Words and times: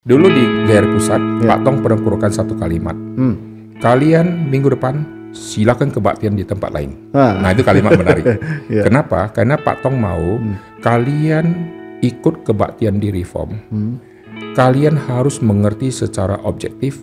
Dulu 0.00 0.30
di 0.30 0.44
GR 0.64 0.86
Pusat, 0.88 1.20
Ya. 1.42 1.46
Pak 1.48 1.58
Tong 1.60 1.76
pernah 1.82 1.98
keluarkan 1.98 2.30
satu 2.30 2.54
kalimat. 2.54 2.94
Hmm. 2.94 3.34
Kalian 3.76 4.46
minggu 4.46 4.70
depan 4.70 5.02
silakan 5.30 5.90
kebaktian 5.90 6.32
di 6.32 6.42
tempat 6.42 6.70
lain. 6.70 7.10
Ah, 7.12 7.34
Nah 7.36 7.50
itu 7.50 7.60
kalimat 7.60 7.92
menarik. 7.92 8.24
Ya. 8.70 8.86
Kenapa? 8.86 9.28
Karena 9.28 9.58
Pak 9.58 9.82
Tong 9.82 9.98
mau 9.98 10.38
Hmm. 10.38 10.54
kalian 10.80 11.46
ikut 12.00 12.46
kebaktian 12.46 12.96
di 12.96 13.10
reform. 13.10 13.58
hmm. 13.68 13.94
Kalian 14.54 14.94
harus 14.96 15.42
mengerti 15.42 15.90
secara 15.90 16.38
objektif, 16.40 17.02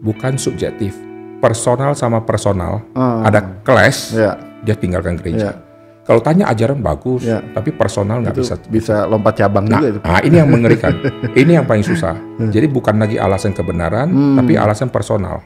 bukan 0.00 0.38
subjektif. 0.38 0.94
Personal 1.40 1.92
sama 1.92 2.22
personal, 2.22 2.86
Ah, 2.94 3.26
ada 3.26 3.42
clash, 3.60 4.14
ya, 4.14 4.32
dia 4.62 4.72
tinggalkan 4.72 5.18
gereja. 5.18 5.58
Kalau 6.00 6.18
tanya 6.18 6.48
ajaran 6.48 6.80
bagus, 6.80 7.22
Ya. 7.22 7.44
tapi 7.52 7.70
personal 7.70 8.24
nggak 8.24 8.34
bisa. 8.34 8.54
bisa 8.66 9.04
lompat 9.04 9.36
cabang 9.36 9.68
Nah, 9.68 9.78
juga 9.78 9.86
itu. 9.92 10.00
ah, 10.02 10.20
ini 10.24 10.36
yang 10.36 10.50
mengerikan. 10.50 10.96
ini 11.40 11.52
yang 11.54 11.66
paling 11.68 11.84
susah. 11.84 12.16
Jadi 12.40 12.66
bukan 12.66 12.96
lagi 12.96 13.20
alasan 13.20 13.52
kebenaran, 13.52 14.08
Hmm. 14.08 14.36
tapi 14.40 14.56
alasan 14.56 14.88
personal. 14.88 15.44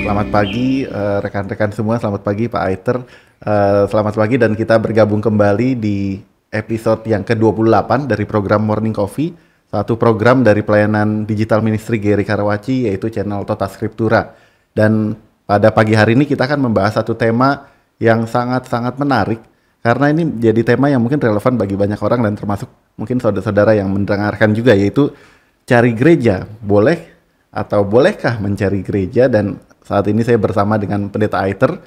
Selamat 0.00 0.26
pagi 0.30 0.82
eh, 0.82 1.18
rekan-rekan 1.20 1.70
semua, 1.70 1.96
selamat 1.96 2.22
pagi 2.22 2.44
Pak 2.46 2.62
Aiter. 2.64 2.96
Eh, 3.40 3.84
selamat 3.88 4.20
pagi 4.20 4.36
dan 4.36 4.52
kita 4.52 4.76
bergabung 4.76 5.24
kembali 5.24 5.80
di 5.80 6.20
episode 6.52 7.08
yang 7.08 7.24
ke-28 7.24 8.04
dari 8.04 8.28
program 8.28 8.68
Morning 8.68 8.92
Coffee, 8.92 9.32
satu 9.72 9.96
program 9.96 10.44
dari 10.44 10.60
pelayanan 10.60 11.24
digital 11.24 11.64
ministry 11.64 11.96
Geri 11.96 12.20
Karawaci 12.20 12.84
yaitu 12.84 13.08
channel 13.08 13.48
Tota 13.48 13.64
Scriptura. 13.72 14.36
Dan 14.76 15.16
pada 15.48 15.72
pagi 15.72 15.96
hari 15.96 16.20
ini 16.20 16.28
kita 16.28 16.44
akan 16.44 16.68
membahas 16.68 17.00
satu 17.00 17.16
tema 17.16 17.64
yang 17.96 18.28
sangat-sangat 18.28 19.00
menarik 19.00 19.40
karena 19.80 20.12
ini 20.12 20.36
jadi 20.36 20.76
tema 20.76 20.92
yang 20.92 21.00
mungkin 21.00 21.16
relevan 21.16 21.56
bagi 21.56 21.80
banyak 21.80 21.96
orang 21.96 22.20
dan 22.20 22.36
termasuk 22.36 22.68
mungkin 23.00 23.24
saudara-saudara 23.24 23.72
yang 23.72 23.88
mendengarkan 23.88 24.52
juga 24.52 24.76
yaitu 24.76 25.16
cari 25.64 25.96
gereja 25.96 26.44
boleh 26.60 27.08
atau 27.48 27.88
bolehkah 27.88 28.36
mencari 28.36 28.84
gereja 28.84 29.32
dan 29.32 29.56
saat 29.80 30.04
ini 30.12 30.20
saya 30.28 30.36
bersama 30.36 30.76
dengan 30.76 31.08
pendeta 31.08 31.40
Aiter 31.40 31.80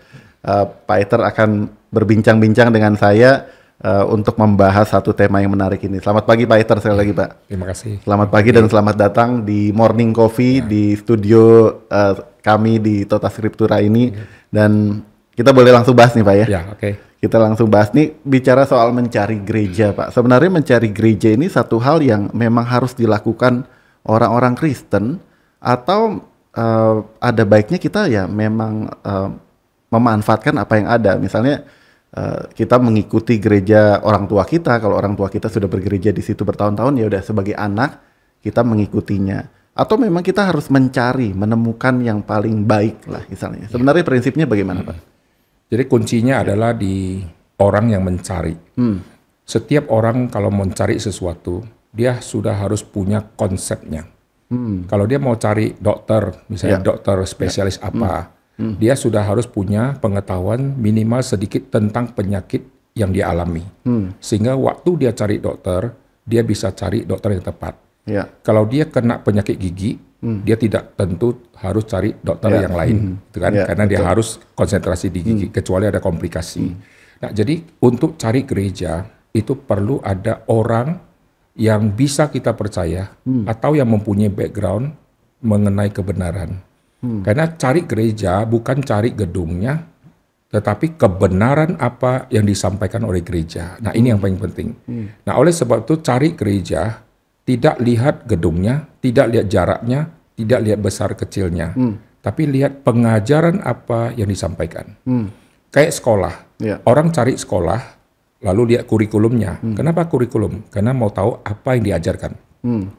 Eh, 0.43 0.65
Pak 0.67 0.97
Aiter 0.99 1.23
akan 1.23 1.71
berbincang-bincang 1.87 2.67
dengan 2.75 2.99
saya 2.99 3.47
eh, 3.79 4.03
untuk 4.11 4.35
membahas 4.35 4.91
satu 4.91 5.15
tema 5.15 5.39
yang 5.39 5.55
menarik 5.55 5.79
ini. 5.87 6.03
Selamat 6.03 6.27
pagi 6.27 6.43
Pak 6.43 6.57
Aiter 6.59 6.77
sekali 6.83 6.97
lagi 6.99 7.13
Pak. 7.15 7.47
Terima 7.47 7.63
kasih. 7.71 8.03
selamat 8.03 8.27
pagi 8.27 8.51
dan 8.51 8.67
selamat 8.67 8.95
datang 8.99 9.29
di 9.47 9.71
Morning 9.71 10.11
Coffee 10.11 10.59
di 10.59 10.99
studio 10.99 11.71
eh, 11.87 12.15
kami 12.43 12.83
di 12.83 13.07
Tota 13.07 13.31
Scriptura 13.31 13.79
ini. 13.79 14.11
Dan 14.51 14.99
kita 15.31 15.55
boleh 15.55 15.71
langsung 15.71 15.95
bahas 15.95 16.11
nih 16.11 16.27
Pak 16.27 16.35
ya? 16.35 16.45
Ya, 16.59 16.61
oke. 16.75 16.89
kita 17.23 17.39
langsung 17.39 17.71
bahas. 17.71 17.95
Nih 17.95 18.11
bicara 18.27 18.67
soal 18.67 18.91
mencari 18.91 19.39
gereja 19.39 19.95
Pak. 19.95 20.11
Sebenarnya 20.11 20.51
mencari 20.51 20.91
gereja 20.91 21.31
ini 21.31 21.47
satu 21.47 21.79
hal 21.79 22.03
yang 22.03 22.27
memang 22.35 22.67
harus 22.67 22.91
dilakukan 22.91 23.63
orang-orang 24.03 24.59
Kristen 24.59 25.23
atau 25.63 26.19
eh, 26.51 26.95
ada 27.23 27.43
baiknya 27.47 27.79
kita 27.79 28.11
ya 28.11 28.27
memang 28.27 28.91
eh, 28.91 29.52
memanfaatkan 29.93 30.57
apa 30.57 30.73
yang 30.81 30.87
ada. 30.89 31.21
Misalnya 31.21 31.61
eh, 32.09 32.41
kita 32.57 32.81
mengikuti 32.81 33.37
gereja 33.37 34.01
orang 34.01 34.25
tua 34.25 34.43
kita. 34.49 34.81
Kalau 34.81 34.97
orang 34.97 35.13
tua 35.13 35.29
kita 35.29 35.53
sudah 35.53 35.69
bergereja 35.69 36.09
di 36.09 36.25
situ 36.25 36.41
bertahun-tahun 36.41 36.97
ya 36.97 37.05
udah 37.05 37.21
sebagai 37.21 37.53
anak 37.53 38.01
kita 38.41 38.65
mengikutinya. 38.65 39.61
Atau 39.73 39.97
memang 39.97 40.21
kita 40.21 40.45
harus 40.45 40.69
mencari, 40.69 41.33
menemukan 41.33 41.97
yang 42.01 42.21
paling 42.21 42.65
baik 42.65 43.09
lah 43.09 43.25
misalnya. 43.25 43.65
Sebenarnya 43.69 44.05
prinsipnya 44.05 44.45
bagaimana 44.45 44.85
Pak? 44.85 44.97
Jadi 45.73 45.83
kuncinya 45.89 46.45
adalah 46.45 46.77
di 46.77 47.25
orang 47.57 47.89
yang 47.89 48.05
mencari. 48.05 48.53
Hmm. 48.77 49.01
Setiap 49.41 49.89
orang 49.89 50.29
kalau 50.29 50.53
mencari 50.53 51.01
sesuatu, 51.01 51.65
dia 51.89 52.21
sudah 52.21 52.53
harus 52.53 52.85
punya 52.85 53.25
konsepnya. 53.33 54.05
Hmm. 54.53 54.85
Kalau 54.85 55.09
dia 55.09 55.17
mau 55.17 55.33
cari 55.41 55.73
dokter, 55.73 56.45
misalnya 56.53 56.77
Ya. 56.77 56.85
dokter 56.93 57.17
spesialis 57.25 57.81
apa, 57.81 58.29
dia 58.53 58.93
sudah 58.93 59.25
harus 59.25 59.49
punya 59.49 59.97
pengetahuan 59.97 60.77
minimal 60.77 61.25
sedikit 61.25 61.73
tentang 61.73 62.13
penyakit 62.13 62.61
yang 62.93 63.09
dia 63.09 63.33
alami. 63.33 63.65
Hmm. 63.81 64.13
Sehingga 64.21 64.53
waktu 64.53 65.01
dia 65.01 65.11
cari 65.17 65.41
dokter, 65.41 65.89
dia 66.21 66.45
bisa 66.45 66.69
cari 66.71 67.03
dokter 67.03 67.33
yang 67.33 67.43
tepat. 67.43 67.73
Ya. 68.05 68.29
Kalau 68.45 68.69
dia 68.69 68.85
kena 68.85 69.17
penyakit 69.19 69.57
gigi, 69.57 69.97
dia 70.23 70.55
tidak 70.55 70.95
tentu 70.95 71.51
harus 71.59 71.83
cari 71.83 72.15
dokter 72.15 72.47
Ya. 72.55 72.63
yang 72.63 72.75
lain, 72.79 72.97
gitu 73.27 73.37
kan? 73.43 73.51
Ya, 73.51 73.65
Karena 73.67 73.83
dia 73.83 74.01
harus 74.07 74.39
konsentrasi 74.55 75.11
di 75.11 75.19
gigi, 75.19 75.47
kecuali 75.51 75.89
ada 75.89 75.99
komplikasi. 75.99 76.63
Nah, 77.19 77.31
jadi 77.35 77.59
untuk 77.83 78.15
cari 78.15 78.47
gereja 78.47 79.03
itu 79.35 79.57
perlu 79.59 79.99
ada 79.99 80.47
orang 80.47 80.95
yang 81.59 81.91
bisa 81.91 82.31
kita 82.31 82.55
percaya 82.55 83.11
atau 83.49 83.75
yang 83.75 83.89
mempunyai 83.91 84.31
background 84.31 84.95
mengenai 85.43 85.91
kebenaran. 85.91 86.55
Karena 87.03 87.51
cari 87.59 87.83
gereja 87.83 88.47
bukan 88.47 88.79
cari 88.79 89.11
gedungnya, 89.11 89.75
tetapi 90.47 90.95
kebenaran 90.95 91.75
apa 91.75 92.31
yang 92.31 92.47
disampaikan 92.47 93.03
oleh 93.03 93.19
gereja. 93.19 93.75
Nah, 93.83 93.91
ini 93.91 94.15
yang 94.15 94.23
paling 94.23 94.39
penting. 94.39 94.71
Nah, 95.27 95.35
oleh 95.35 95.51
sebab 95.51 95.83
itu 95.83 95.99
cari 95.99 96.31
gereja 96.31 97.03
tidak 97.43 97.75
lihat 97.83 98.23
gedungnya, 98.23 98.87
tidak 99.03 99.35
lihat 99.35 99.45
jaraknya, 99.51 100.07
tidak 100.39 100.59
lihat 100.63 100.79
besar 100.79 101.11
kecilnya, 101.11 101.75
tapi 102.23 102.47
lihat 102.47 102.87
pengajaran 102.87 103.59
apa 103.67 104.15
yang 104.15 104.31
disampaikan. 104.31 104.95
Hmm. 105.03 105.27
Kayak 105.73 105.91
sekolah, 105.99 106.35
Ya. 106.63 106.79
orang 106.87 107.11
cari 107.11 107.35
sekolah 107.35 107.81
lalu 108.45 108.75
lihat 108.75 108.87
kurikulumnya. 108.87 109.59
Kenapa 109.75 110.07
kurikulum? 110.07 110.71
Karena 110.71 110.95
mau 110.95 111.11
tahu 111.11 111.43
apa 111.43 111.75
yang 111.75 111.83
diajarkan. 111.91 112.31
Hmm. 112.63 112.95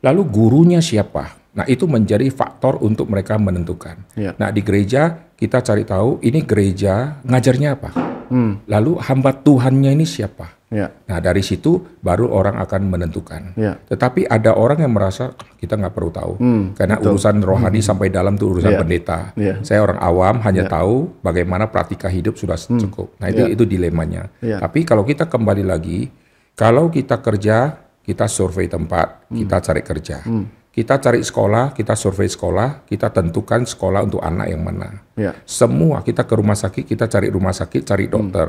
Lalu 0.00 0.22
gurunya 0.30 0.80
siapa? 0.80 1.41
Nah, 1.52 1.68
itu 1.68 1.84
menjadi 1.84 2.24
faktor 2.32 2.80
untuk 2.80 3.12
mereka 3.12 3.36
menentukan. 3.36 4.08
Ya. 4.16 4.32
Nah, 4.40 4.48
di 4.48 4.64
gereja 4.64 5.28
kita 5.36 5.60
cari 5.60 5.84
tahu 5.84 6.16
ini 6.24 6.40
gereja 6.48 7.20
ngajarnya 7.28 7.68
apa. 7.76 7.90
Hmm. 8.32 8.64
Lalu 8.64 8.96
hamba 9.04 9.36
Tuhannya 9.36 9.92
ini 9.92 10.08
siapa? 10.08 10.48
Ya. 10.72 10.88
Nah, 11.04 11.20
dari 11.20 11.44
situ 11.44 11.84
baru 12.00 12.32
orang 12.32 12.56
akan 12.56 12.88
menentukan. 12.88 13.52
Ya. 13.60 13.76
Tetapi 13.84 14.24
ada 14.24 14.56
orang 14.56 14.80
yang 14.80 14.96
merasa 14.96 15.36
kita 15.60 15.76
nggak 15.76 15.92
perlu 15.92 16.08
tahu. 16.08 16.32
Hmm, 16.40 16.72
Karena 16.72 16.96
urusan 16.96 17.44
rohani 17.44 17.84
sampai 17.84 18.08
dalam 18.08 18.40
itu 18.40 18.48
urusan 18.48 18.72
Ya. 18.72 18.80
pendeta. 18.80 19.18
Ya. 19.36 19.60
Saya 19.60 19.84
orang 19.84 20.00
awam 20.00 20.40
hanya 20.48 20.64
tahu 20.64 21.12
bagaimana 21.20 21.68
praktika 21.68 22.08
hidup 22.08 22.40
sudah 22.40 22.56
cukup. 22.56 23.12
Nah, 23.20 23.28
itu 23.28 23.44
Ya. 23.44 23.52
itu 23.52 23.68
dilemanya. 23.68 24.32
Ya. 24.40 24.56
Tapi 24.56 24.88
kalau 24.88 25.04
kita 25.04 25.28
kembali 25.28 25.68
lagi, 25.68 26.08
kalau 26.56 26.88
kita 26.88 27.20
kerja, 27.20 27.76
kita 28.00 28.24
survei 28.24 28.64
tempat, 28.64 29.28
Hmm. 29.28 29.44
kita 29.44 29.60
cari 29.60 29.82
kerja. 29.84 30.24
Kita 30.72 30.96
cari 30.96 31.20
sekolah, 31.20 31.76
kita 31.76 31.92
survei 31.92 32.32
sekolah, 32.32 32.88
kita 32.88 33.12
tentukan 33.12 33.68
sekolah 33.68 34.08
untuk 34.08 34.24
anak 34.24 34.48
yang 34.48 34.64
mana. 34.64 35.04
Ya. 35.12 35.36
Semua 35.44 36.00
kita 36.00 36.24
ke 36.24 36.32
rumah 36.32 36.56
sakit, 36.56 36.88
kita 36.88 37.12
cari 37.12 37.28
rumah 37.28 37.52
sakit, 37.52 37.84
cari 37.84 38.08
Hmm. 38.08 38.12
dokter. 38.16 38.46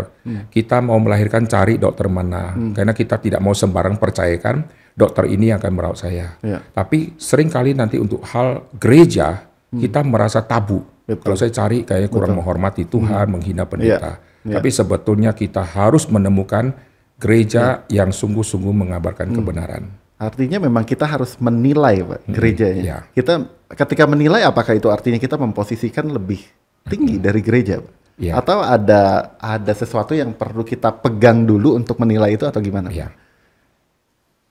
Kita 0.47 0.79
mau 0.79 0.95
melahirkan, 1.03 1.43
cari 1.51 1.75
dokter 1.75 2.07
mana. 2.07 2.55
Karena 2.71 2.95
kita 2.95 3.19
tidak 3.19 3.43
mau 3.43 3.51
sembarang 3.51 3.99
percayakan 3.99 4.63
dokter 4.95 5.27
ini 5.27 5.51
yang 5.51 5.59
akan 5.59 5.73
merawat 5.75 5.99
saya. 5.99 6.39
Ya. 6.39 6.63
Tapi 6.63 7.19
sering 7.19 7.51
kali 7.51 7.75
nanti 7.75 7.99
untuk 7.99 8.23
hal 8.23 8.71
gereja 8.79 9.43
kita 9.75 9.99
merasa 10.07 10.39
tabu. 10.39 10.79
Hmm. 10.79 11.19
Betul. 11.19 11.23
Kalau 11.27 11.35
saya 11.35 11.51
cari 11.51 11.83
kayaknya 11.83 12.07
kurang 12.07 12.39
menghormati 12.39 12.87
Tuhan, 12.87 13.27
menghina 13.35 13.67
pendeta. 13.67 14.23
Ya. 14.47 14.63
Tapi 14.63 14.71
sebetulnya 14.71 15.35
kita 15.35 15.59
harus 15.59 16.07
menemukan 16.07 16.71
gereja 17.19 17.83
yang 17.91 18.15
sungguh-sungguh 18.15 18.71
mengabarkan 18.71 19.27
Hmm. 19.27 19.37
kebenaran. 19.43 19.83
Artinya 20.23 20.63
memang 20.63 20.87
kita 20.87 21.03
harus 21.03 21.35
menilai 21.37 21.99
Pak, 21.99 22.19
gerejanya. 22.31 22.81
ya. 22.83 22.97
Kita 23.11 23.43
ketika 23.75 24.07
menilai 24.07 24.47
apakah 24.47 24.71
itu 24.73 24.87
artinya 24.87 25.19
kita 25.19 25.35
memposisikan 25.35 26.07
lebih 26.07 26.39
tinggi 26.87 27.19
dari 27.19 27.43
gereja? 27.43 27.83
Pak? 27.83 27.93
Ya. 28.15 28.37
Atau 28.39 28.61
ada 28.61 29.33
ada 29.35 29.73
sesuatu 29.73 30.13
yang 30.13 30.31
perlu 30.31 30.63
kita 30.63 30.93
pegang 30.95 31.43
dulu 31.43 31.75
untuk 31.75 31.99
menilai 31.99 32.37
itu 32.37 32.47
atau 32.47 32.61
gimana? 32.63 32.87
Ya. 32.93 33.11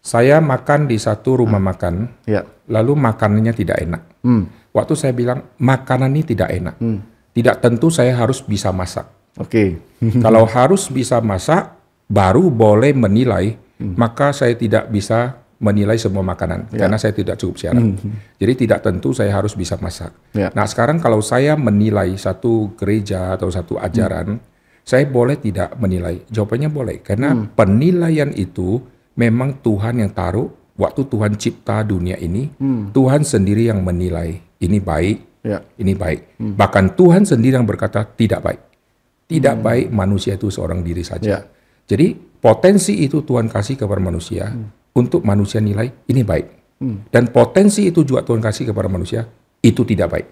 Saya 0.03 0.43
makan 0.43 0.91
di 0.91 0.99
satu 0.99 1.39
rumah 1.47 1.63
makan, 1.63 2.11
Ya. 2.27 2.43
lalu 2.67 2.99
makanannya 2.99 3.55
tidak 3.55 3.79
enak. 3.79 4.03
Hmm. 4.27 4.51
Waktu 4.75 4.99
saya 4.99 5.13
bilang 5.15 5.47
makanan 5.63 6.11
ini 6.11 6.27
tidak 6.27 6.51
enak, 6.51 6.75
tidak 7.31 7.63
tentu 7.63 7.87
saya 7.87 8.11
harus 8.19 8.43
bisa 8.43 8.75
masak. 8.75 9.07
Oke. 9.39 9.79
Kalau 10.25 10.43
harus 10.43 10.91
bisa 10.91 11.23
masak, 11.23 11.71
baru 12.11 12.51
boleh 12.51 12.91
menilai, 12.93 13.55
Hmm. 13.79 13.95
maka 13.99 14.31
saya 14.31 14.55
tidak 14.55 14.91
bisa 14.91 15.42
menilai 15.63 15.95
semua 15.95 16.27
makanan 16.27 16.67
Ya. 16.75 16.85
karena 16.85 16.99
saya 16.99 17.15
tidak 17.15 17.39
cukup 17.39 17.55
syarat. 17.57 17.87
Jadi 18.37 18.53
tidak 18.67 18.83
tentu 18.83 19.15
saya 19.15 19.31
harus 19.31 19.55
bisa 19.55 19.79
masak. 19.79 20.11
Ya. 20.35 20.51
Nah 20.51 20.67
sekarang 20.67 20.99
kalau 20.99 21.23
saya 21.23 21.55
menilai 21.55 22.19
satu 22.19 22.75
gereja 22.75 23.31
atau 23.33 23.47
satu 23.47 23.79
ajaran, 23.79 24.43
saya 24.83 25.07
boleh 25.07 25.39
tidak 25.39 25.79
menilai? 25.79 26.27
Jawabannya 26.27 26.67
boleh, 26.67 26.97
karena 27.07 27.31
penilaian 27.55 28.35
itu 28.35 28.83
memang 29.15 29.63
Tuhan 29.63 30.03
yang 30.03 30.11
taruh 30.11 30.51
waktu 30.75 31.07
Tuhan 31.07 31.39
cipta 31.39 31.87
dunia 31.87 32.19
ini, 32.19 32.51
Tuhan 32.91 33.23
sendiri 33.23 33.71
yang 33.71 33.79
menilai 33.87 34.35
ini 34.59 34.83
baik, 34.83 35.47
Ya. 35.47 35.63
ini 35.79 35.95
baik. 35.95 36.39
Bahkan 36.59 36.99
Tuhan 36.99 37.23
sendiri 37.23 37.55
yang 37.55 37.67
berkata 37.67 38.03
tidak 38.03 38.43
baik. 38.43 38.61
Tidak 39.31 39.63
baik 39.63 39.87
manusia 39.95 40.35
itu 40.35 40.51
seorang 40.51 40.83
diri 40.83 41.07
saja. 41.07 41.25
Ya. 41.25 41.41
Jadi 41.87 42.13
potensi 42.39 42.99
itu 43.01 43.23
Tuhan 43.23 43.47
kasih 43.47 43.79
kepada 43.79 44.03
manusia 44.03 44.51
untuk 44.93 45.25
manusia 45.25 45.61
nilai 45.61 45.91
ini 46.09 46.23
baik. 46.25 46.47
Dan 47.13 47.31
potensi 47.31 47.87
itu 47.87 48.03
juga 48.03 48.27
Tuhan 48.27 48.43
kasih 48.43 48.75
kepada 48.75 48.91
manusia 48.91 49.23
itu 49.63 49.87
tidak 49.87 50.09
baik. 50.19 50.29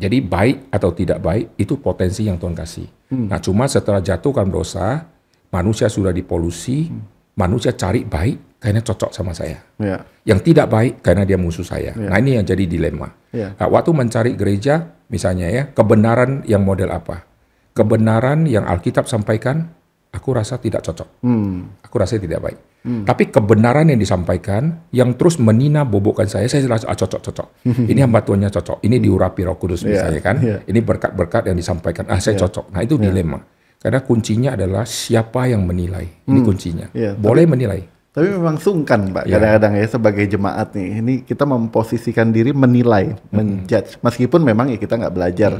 Jadi 0.00 0.18
baik 0.24 0.72
atau 0.72 0.90
tidak 0.96 1.20
baik 1.20 1.54
itu 1.60 1.76
potensi 1.76 2.24
yang 2.24 2.40
Tuhan 2.40 2.56
kasih. 2.56 2.88
Nah 3.12 3.38
cuma 3.38 3.68
setelah 3.68 4.00
jatuhkan 4.00 4.48
dosa, 4.48 5.06
manusia 5.52 5.86
sudah 5.92 6.10
dipolusi, 6.10 6.88
manusia 7.36 7.76
cari 7.76 8.02
baik 8.08 8.58
karena 8.62 8.80
cocok 8.80 9.10
sama 9.12 9.36
saya. 9.36 9.60
Ya. 9.76 10.00
Yang 10.24 10.50
tidak 10.50 10.66
baik 10.72 10.92
karena 11.04 11.28
dia 11.28 11.36
musuh 11.36 11.66
saya. 11.66 11.92
Nah 11.98 12.16
ini 12.16 12.40
yang 12.40 12.46
jadi 12.46 12.64
dilema. 12.64 13.12
Ya. 13.34 13.52
Nah, 13.58 13.68
waktu 13.68 13.90
mencari 13.90 14.32
gereja, 14.38 14.94
misalnya 15.10 15.50
ya, 15.50 15.62
kebenaran 15.72 16.46
yang 16.46 16.62
model 16.62 16.94
apa? 16.94 17.26
Kebenaran 17.74 18.46
yang 18.46 18.64
Alkitab 18.64 19.10
sampaikan, 19.10 19.72
aku 20.12 20.28
rasa 20.36 20.60
tidak 20.60 20.84
cocok. 20.84 21.08
Hmm. 21.24 21.80
Aku 21.82 21.94
rasa 21.96 22.20
tidak 22.20 22.40
baik. 22.44 22.58
Tapi 22.82 23.30
kebenaran 23.30 23.94
yang 23.94 24.00
disampaikan, 24.02 24.90
yang 24.90 25.14
terus 25.14 25.38
menina 25.38 25.86
bobokkan 25.86 26.26
saya, 26.26 26.50
saya 26.50 26.66
rasa 26.66 26.90
ah, 26.90 26.98
cocok, 26.98 27.20
cocok. 27.30 27.48
Ini 27.94 28.02
hamba 28.02 28.26
Tuhannya 28.26 28.50
cocok. 28.50 28.82
Ini 28.82 28.98
diurapi 28.98 29.46
Roh 29.46 29.54
Kudus 29.54 29.86
Iya, 29.86 30.10
misalnya 30.10 30.20
kan. 30.20 30.36
iya. 30.42 30.58
Ini 30.66 30.82
berkat-berkat 30.82 31.46
yang 31.46 31.54
disampaikan, 31.54 32.10
ah 32.10 32.18
saya 32.18 32.34
cocok. 32.42 32.74
Nah 32.74 32.82
itu 32.82 32.98
dilema. 32.98 33.38
Karena 33.78 34.02
kuncinya 34.02 34.58
adalah 34.58 34.82
siapa 34.82 35.46
yang 35.46 35.62
menilai. 35.62 36.26
Ini 36.26 36.38
kuncinya. 36.42 36.86
Iya, 36.90 37.14
Boleh 37.14 37.46
menilai. 37.46 37.86
Tapi 38.12 38.28
memang 38.28 38.58
sungkan, 38.58 39.14
Pak. 39.14 39.24
Ya. 39.30 39.38
Kadang-kadang 39.38 39.72
ya 39.78 39.86
sebagai 39.86 40.24
jemaat 40.26 40.74
nih, 40.74 40.88
ini 41.00 41.14
kita 41.22 41.46
memposisikan 41.46 42.34
diri 42.34 42.50
menilai, 42.50 43.14
menjudge. 43.30 44.02
Meskipun 44.02 44.42
memang 44.42 44.68
ya 44.68 44.76
kita 44.76 44.98
nggak 45.00 45.14
belajar, 45.14 45.54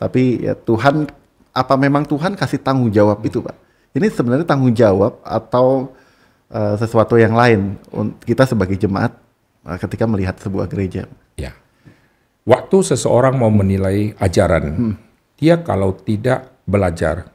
tapi 0.00 0.46
ya 0.46 0.54
Tuhan, 0.56 1.10
apa 1.52 1.74
memang 1.76 2.06
Tuhan 2.08 2.38
kasih 2.38 2.62
tanggung 2.64 2.88
jawab 2.88 3.20
itu, 3.26 3.44
Pak? 3.44 3.67
Ini 3.94 4.06
sebenarnya 4.12 4.44
tanggung 4.44 4.72
jawab 4.72 5.20
atau 5.24 5.92
eh, 6.48 6.74
sesuatu 6.76 7.16
yang 7.16 7.32
lain 7.32 7.76
kita 8.22 8.44
sebagai 8.44 8.76
jemaat 8.76 9.12
eh, 9.64 9.78
ketika 9.80 10.04
melihat 10.04 10.36
sebuah 10.38 10.68
gereja. 10.68 11.08
Ya. 11.34 11.52
Waktu 12.48 12.80
seseorang 12.84 13.36
mau 13.36 13.52
menilai 13.52 14.16
ajaran, 14.16 14.96
dia 15.36 15.60
kalau 15.60 15.92
tidak 15.92 16.48
belajar 16.64 17.28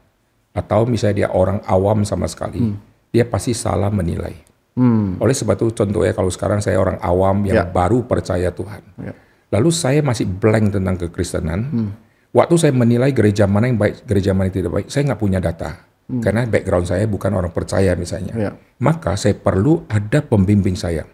atau 0.54 0.86
misalnya 0.86 1.26
dia 1.26 1.30
orang 1.34 1.62
awam 1.66 2.02
sama 2.02 2.26
sekali, 2.26 2.74
dia 3.10 3.26
pasti 3.26 3.54
salah 3.54 3.94
menilai. 3.94 4.34
Hmm. 4.74 5.22
Oleh 5.22 5.38
sebab 5.38 5.54
itu 5.54 5.70
contohnya 5.70 6.18
kalau 6.18 6.34
sekarang 6.34 6.58
saya 6.58 6.82
orang 6.82 6.98
awam 6.98 7.46
yang 7.46 7.62
Ya. 7.62 7.66
baru 7.70 8.02
percaya 8.10 8.50
Tuhan. 8.50 8.82
Ya. 9.06 9.14
Lalu 9.54 9.70
saya 9.70 10.02
masih 10.02 10.26
blank 10.26 10.74
tentang 10.74 10.98
kekristenan. 10.98 11.94
Waktu 12.34 12.58
saya 12.58 12.74
menilai 12.74 13.14
gereja 13.14 13.46
mana 13.46 13.70
yang 13.70 13.78
baik, 13.78 14.10
gereja 14.10 14.34
mana 14.34 14.50
yang 14.50 14.66
tidak 14.66 14.72
baik, 14.74 14.88
saya 14.90 15.14
nggak 15.14 15.22
punya 15.22 15.38
data. 15.38 15.78
Karena 16.20 16.44
background 16.46 16.86
saya 16.86 17.08
bukan 17.08 17.32
orang 17.34 17.50
percaya 17.56 17.96
misalnya. 17.96 18.34
Ya. 18.36 18.52
Maka 18.84 19.16
saya 19.16 19.34
perlu 19.34 19.88
ada 19.88 20.20
pembimbing 20.22 20.76
saya. 20.76 21.08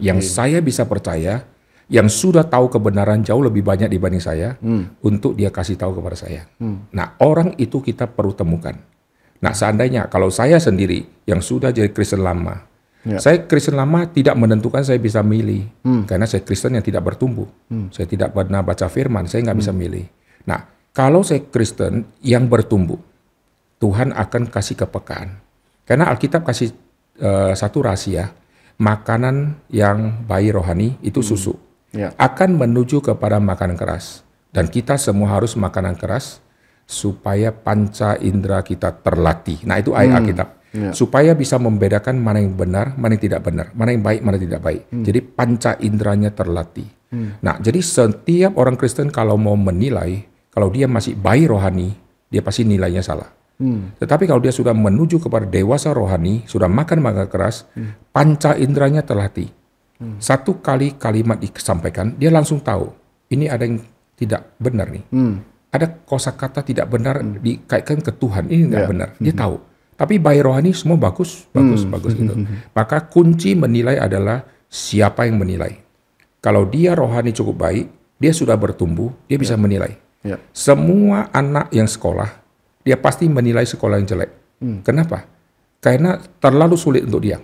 Yang 0.00 0.32
saya 0.32 0.64
bisa 0.64 0.88
percaya, 0.88 1.44
yang 1.92 2.08
sudah 2.08 2.48
tahu 2.48 2.72
kebenaran 2.72 3.20
jauh 3.20 3.44
lebih 3.44 3.60
banyak 3.60 3.92
dibanding 3.92 4.22
saya, 4.22 4.56
untuk 5.04 5.36
dia 5.36 5.52
kasih 5.52 5.76
tahu 5.76 6.00
kepada 6.00 6.16
saya. 6.16 6.48
Nah, 6.94 7.18
orang 7.20 7.52
itu 7.60 7.84
kita 7.84 8.08
perlu 8.08 8.32
temukan. 8.32 8.72
Nah, 9.44 9.52
seandainya 9.52 10.08
kalau 10.08 10.32
saya 10.32 10.56
sendiri 10.56 11.04
yang 11.28 11.44
sudah 11.44 11.68
jadi 11.68 11.92
Kristen 11.92 12.24
lama, 12.24 12.72
Ya. 13.04 13.20
saya 13.20 13.44
Kristen 13.44 13.76
lama 13.76 14.08
tidak 14.08 14.32
menentukan 14.32 14.80
saya 14.80 14.96
bisa 14.96 15.20
milih, 15.20 15.68
karena 16.08 16.24
saya 16.24 16.40
Kristen 16.40 16.72
yang 16.72 16.80
tidak 16.80 17.04
bertumbuh. 17.04 17.44
Saya 17.92 18.08
tidak 18.08 18.32
pernah 18.32 18.64
baca 18.64 18.88
firman, 18.88 19.28
saya 19.28 19.44
nggak 19.44 19.58
bisa 19.60 19.76
milih. 19.76 20.08
Nah, 20.48 20.64
kalau 20.96 21.20
saya 21.20 21.44
Kristen 21.44 22.08
yang 22.24 22.48
bertumbuh, 22.48 22.96
Tuhan 23.84 24.16
akan 24.16 24.48
kasih 24.48 24.80
kepekaan. 24.80 25.36
Karena 25.84 26.08
Alkitab 26.08 26.48
kasih 26.48 26.72
eh, 27.20 27.52
satu 27.52 27.84
rahasia, 27.84 28.32
makanan 28.80 29.60
yang 29.68 30.24
bayi 30.24 30.48
rohani 30.48 30.96
itu 31.04 31.20
susu 31.20 31.60
Ya. 31.94 32.10
akan 32.18 32.58
menuju 32.58 32.98
kepada 33.06 33.38
makanan 33.38 33.78
keras. 33.78 34.26
Dan 34.50 34.66
kita 34.66 34.98
semua 34.98 35.30
harus 35.38 35.54
makanan 35.54 35.94
keras 35.94 36.42
supaya 36.90 37.54
panca 37.54 38.18
indera 38.18 38.66
kita 38.66 38.90
terlatih. 38.98 39.62
Nah 39.62 39.78
itu 39.78 39.94
ayat 39.94 40.18
Alkitab. 40.18 40.48
Ya. 40.74 40.90
Supaya 40.90 41.38
bisa 41.38 41.54
membedakan 41.54 42.18
mana 42.18 42.42
yang 42.42 42.58
benar, 42.58 42.98
mana 42.98 43.14
yang 43.14 43.22
tidak 43.22 43.46
benar, 43.46 43.70
mana 43.78 43.94
yang 43.94 44.02
baik, 44.02 44.26
mana 44.26 44.34
yang 44.42 44.46
tidak 44.50 44.62
baik. 44.66 44.82
Jadi 44.90 45.20
panca 45.22 45.70
inderanya 45.78 46.34
terlatih. 46.34 46.90
Nah 47.46 47.62
jadi 47.62 47.78
setiap 47.78 48.58
orang 48.58 48.74
Kristen 48.74 49.14
kalau 49.14 49.38
mau 49.38 49.54
menilai, 49.54 50.26
kalau 50.50 50.74
dia 50.74 50.90
masih 50.90 51.14
bayi 51.14 51.46
rohani, 51.46 51.94
dia 52.26 52.42
pasti 52.42 52.66
nilainya 52.66 53.06
salah. 53.06 53.30
Tetapi 53.98 54.24
kalau 54.26 54.42
dia 54.42 54.52
sudah 54.52 54.74
menuju 54.74 55.22
kepada 55.22 55.46
dewasa 55.46 55.94
rohani, 55.94 56.42
sudah 56.44 56.66
makan 56.66 57.00
makanan 57.00 57.30
keras, 57.30 57.64
panca 58.10 58.58
inderanya 58.58 59.06
terlatih. 59.06 59.48
Satu 60.18 60.60
kali 60.60 60.98
kalimat 61.00 61.40
disampaikan, 61.40 62.12
dia 62.18 62.28
langsung 62.28 62.60
tahu 62.60 62.92
ini 63.32 63.48
ada 63.48 63.64
yang 63.64 63.80
tidak 64.14 64.54
benar 64.60 64.90
nih. 64.92 65.04
Hmm. 65.10 65.40
Ada 65.74 65.90
kosakata 66.06 66.62
tidak 66.62 66.86
benar 66.86 67.18
dikaitkan 67.18 67.98
ke 67.98 68.14
Tuhan, 68.14 68.46
ini 68.46 68.70
tidak 68.70 68.84
Ya. 68.86 68.90
benar. 68.90 69.08
Dia 69.18 69.34
tahu. 69.34 69.56
Tapi 69.94 70.18
bayi 70.18 70.42
rohani 70.42 70.70
semua 70.74 70.98
bagus, 70.98 71.46
bagus, 71.50 71.82
bagus 71.86 72.14
gitu. 72.14 72.34
Maka 72.78 73.02
kunci 73.06 73.54
menilai 73.58 73.98
adalah 73.98 74.46
siapa 74.70 75.26
yang 75.26 75.38
menilai. 75.38 75.82
Kalau 76.38 76.66
dia 76.66 76.94
rohani 76.94 77.34
cukup 77.34 77.66
baik, 77.66 77.86
dia 78.18 78.30
sudah 78.30 78.54
bertumbuh, 78.54 79.10
dia 79.26 79.38
bisa 79.38 79.58
menilai. 79.58 79.98
Ya. 80.22 80.38
Semua 80.54 81.30
anak 81.34 81.74
yang 81.74 81.90
sekolah, 81.90 82.30
dia 82.84 83.00
pasti 83.00 83.26
menilai 83.26 83.64
sekolah 83.64 83.96
yang 83.98 84.06
jelek. 84.06 84.30
Kenapa? 84.84 85.24
Karena 85.80 86.16
terlalu 86.16 86.76
sulit 86.76 87.02
untuk 87.04 87.24
dia. 87.24 87.40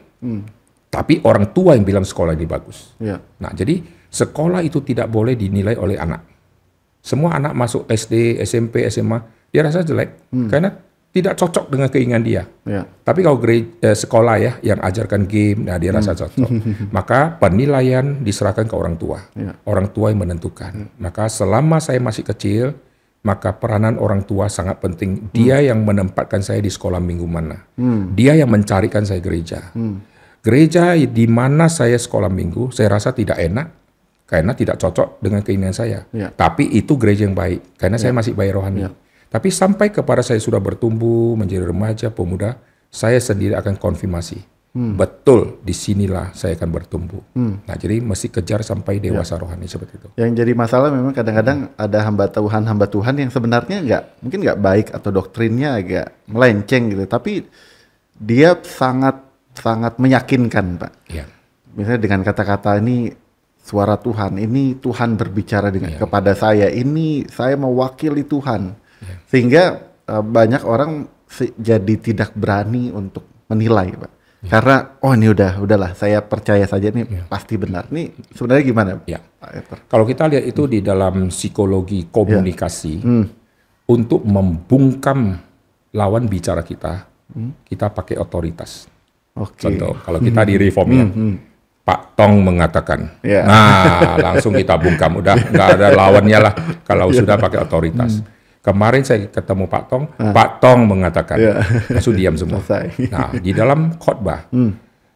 Tapi 0.90 1.22
orang 1.22 1.54
tua 1.54 1.78
yang 1.78 1.86
bilang 1.86 2.04
sekolah 2.04 2.34
ini 2.34 2.44
bagus. 2.44 2.92
Ya. 2.98 3.16
Nah, 3.40 3.54
jadi 3.54 3.78
sekolah 4.10 4.60
itu 4.66 4.82
tidak 4.82 5.06
boleh 5.06 5.38
dinilai 5.38 5.78
oleh 5.78 5.94
anak. 5.94 6.26
Semua 7.00 7.38
anak 7.38 7.56
masuk 7.56 7.86
SD, 7.88 8.42
SMP, 8.44 8.84
SMA, 8.90 9.22
dia 9.48 9.64
rasa 9.64 9.80
jelek 9.80 10.30
karena 10.52 10.70
tidak 11.10 11.34
cocok 11.34 11.66
dengan 11.74 11.88
keinginan 11.90 12.22
dia. 12.22 12.42
Ya. 12.62 12.86
Tapi 12.86 13.26
kalau 13.26 13.38
grade, 13.38 13.82
eh, 13.82 13.98
sekolah 13.98 14.36
ya 14.38 14.52
yang 14.62 14.78
ajarkan 14.78 15.26
game, 15.26 15.66
nah 15.66 15.74
dia 15.74 15.90
rasa 15.90 16.14
cocok. 16.14 16.50
Maka 16.96 17.34
penilaian 17.42 18.22
diserahkan 18.22 18.70
ke 18.70 18.74
orang 18.78 18.94
tua. 18.94 19.18
Ya. 19.34 19.58
Orang 19.66 19.90
tua 19.90 20.14
yang 20.14 20.22
menentukan. 20.22 20.90
Maka 21.02 21.26
selama 21.26 21.82
saya 21.82 21.98
masih 21.98 22.22
kecil, 22.22 22.78
maka 23.20 23.52
peranan 23.60 24.00
orang 24.00 24.24
tua 24.24 24.48
sangat 24.48 24.80
penting. 24.80 25.28
Dia 25.32 25.60
yang 25.60 25.84
menempatkan 25.84 26.40
saya 26.40 26.64
di 26.64 26.72
sekolah 26.72 27.00
minggu 27.02 27.26
mana. 27.28 27.68
Dia 28.16 28.36
yang 28.36 28.48
mencarikan 28.48 29.04
saya 29.04 29.20
gereja. 29.20 29.72
Gereja 30.40 30.96
di 30.96 31.28
mana 31.28 31.68
saya 31.68 32.00
sekolah 32.00 32.32
minggu, 32.32 32.72
saya 32.72 32.96
rasa 32.96 33.12
tidak 33.12 33.36
enak 33.36 33.76
karena 34.24 34.56
tidak 34.56 34.80
cocok 34.80 35.20
dengan 35.20 35.44
keinginan 35.44 35.76
saya. 35.76 36.08
Ya. 36.16 36.32
Tapi 36.32 36.64
itu 36.72 36.96
gereja 36.96 37.28
yang 37.28 37.36
baik 37.36 37.76
karena 37.76 38.00
saya 38.00 38.16
masih 38.16 38.32
bayi 38.32 38.54
rohani. 38.54 38.88
Tapi 39.30 39.52
sampai 39.52 39.92
kepada 39.92 40.24
saya 40.24 40.40
sudah 40.40 40.58
bertumbuh 40.58 41.36
menjadi 41.36 41.68
remaja, 41.68 42.08
pemuda, 42.08 42.56
saya 42.88 43.20
sendiri 43.20 43.54
akan 43.54 43.76
konfirmasi. 43.76 44.42
Betul, 44.70 45.58
di 45.66 45.74
sinilah 45.74 46.30
saya 46.30 46.54
akan 46.54 46.70
bertumbuh. 46.70 47.22
Nah, 47.34 47.74
jadi 47.74 47.98
mesti 47.98 48.30
kejar 48.30 48.62
sampai 48.62 49.02
dewasa 49.02 49.34
rohani 49.34 49.66
seperti 49.66 49.98
itu. 49.98 50.08
Yang 50.14 50.30
jadi 50.46 50.52
masalah 50.54 50.94
memang 50.94 51.10
kadang-kadang 51.10 51.74
ada 51.74 51.98
hamba 52.06 52.30
Tuhan 52.30 52.62
hamba 52.70 52.86
Tuhan 52.86 53.18
yang 53.18 53.34
sebenarnya 53.34 53.82
nggak 53.82 54.02
mungkin 54.22 54.38
nggak 54.46 54.60
baik 54.62 54.86
atau 54.94 55.10
doktrinnya 55.10 55.74
agak 55.74 56.06
melenceng 56.30 56.94
gitu, 56.94 57.02
tapi 57.10 57.50
dia 58.14 58.54
sangat 58.62 59.18
sangat 59.58 59.98
meyakinkan 59.98 60.78
pak. 60.78 60.92
Iya. 61.10 61.26
Misalnya 61.74 62.00
dengan 62.06 62.20
kata-kata 62.22 62.78
ini 62.78 63.10
suara 63.58 63.98
Tuhan, 63.98 64.38
ini 64.38 64.78
Tuhan 64.78 65.18
berbicara 65.18 65.74
dengan 65.74 65.98
Iya. 65.98 66.06
kepada 66.06 66.32
saya, 66.38 66.70
ini 66.70 67.26
saya 67.26 67.58
mewakili 67.58 68.22
Tuhan, 68.22 68.78
Iya. 69.02 69.14
sehingga 69.26 69.64
eh, 70.06 70.22
banyak 70.22 70.62
orang 70.62 71.10
jadi 71.58 71.94
tidak 71.98 72.38
berani 72.38 72.94
untuk 72.94 73.26
menilai 73.50 73.90
pak. 73.98 74.12
Iya. 74.40 74.48
Karena 74.50 74.76
oh 75.00 75.12
ini 75.12 75.26
udah 75.28 75.60
udahlah 75.60 75.92
saya 75.92 76.24
percaya 76.24 76.64
saja 76.64 76.88
ini 76.88 77.04
Iya. 77.04 77.22
pasti 77.28 77.60
benar. 77.60 77.84
Ini 77.92 78.08
sebenarnya 78.32 78.64
gimana 78.64 78.90
Ya. 79.04 79.20
Pak 79.20 79.50
Eter? 79.52 79.78
Kalau 79.84 80.04
kita 80.04 80.24
lihat 80.26 80.44
itu 80.44 80.62
di 80.64 80.80
dalam 80.80 81.28
psikologi 81.28 82.08
komunikasi, 82.08 82.94
Hmm. 83.00 83.24
untuk 83.84 84.24
membungkam 84.24 85.36
lawan 85.92 86.24
bicara 86.24 86.62
kita, 86.62 87.04
kita 87.64 87.90
pakai 87.90 88.16
otoritas. 88.16 88.86
Oke. 89.34 89.60
Contoh, 89.60 89.98
kalau 90.00 90.18
kita 90.18 90.40
di 90.42 90.54
reform 90.56 90.88
ya, 90.90 91.06
Pak 91.80 92.14
Tong 92.14 92.38
mengatakan, 92.40 93.18
Ya. 93.20 93.42
nah 93.42 94.14
langsung 94.20 94.52
kita 94.52 94.76
bungkam, 94.76 95.18
udah 95.18 95.34
nggak 95.34 95.68
ada 95.74 95.88
lawannya 95.90 96.38
lah 96.38 96.52
kalau 96.82 97.10
sudah 97.10 97.34
pakai 97.36 97.60
otoritas. 97.60 98.22
Kemarin 98.60 99.00
saya 99.00 99.24
ketemu 99.24 99.64
Pak 99.72 99.84
Tong, 99.88 100.04
Pak 100.12 100.60
Tong 100.60 100.84
mengatakan, 100.84 101.40
Ya. 101.40 101.64
langsung 101.88 102.12
diam 102.12 102.36
semua. 102.36 102.60
Selesai. 102.60 103.08
Nah, 103.08 103.32
di 103.32 103.56
dalam 103.56 103.96
khotbah, 103.96 104.52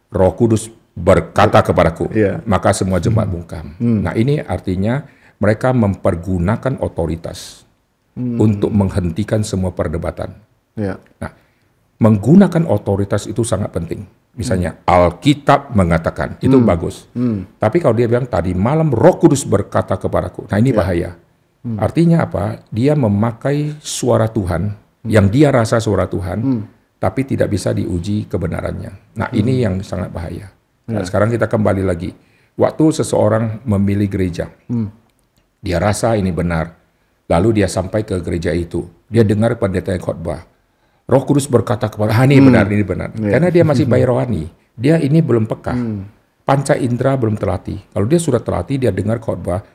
Roh 0.09 0.33
Kudus 0.33 0.65
berkata 0.95 1.61
kepadaku, 1.61 2.09
Iya. 2.09 2.41
maka 2.49 2.73
semua 2.73 2.97
jemaat 2.97 3.29
bungkam. 3.29 3.77
Nah 3.77 4.17
ini 4.17 4.41
artinya 4.41 5.05
mereka 5.37 5.75
mempergunakan 5.75 6.81
otoritas 6.81 7.67
untuk 8.17 8.73
menghentikan 8.73 9.45
semua 9.45 9.75
perdebatan. 9.75 10.39
Ya. 10.73 10.97
Nah, 11.21 11.31
menggunakan 12.01 12.65
otoritas 12.65 13.29
itu 13.29 13.45
sangat 13.45 13.69
penting. 13.69 14.07
Misalnya 14.35 14.83
Alkitab 14.83 15.71
mengatakan 15.71 16.35
itu 16.41 16.57
bagus. 16.59 17.07
Tapi 17.55 17.77
kalau 17.77 17.93
dia 17.93 18.09
bilang 18.09 18.25
tadi 18.25 18.57
malam 18.57 18.89
Roh 18.89 19.21
Kudus 19.21 19.45
berkata 19.45 19.95
kepadaku, 19.95 20.49
nah 20.49 20.57
ini 20.57 20.73
bahaya. 20.73 21.13
Artinya 21.65 22.29
apa? 22.29 22.61
Dia 22.69 22.93
memakai 22.93 23.81
suara 23.81 24.29
Tuhan 24.29 24.69
yang 25.09 25.29
dia 25.33 25.49
rasa 25.49 25.81
suara 25.81 26.05
Tuhan, 26.05 26.65
tapi 27.01 27.25
tidak 27.25 27.49
bisa 27.49 27.73
diuji 27.73 28.29
kebenarannya. 28.29 29.17
Nah 29.17 29.29
ini 29.33 29.65
yang 29.65 29.81
sangat 29.81 30.13
bahaya. 30.13 30.53
Nah, 30.85 31.01
sekarang 31.01 31.33
kita 31.33 31.49
kembali 31.49 31.81
lagi. 31.81 32.13
Waktu 32.55 33.01
seseorang 33.01 33.65
memilih 33.65 34.07
gereja, 34.07 34.47
dia 35.59 35.77
rasa 35.81 36.13
ini 36.15 36.29
benar, 36.29 36.77
lalu 37.27 37.61
dia 37.61 37.67
sampai 37.67 38.05
ke 38.05 38.21
gereja 38.21 38.53
itu, 38.53 38.85
dia 39.09 39.25
dengar 39.25 39.57
pendeta 39.57 39.91
yang 39.91 39.99
khotbah, 40.05 40.45
Roh 41.05 41.21
Kudus 41.25 41.45
berkata 41.45 41.85
kepada, 41.85 42.17
ah 42.17 42.25
ini 42.25 42.41
benar, 42.41 42.65
ini 42.65 42.85
benar. 42.85 43.13
Karena 43.13 43.49
dia 43.53 43.61
masih 43.61 43.85
bayi 43.91 44.05
rohani, 44.05 44.49
dia 44.73 44.97
ini 44.97 45.21
belum 45.21 45.45
peka. 45.45 45.73
Panca 46.45 46.77
indera 46.77 47.17
belum 47.17 47.37
terlatih. 47.41 47.81
Kalau 47.89 48.05
dia 48.05 48.21
sudah 48.21 48.37
terlatih, 48.37 48.77
dia 48.77 48.93
dengar 48.93 49.17
khotbah, 49.17 49.65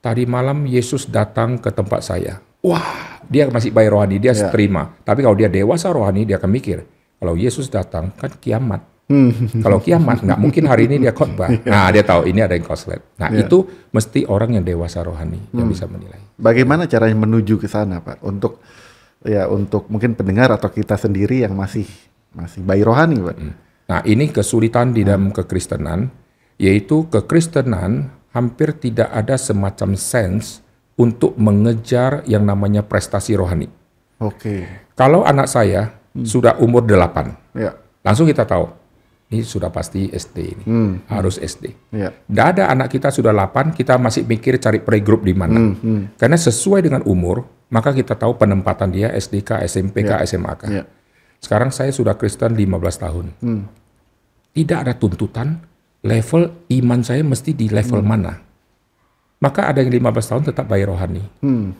tadi 0.00 0.24
malam 0.24 0.64
Yesus 0.64 1.08
datang 1.08 1.60
ke 1.60 1.68
tempat 1.72 2.00
saya. 2.04 2.40
Wah, 2.60 3.20
dia 3.24 3.48
masih 3.48 3.72
bayi 3.72 3.88
rohani, 3.88 4.20
dia 4.20 4.36
terima. 4.52 4.92
Tapi 5.00 5.24
kalau 5.24 5.36
dia 5.36 5.48
dewasa 5.48 5.88
rohani, 5.88 6.28
dia 6.28 6.36
akan 6.36 6.50
mikir, 6.52 6.84
kalau 7.16 7.36
Yesus 7.36 7.72
datang, 7.72 8.12
kan 8.16 8.32
kiamat. 8.36 8.84
Kalau 9.58 9.82
kiamat, 9.82 10.22
nggak 10.22 10.38
mungkin 10.38 10.70
hari 10.70 10.86
ini 10.86 11.02
dia 11.02 11.10
khotbah. 11.10 11.50
Nah, 11.66 11.90
dia 11.90 12.06
tahu 12.06 12.30
ini 12.30 12.46
ada 12.46 12.54
yang 12.54 12.62
koslet. 12.62 13.02
Nah, 13.18 13.26
itu 13.34 13.66
mesti 13.90 14.22
orang 14.30 14.54
yang 14.54 14.64
dewasa 14.64 15.02
rohani 15.02 15.50
yang 15.50 15.66
bisa 15.66 15.90
menilai. 15.90 16.38
Bagaimana 16.38 16.86
caranya 16.86 17.18
menuju 17.18 17.58
ke 17.58 17.66
sana, 17.66 17.98
Pak? 17.98 18.22
Untuk 18.22 18.62
ya 19.26 19.50
untuk 19.50 19.90
mungkin 19.90 20.14
pendengar 20.14 20.54
atau 20.54 20.70
kita 20.70 20.94
sendiri 20.94 21.42
yang 21.42 21.58
masih 21.58 21.84
masih 22.30 22.62
bayi 22.62 22.86
rohani, 22.86 23.18
Pak. 23.18 23.36
Nah, 23.90 24.00
ini 24.06 24.30
kesulitan 24.30 24.94
di 24.94 25.02
dalam 25.02 25.34
kekristenan, 25.34 26.06
yaitu 26.62 27.10
kekristenan 27.10 28.14
hampir 28.30 28.74
tidak 28.78 29.10
ada 29.10 29.34
semacam 29.34 29.94
sense 29.98 30.62
untuk 30.94 31.34
mengejar 31.40 32.22
yang 32.28 32.44
namanya 32.44 32.84
prestasi 32.84 33.34
rohani. 33.34 33.66
Oke. 34.20 34.68
Kalau 34.94 35.24
anak 35.24 35.48
saya 35.48 35.96
sudah 36.12 36.60
umur 36.60 36.84
8, 36.84 37.56
Ya. 37.56 37.72
langsung 38.04 38.28
kita 38.28 38.44
tahu, 38.44 38.68
ini 39.32 39.40
sudah 39.40 39.72
pasti 39.72 40.12
SD 40.12 40.36
ini, 40.52 40.64
harus 41.08 41.40
SD. 41.40 41.72
Ya. 41.94 42.12
Tidak 42.12 42.46
ada 42.58 42.68
anak 42.68 42.92
kita 42.92 43.08
sudah 43.08 43.32
8, 43.32 43.72
kita 43.72 43.96
masih 43.96 44.28
mikir 44.28 44.60
cari 44.60 44.82
playgroup 44.84 45.24
di 45.24 45.32
mana. 45.32 45.72
Karena 46.20 46.36
sesuai 46.36 46.84
dengan 46.84 47.00
umur, 47.08 47.46
maka 47.72 47.94
kita 47.96 48.12
tahu 48.18 48.36
penempatan 48.36 48.92
dia 48.92 49.08
SDK, 49.14 49.64
SMPK, 49.64 50.20
SMAK. 50.26 50.60
Ya. 50.68 50.84
Sekarang 51.40 51.72
saya 51.72 51.88
sudah 51.88 52.12
Kristen 52.20 52.52
15 52.52 53.00
tahun. 53.00 53.26
Tidak 54.52 54.78
ada 54.84 54.92
tuntutan 54.98 55.62
level 56.00 56.50
iman 56.68 57.00
saya 57.04 57.20
mesti 57.24 57.52
di 57.52 57.68
level 57.68 58.00
mana. 58.00 58.40
Maka 59.40 59.72
ada 59.72 59.80
yang 59.80 59.88
15 59.88 60.30
tahun 60.30 60.42
tetap 60.52 60.68
bayar 60.68 60.92
rohani. 60.92 61.24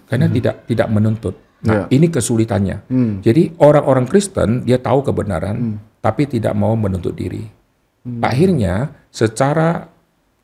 Karena 0.09 0.27
tidak 0.29 0.65
tidak 0.65 0.89
menuntut. 0.89 1.37
Nah, 1.61 1.85
ini 1.93 2.09
kesulitannya. 2.09 2.89
Jadi 3.21 3.61
orang-orang 3.61 4.09
Kristen 4.09 4.65
dia 4.65 4.81
tahu 4.81 5.05
kebenaran 5.05 5.77
tapi 6.01 6.25
tidak 6.25 6.57
mau 6.57 6.73
menuntut 6.73 7.13
diri. 7.13 7.45
Akhirnya 8.25 9.05
secara 9.13 9.85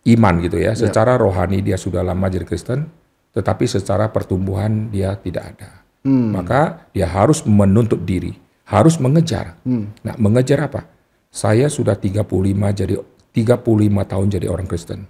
iman 0.05 0.35
gitu 0.45 0.61
ya, 0.61 0.77
secara 0.77 1.17
rohani 1.17 1.65
dia 1.65 1.81
sudah 1.81 2.05
lama 2.05 2.29
jadi 2.29 2.45
Kristen, 2.45 2.85
tetapi 3.33 3.65
secara 3.65 4.13
pertumbuhan 4.13 4.93
dia 4.93 5.17
tidak 5.17 5.57
ada. 5.57 5.71
Maka 6.05 6.85
dia 6.93 7.09
harus 7.09 7.41
menuntut 7.49 8.05
diri, 8.05 8.37
harus 8.69 9.01
mengejar. 9.01 9.57
Nah, 10.05 10.15
mengejar 10.21 10.69
apa? 10.69 10.85
Saya 11.33 11.73
sudah 11.73 11.97
35 11.97 12.29
jadi 12.77 13.01
35 13.37 13.61
tahun 14.09 14.27
jadi 14.33 14.49
orang 14.49 14.65
Kristen. 14.65 15.05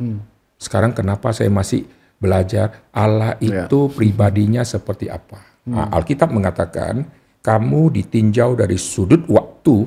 Sekarang 0.59 0.90
kenapa 0.90 1.30
saya 1.30 1.47
masih 1.47 1.87
belajar 2.18 2.90
Allah 2.90 3.38
itu 3.38 3.87
pribadinya 3.95 4.66
seperti 4.66 5.06
apa? 5.06 5.62
Nah, 5.71 5.87
Alkitab 5.95 6.35
mengatakan 6.35 7.06
kamu 7.38 7.95
ditinjau 7.95 8.59
dari 8.59 8.75
sudut 8.75 9.23
waktu 9.30 9.87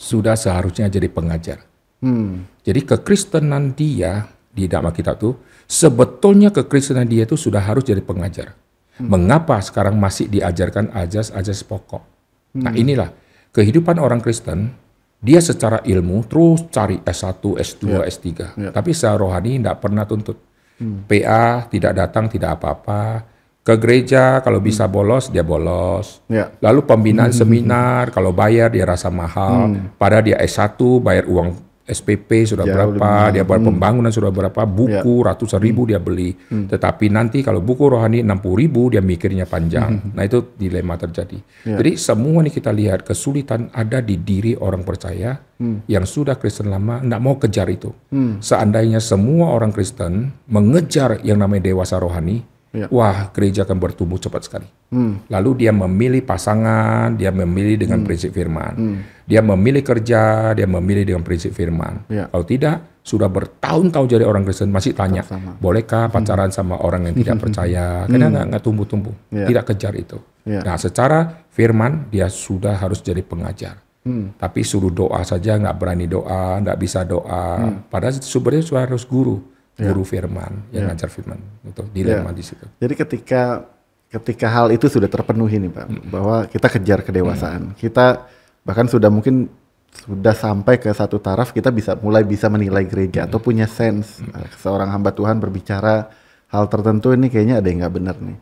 sudah 0.00 0.32
seharusnya 0.32 0.88
jadi 0.88 1.12
pengajar. 1.12 1.60
Jadi 2.64 2.80
kekristenan 2.88 3.76
dia 3.76 4.24
di 4.48 4.64
dalam 4.64 4.88
Alkitab 4.88 5.20
itu 5.20 5.36
sebetulnya 5.68 6.48
kekristenan 6.48 7.04
dia 7.04 7.28
itu 7.28 7.36
sudah 7.36 7.60
harus 7.60 7.84
jadi 7.84 8.00
pengajar. 8.00 8.56
Mengapa 9.00 9.60
sekarang 9.60 9.96
masih 10.00 10.28
diajarkan 10.32 10.92
ajas-ajas 10.96 11.60
pokok? 11.68 12.00
Nah 12.56 12.72
inilah 12.72 13.12
kehidupan 13.52 14.00
orang 14.00 14.24
Kristen 14.24 14.72
dia 15.20 15.40
secara 15.44 15.84
ilmu 15.84 16.24
terus 16.24 16.64
cari 16.72 16.96
S1, 17.04 17.60
S2, 17.60 17.84
S3. 18.08 18.26
Tapi 18.72 18.90
secara 18.96 19.20
rohani 19.20 19.60
tidak 19.60 19.76
pernah 19.84 20.08
tuntut. 20.08 20.36
PA 20.80 21.68
tidak 21.68 21.92
datang 21.92 22.32
tidak 22.32 22.56
apa-apa. 22.56 23.28
Ke 23.60 23.76
gereja 23.76 24.40
kalau 24.40 24.64
bisa 24.64 24.88
bolos 24.88 25.28
dia 25.28 25.44
bolos. 25.44 26.24
Ya. 26.24 26.48
Lalu 26.64 26.88
pembinaan 26.88 27.36
seminar 27.36 28.08
kalau 28.08 28.32
bayar 28.32 28.72
dia 28.72 28.88
rasa 28.88 29.12
mahal. 29.12 29.76
Padahal 30.00 30.24
dia 30.24 30.40
S1 30.40 30.80
bayar 31.04 31.28
uang 31.28 31.69
SPP 31.90 32.46
sudah 32.46 32.62
Jauh 32.62 32.94
berapa, 32.94 33.34
dia 33.34 33.42
bayar 33.42 33.66
pembangunan 33.66 34.14
sudah 34.14 34.30
berapa, 34.30 34.62
buku 34.62 35.26
ratusan 35.26 35.58
ribu 35.58 35.90
dia 35.90 35.98
beli. 35.98 36.32
Tetapi 36.48 37.10
nanti 37.10 37.42
kalau 37.42 37.58
buku 37.58 37.90
rohani 37.90 38.22
60 38.22 38.62
ribu 38.62 38.94
dia 38.94 39.02
mikirnya 39.02 39.50
panjang. 39.50 40.14
Nah 40.14 40.22
itu 40.22 40.54
dilema 40.54 40.94
terjadi. 40.94 41.42
Jadi 41.66 41.98
semua 41.98 42.46
ini 42.46 42.54
kita 42.54 42.70
lihat 42.70 43.02
kesulitan 43.02 43.68
ada 43.74 43.98
di 43.98 44.22
diri 44.22 44.54
orang 44.54 44.86
percaya 44.86 45.34
yang 45.90 46.06
sudah 46.06 46.38
Kristen 46.38 46.70
lama 46.70 47.02
tidak 47.02 47.20
mau 47.20 47.34
kejar 47.36 47.66
itu. 47.68 47.90
Seandainya 48.40 49.02
semua 49.02 49.50
orang 49.50 49.74
Kristen 49.74 50.30
mengejar 50.46 51.20
yang 51.26 51.42
namanya 51.42 51.68
dewasa 51.68 51.98
rohani, 51.98 52.46
Ya. 52.70 52.86
wah 52.86 53.34
gereja 53.34 53.66
akan 53.66 53.82
bertumbuh 53.82 54.14
cepat 54.14 54.46
sekali. 54.46 54.68
Lalu 55.26 55.66
dia 55.66 55.74
memilih 55.74 56.22
pasangan, 56.22 57.18
dia 57.18 57.34
memilih 57.34 57.82
dengan 57.82 58.06
prinsip 58.06 58.30
firman. 58.30 59.02
Dia 59.26 59.42
memilih 59.42 59.82
kerja, 59.82 60.54
dia 60.54 60.66
memilih 60.70 61.02
dengan 61.02 61.22
prinsip 61.26 61.50
firman. 61.50 62.06
Ya. 62.06 62.30
Kalau 62.30 62.46
tidak, 62.46 63.02
sudah 63.02 63.26
bertahun-tahun 63.26 64.06
jadi 64.06 64.22
orang 64.22 64.46
Kristen 64.46 64.70
masih 64.70 64.94
tanya, 64.94 65.26
Sama. 65.26 65.58
bolehkah 65.58 66.06
pacaran 66.10 66.54
sama 66.54 66.78
orang 66.78 67.10
yang 67.10 67.16
tidak 67.18 67.38
percaya? 67.46 68.06
Karena 68.06 68.26
nggak 68.30 68.44
nggak 68.54 68.62
tumbuh-tumbuh, 68.62 69.14
Ya. 69.34 69.46
tidak 69.50 69.64
kejar 69.74 69.94
itu. 69.98 70.18
Ya. 70.46 70.62
Nah, 70.62 70.78
secara 70.78 71.46
firman 71.50 72.06
dia 72.10 72.30
sudah 72.30 72.78
harus 72.78 73.02
jadi 73.02 73.22
pengajar. 73.26 73.82
Tapi 74.38 74.64
suruh 74.64 74.90
doa 74.90 75.20
saja 75.22 75.54
nggak 75.54 75.76
berani 75.76 76.06
doa, 76.06 76.58
nggak 76.62 76.78
bisa 76.78 77.02
doa. 77.02 77.66
Padahal 77.86 78.14
sebenarnya 78.16 78.62
sudah 78.66 78.82
harus 78.86 79.02
guru, 79.04 79.38
guru 79.78 80.02
firman 80.02 80.70
yang 80.74 80.90
ngajar 80.90 81.08
firman. 81.08 81.38
Itu 81.64 81.86
dilema 81.92 82.30
di 82.34 82.44
situ. 82.44 82.66
Jadi 82.80 82.94
ketika 82.98 83.42
ketika 84.10 84.46
hal 84.50 84.74
itu 84.74 84.90
sudah 84.90 85.06
terpenuhi 85.06 85.62
nih 85.62 85.70
Pak, 85.70 85.86
bahwa 86.10 86.36
kita 86.50 86.66
kejar 86.66 87.00
kedewasaan, 87.06 87.78
kita 87.78 88.26
bahkan 88.66 88.90
sudah 88.90 89.08
mungkin 89.08 89.46
sudah 89.90 90.34
sampai 90.34 90.78
ke 90.78 90.90
satu 90.94 91.18
taraf 91.18 91.50
kita 91.50 91.74
bisa 91.74 91.98
mulai 91.98 92.22
bisa 92.22 92.46
menilai 92.46 92.86
gereja 92.86 93.26
atau 93.26 93.42
punya 93.42 93.66
sense. 93.66 94.22
Eh, 94.22 94.48
seorang 94.62 94.90
hamba 94.90 95.10
Tuhan 95.10 95.42
berbicara 95.42 96.10
hal 96.50 96.64
tertentu 96.70 97.10
ini 97.14 97.26
kayaknya 97.30 97.58
ada 97.58 97.66
yang 97.66 97.86
nggak 97.86 97.94
benar 97.94 98.16
nih. 98.18 98.38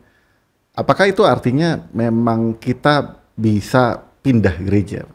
Apakah 0.77 1.09
itu 1.09 1.25
artinya 1.25 1.81
memang 1.91 2.55
kita 2.55 3.17
bisa 3.33 3.99
pindah 4.21 4.55
gereja? 4.61 5.09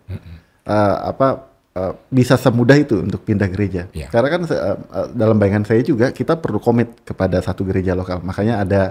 Eh, 0.64 0.97
apa 1.06 1.53
eh, 1.75 1.93
bisa 2.09 2.38
semudah 2.38 2.78
itu 2.78 3.02
untuk 3.02 3.26
pindah 3.26 3.50
gereja? 3.50 3.90
Iya. 3.90 4.09
Karena 4.09 4.28
kan 4.31 4.43
eh, 4.47 4.76
dalam 5.14 5.37
bayangan 5.37 5.66
saya 5.66 5.83
juga 5.83 6.14
kita 6.14 6.38
perlu 6.38 6.62
komit 6.62 7.02
kepada 7.02 7.43
satu 7.43 7.66
gereja 7.66 7.93
lokal. 7.99 8.23
Makanya 8.23 8.62
ada 8.62 8.83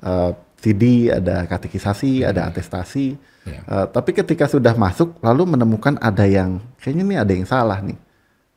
eh, 0.00 0.30
CD, 0.60 1.08
ada 1.08 1.48
katekisasi, 1.48 2.22
ada 2.22 2.46
atestasi. 2.48 3.16
Iya. 3.48 3.60
Eh, 3.66 3.86
tapi 3.90 4.14
ketika 4.14 4.46
sudah 4.46 4.76
masuk 4.76 5.18
lalu 5.24 5.56
menemukan 5.56 5.98
ada 5.98 6.24
yang 6.28 6.60
kayaknya 6.78 7.04
nih 7.04 7.18
ada 7.18 7.32
yang 7.34 7.46
salah 7.48 7.78
nih. 7.82 7.98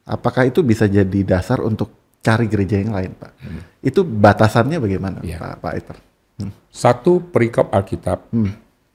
Apakah 0.04 0.44
itu 0.44 0.60
bisa 0.60 0.84
jadi 0.84 1.24
dasar 1.24 1.64
untuk 1.64 2.20
cari 2.20 2.52
gereja 2.52 2.76
yang 2.76 2.92
lain, 2.92 3.16
Pak? 3.16 3.32
Itu 3.80 4.04
batasannya 4.04 4.76
bagaimana, 4.80 5.24
Iya. 5.24 5.40
Pak 5.40 5.54
Pak 5.64 5.72
Eiter? 5.80 5.98
Satu 6.68 7.24
perikop 7.24 7.72
Alkitab, 7.72 8.28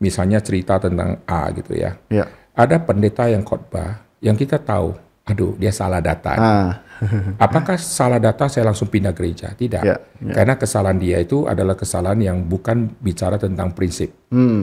misalnya 0.05 0.45
cerita 0.45 0.77
tentang 0.77 1.25
A 1.25 1.49
gitu 1.57 1.73
ya. 1.73 1.97
Ya. 2.13 2.29
Ada 2.53 2.77
pendeta 2.83 3.25
yang 3.25 3.41
khotbah 3.41 4.05
yang 4.19 4.35
kita 4.35 4.59
tahu, 4.59 4.95
aduh 5.25 5.55
dia 5.59 5.71
salah 5.71 6.03
data. 6.03 6.33
Ah, 6.35 6.73
Apakah 7.45 7.79
salah 7.79 8.19
data 8.19 8.51
saya 8.51 8.67
langsung 8.67 8.91
pindah 8.91 9.15
gereja? 9.15 9.55
Tidak. 9.55 9.83
Ya, 9.87 9.97
ya. 10.03 10.33
Karena 10.35 10.59
kesalahan 10.59 10.99
dia 10.99 11.23
itu 11.23 11.47
adalah 11.47 11.79
kesalahan 11.79 12.19
yang 12.19 12.39
bukan 12.43 12.91
bicara 12.99 13.39
tentang 13.39 13.71
prinsip. 13.71 14.11
hmm, 14.35 14.63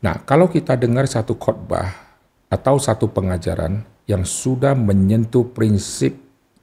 Nah, 0.00 0.16
kalau 0.24 0.48
kita 0.48 0.80
dengar 0.80 1.04
satu 1.04 1.36
khotbah 1.36 1.92
atau 2.48 2.80
satu 2.80 3.12
pengajaran 3.12 3.84
yang 4.08 4.24
sudah 4.24 4.72
menyentuh 4.72 5.52
prinsip 5.52 6.16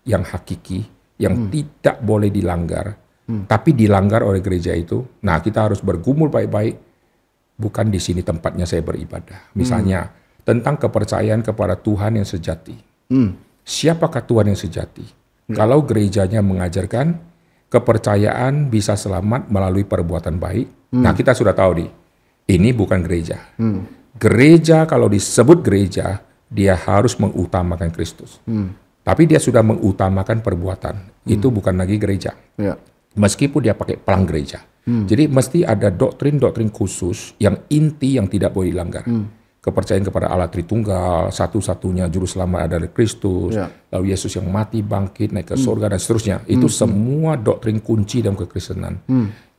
yang 0.03 0.25
hakiki, 0.25 0.83
yang 1.21 1.45
tidak 1.53 2.01
boleh 2.01 2.33
dilanggar, 2.33 2.97
tapi 3.45 3.77
dilanggar 3.77 4.25
oleh 4.25 4.41
gereja 4.41 4.73
itu. 4.73 5.05
Nah, 5.21 5.37
kita 5.39 5.69
harus 5.69 5.85
bergumul 5.85 6.33
baik-baik. 6.33 6.81
Bukan 7.57 7.93
di 7.93 8.01
sini 8.01 8.25
tempatnya 8.25 8.65
saya 8.65 8.81
beribadah. 8.81 9.53
Misalnya 9.53 10.16
tentang 10.47 10.79
kepercayaan 10.79 11.43
kepada 11.43 11.75
Tuhan 11.75 12.15
yang 12.15 12.23
sejati. 12.23 12.79
Hmm. 13.11 13.35
Siapakah 13.67 14.23
Tuhan 14.23 14.47
yang 14.47 14.55
sejati? 14.55 15.03
Kalau 15.51 15.83
gerejanya 15.83 16.39
mengajarkan 16.39 17.19
kepercayaan 17.67 18.71
bisa 18.71 18.95
selamat 18.95 19.51
melalui 19.51 19.83
perbuatan 19.83 20.39
baik, 20.39 20.95
nah 20.95 21.11
kita 21.11 21.35
sudah 21.35 21.51
tahu 21.51 21.83
nih, 21.83 21.89
ini 22.55 22.71
bukan 22.71 23.03
gereja. 23.03 23.43
Gereja 24.15 24.87
kalau 24.87 25.11
disebut 25.11 25.59
gereja, 25.63 26.23
dia 26.47 26.79
harus 26.79 27.19
mengutamakan 27.19 27.91
Kristus. 27.91 28.39
Tapi 29.03 29.23
dia 29.27 29.39
sudah 29.39 29.63
mengutamakan 29.63 30.39
perbuatan. 30.39 31.27
Itu 31.27 31.51
bukan 31.51 31.75
lagi 31.75 31.99
gereja. 31.99 32.35
Ya. 32.55 32.75
Meskipun 33.19 33.67
dia 33.67 33.75
pakai 33.75 33.99
pelang 33.99 34.23
gereja. 34.23 34.63
Jadi 34.87 35.27
mesti 35.27 35.67
ada 35.67 35.91
doktrin-doktrin 35.91 36.71
khusus 36.71 37.35
yang 37.43 37.67
inti 37.67 38.15
yang 38.15 38.31
tidak 38.31 38.55
boleh 38.55 38.71
dilanggar. 38.71 39.03
Kepercayaan 39.67 40.07
kepada 40.07 40.31
Allah 40.31 40.47
Tritunggal, 40.47 41.27
satu-satunya 41.27 42.07
juru 42.07 42.23
selamat 42.23 42.71
adalah 42.71 42.87
Kristus, 42.87 43.51
Ya. 43.51 43.67
lalu 43.91 44.15
Yesus 44.15 44.31
yang 44.39 44.47
mati, 44.47 44.79
bangkit, 44.79 45.35
naik 45.35 45.51
ke 45.51 45.55
surga 45.59 45.91
dan 45.91 45.99
seterusnya. 45.99 46.39
Itu 46.47 46.71
semua 46.71 47.35
doktrin 47.35 47.83
kunci 47.83 48.23
dalam 48.23 48.39
kekristenan. 48.39 49.03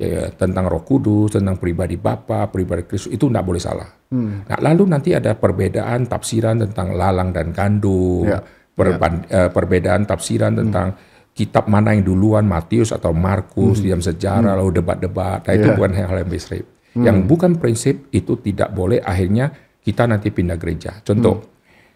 Ya, 0.00 0.08
ya, 0.08 0.22
tentang 0.32 0.64
Roh 0.64 0.80
Kudus, 0.80 1.36
tentang 1.36 1.60
pribadi 1.60 2.00
Bapa, 2.00 2.48
pribadi 2.48 2.88
Kristus 2.88 3.12
itu 3.12 3.28
tidak 3.28 3.44
boleh 3.44 3.60
salah. 3.60 3.84
Nah, 4.08 4.56
lalu 4.64 4.88
nanti 4.88 5.12
ada 5.12 5.36
perbedaan 5.36 6.08
tafsiran 6.08 6.56
tentang 6.56 6.96
lalang 6.96 7.28
dan 7.28 7.52
gandum, 7.52 8.24
Ya. 8.32 8.40
perban- 8.72 9.28
eh, 9.28 9.52
perbedaan 9.52 10.08
tafsiran 10.08 10.56
tentang 10.56 10.96
kitab 11.36 11.68
mana 11.68 11.92
yang 11.92 12.08
duluan 12.08 12.48
Matius 12.48 12.96
atau 12.96 13.12
Markus 13.12 13.84
di 13.84 13.92
dalam 13.92 14.00
sejarah 14.00 14.56
lalu 14.56 14.80
debat-debat. 14.80 15.44
Nah, 15.44 15.52
itu 15.52 15.68
Ya. 15.68 15.76
bukan 15.76 15.92
hal 15.92 16.16
yang 16.16 16.30
prinsip. 16.32 16.64
Yang 16.96 17.18
bukan 17.28 17.52
prinsip 17.60 18.08
itu 18.10 18.40
tidak 18.40 18.72
boleh 18.72 19.04
akhirnya 19.04 19.67
kita 19.88 20.04
nanti 20.04 20.28
pindah 20.28 20.60
gereja. 20.60 21.00
Contoh, 21.00 21.40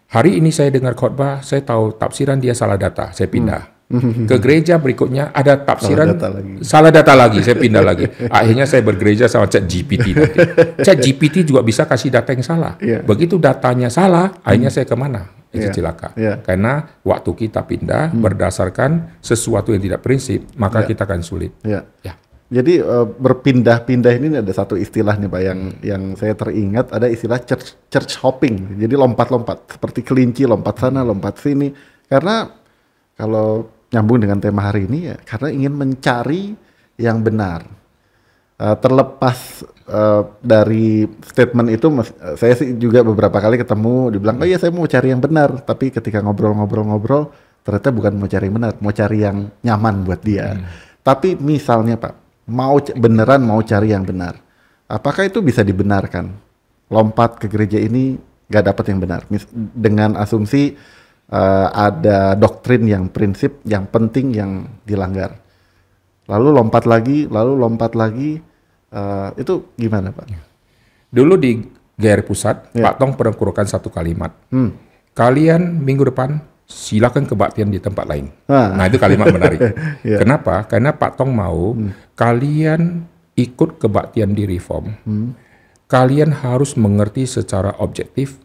hari 0.09 0.41
ini 0.41 0.49
saya 0.49 0.73
dengar 0.73 0.97
khotbah, 0.97 1.45
saya 1.45 1.61
tahu 1.61 1.93
tafsiran 1.93 2.41
dia 2.41 2.57
salah 2.57 2.81
data, 2.81 3.13
saya 3.13 3.29
pindah. 3.29 3.69
Ke 4.25 4.41
gereja 4.41 4.81
berikutnya 4.81 5.29
ada 5.29 5.53
tafsiran 5.53 6.17
data 6.17 6.33
lagi. 6.33 6.65
salah 6.65 6.89
data 6.89 7.13
lagi, 7.13 7.45
saya 7.45 7.53
pindah 7.53 7.83
lagi. 7.85 8.09
Akhirnya 8.25 8.65
saya 8.65 8.81
bergereja 8.81 9.29
sama 9.29 9.45
Chat 9.45 9.69
GPT 9.69 10.17
nanti. 10.17 10.39
Chat 10.81 10.97
GPT 11.05 11.45
juga 11.45 11.61
bisa 11.61 11.85
kasih 11.85 12.09
data 12.09 12.33
yang 12.33 12.41
salah. 12.41 12.73
Iya. 12.81 13.05
Begitu 13.05 13.37
datanya 13.37 13.93
salah, 13.93 14.33
akhirnya 14.41 14.73
saya 14.73 14.89
ke 14.89 14.97
mana? 14.97 15.29
Itu 15.53 15.69
Iya. 15.69 15.73
celaka. 15.77 16.09
Iya. 16.17 16.41
Karena 16.41 16.97
waktu 17.05 17.31
kita 17.37 17.61
pindah 17.69 18.17
berdasarkan 18.17 19.21
sesuatu 19.21 19.69
yang 19.69 19.85
tidak 19.85 20.01
prinsip, 20.01 20.41
maka 20.57 20.81
Iya. 20.81 20.89
kita 20.89 21.01
akan 21.05 21.21
sulit. 21.21 21.53
Ya. 21.61 21.85
Ya. 22.01 22.17
Jadi 22.53 22.73
eh, 22.77 23.07
berpindah-pindah 23.09 24.13
ini 24.21 24.27
ada 24.37 24.53
satu 24.53 24.77
istilah 24.77 25.17
nih 25.17 25.29
Pak 25.29 25.41
yang 25.41 25.59
yang 25.81 26.03
saya 26.13 26.37
teringat 26.37 26.93
ada 26.93 27.09
istilah 27.09 27.41
church 27.41 27.89
church 27.89 28.21
hopping. 28.21 28.77
Jadi 28.77 28.93
lompat-lompat 28.93 29.73
seperti 29.73 30.05
kelinci 30.05 30.45
lompat 30.45 30.77
sana 30.77 31.01
lompat 31.01 31.41
sini. 31.41 31.73
Karena 32.05 32.45
kalau 33.17 33.65
nyambung 33.89 34.21
dengan 34.21 34.37
tema 34.37 34.69
hari 34.69 34.85
ini 34.85 35.09
ya 35.09 35.17
karena 35.25 35.49
ingin 35.49 35.73
mencari 35.73 36.53
yang 37.01 37.25
benar. 37.25 37.65
Eh, 38.63 38.77
terlepas 38.79 39.65
eh, 39.89 40.21
dari 40.39 41.03
statement 41.25 41.67
itu 41.73 41.91
mas- 41.91 42.15
eh, 42.15 42.37
saya 42.39 42.53
sih 42.55 42.77
juga 42.79 43.03
beberapa 43.03 43.35
kali 43.41 43.59
ketemu 43.59 44.13
dibilang 44.13 44.39
oh 44.39 44.47
iya 44.47 44.55
saya 44.55 44.71
mau 44.71 44.87
cari 44.87 45.11
yang 45.11 45.19
benar 45.19 45.67
tapi 45.67 45.91
ketika 45.91 46.23
ngobrol-ngobrol-ngobrol 46.23 47.27
ternyata 47.59 47.89
bukan 47.91 48.13
mau 48.15 48.29
cari 48.31 48.47
yang 48.47 48.55
benar 48.55 48.73
mau 48.79 48.93
cari 48.95 49.17
yang 49.19 49.51
nyaman 49.67 50.07
buat 50.07 50.21
dia 50.23 50.63
tapi 51.03 51.35
misalnya 51.35 51.99
pak 51.99 52.22
mau 52.49 52.79
beneran 52.79 53.41
mau 53.43 53.59
cari 53.63 53.91
yang 53.95 54.03
benar 54.03 54.39
apakah 54.87 55.27
itu 55.27 55.39
bisa 55.39 55.63
dibenarkan 55.63 56.31
lompat 56.91 57.39
ke 57.39 57.47
gereja 57.47 57.79
ini 57.79 58.19
nggak 58.51 58.65
dapat 58.73 58.85
yang 58.91 58.99
benar 58.99 59.21
Mis- 59.31 59.49
dengan 59.55 60.19
asumsi 60.19 60.75
eh, 61.31 61.67
ada 61.71 62.35
doktrin 62.35 62.83
yang 62.87 63.07
prinsip 63.07 63.63
yang 63.63 63.87
penting 63.87 64.35
yang 64.35 64.67
dilanggar 64.83 65.43
lalu 66.27 66.49
lompat 66.55 66.83
lagi, 66.87 67.27
lalu 67.27 67.53
lompat 67.59 67.95
lagi, 67.95 68.39
eh, 68.91 69.29
itu 69.39 69.75
gimana 69.75 70.13
pak? 70.15 70.27
Dulu 71.13 71.33
di 71.37 71.59
GR 71.93 72.21
Pusat, 72.25 72.73
Ya. 72.73 72.89
Pak 72.89 72.95
Tong 72.97 73.13
pernah 73.13 73.35
kurukan 73.35 73.67
satu 73.69 73.93
kalimat. 73.93 74.33
Hmm. 74.49 74.73
Kalian 75.13 75.83
minggu 75.83 76.09
depan 76.09 76.41
silakan 76.67 77.27
kebaktian 77.27 77.69
di 77.69 77.77
tempat 77.77 78.05
lain. 78.07 78.31
Ah. 78.47 78.73
Nah 78.73 78.87
itu 78.87 78.97
kalimat 78.97 79.29
menarik. 79.29 79.59
Ya. 80.03 80.19
Kenapa? 80.19 80.67
Karena 80.67 80.91
Pak 80.91 81.15
Tong 81.15 81.31
mau 81.31 81.75
kalian 82.19 83.07
ikut 83.39 83.79
kebaktian 83.79 84.35
di 84.35 84.43
reform. 84.43 84.91
Kalian 85.87 86.33
harus 86.33 86.73
mengerti 86.73 87.23
secara 87.29 87.77
objektif, 87.79 88.41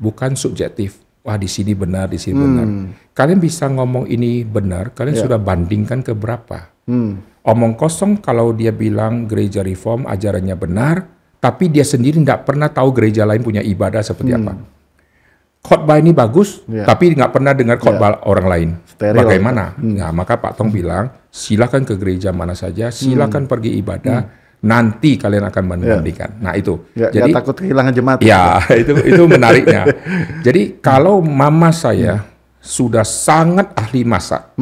bukan 0.00 0.34
subjektif. 0.34 0.98
Wah 1.22 1.36
di 1.36 1.46
sini 1.50 1.76
benar, 1.76 2.08
di 2.08 2.16
sini 2.16 2.34
benar. 2.38 2.66
Kalian 3.12 3.38
bisa 3.42 3.68
ngomong 3.68 4.08
ini 4.08 4.46
benar, 4.46 4.96
kalian 4.96 5.16
Ya. 5.18 5.22
sudah 5.28 5.36
bandingkan 5.36 6.00
ke 6.00 6.16
berapa? 6.16 6.72
Hmm. 6.88 7.20
Omong 7.44 7.76
kosong 7.76 8.16
kalau 8.20 8.56
dia 8.56 8.72
bilang 8.72 9.28
gereja 9.28 9.60
reform 9.60 10.08
ajarannya 10.08 10.56
benar, 10.56 11.04
tapi 11.38 11.68
dia 11.68 11.84
sendiri 11.84 12.18
tidak 12.20 12.48
pernah 12.48 12.72
tahu 12.72 12.90
gereja 12.96 13.28
lain 13.28 13.44
punya 13.44 13.60
ibadah 13.60 14.00
seperti 14.00 14.34
apa. 14.34 14.56
Khotbah 15.58 15.98
ini 15.98 16.14
bagus, 16.14 16.62
Ya. 16.70 16.86
tapi 16.86 17.12
nggak 17.12 17.34
pernah 17.34 17.52
dengar 17.52 17.76
khotbah 17.76 18.24
orang 18.24 18.46
lain. 18.46 18.68
Steril. 18.88 19.18
Bagaimana? 19.18 19.74
Nah, 19.76 20.14
maka 20.14 20.38
Pak 20.38 20.54
Tong 20.56 20.70
bilang, 20.70 21.10
silakan 21.28 21.82
ke 21.84 21.98
gereja 21.98 22.30
mana 22.30 22.54
saja, 22.54 22.88
silakan 22.88 23.44
pergi 23.44 23.76
ibadah, 23.76 24.22
nanti 24.64 25.18
kalian 25.18 25.44
akan 25.50 25.62
membandingkan. 25.66 26.40
Nah 26.40 26.54
itu. 26.54 26.78
Nggak, 26.94 27.10
Jadi 27.10 27.20
nggak 27.20 27.36
takut 27.42 27.54
kehilangan 27.58 27.92
jemaat. 27.92 28.18
Ya, 28.22 28.58
itu 28.80 28.92
itu 29.02 29.22
menariknya. 29.26 29.82
Jadi 30.46 30.78
kalau 30.78 31.18
mama 31.20 31.74
saya 31.74 32.22
sudah 32.58 33.02
sangat 33.02 33.74
ahli 33.74 34.02
masak, 34.02 34.54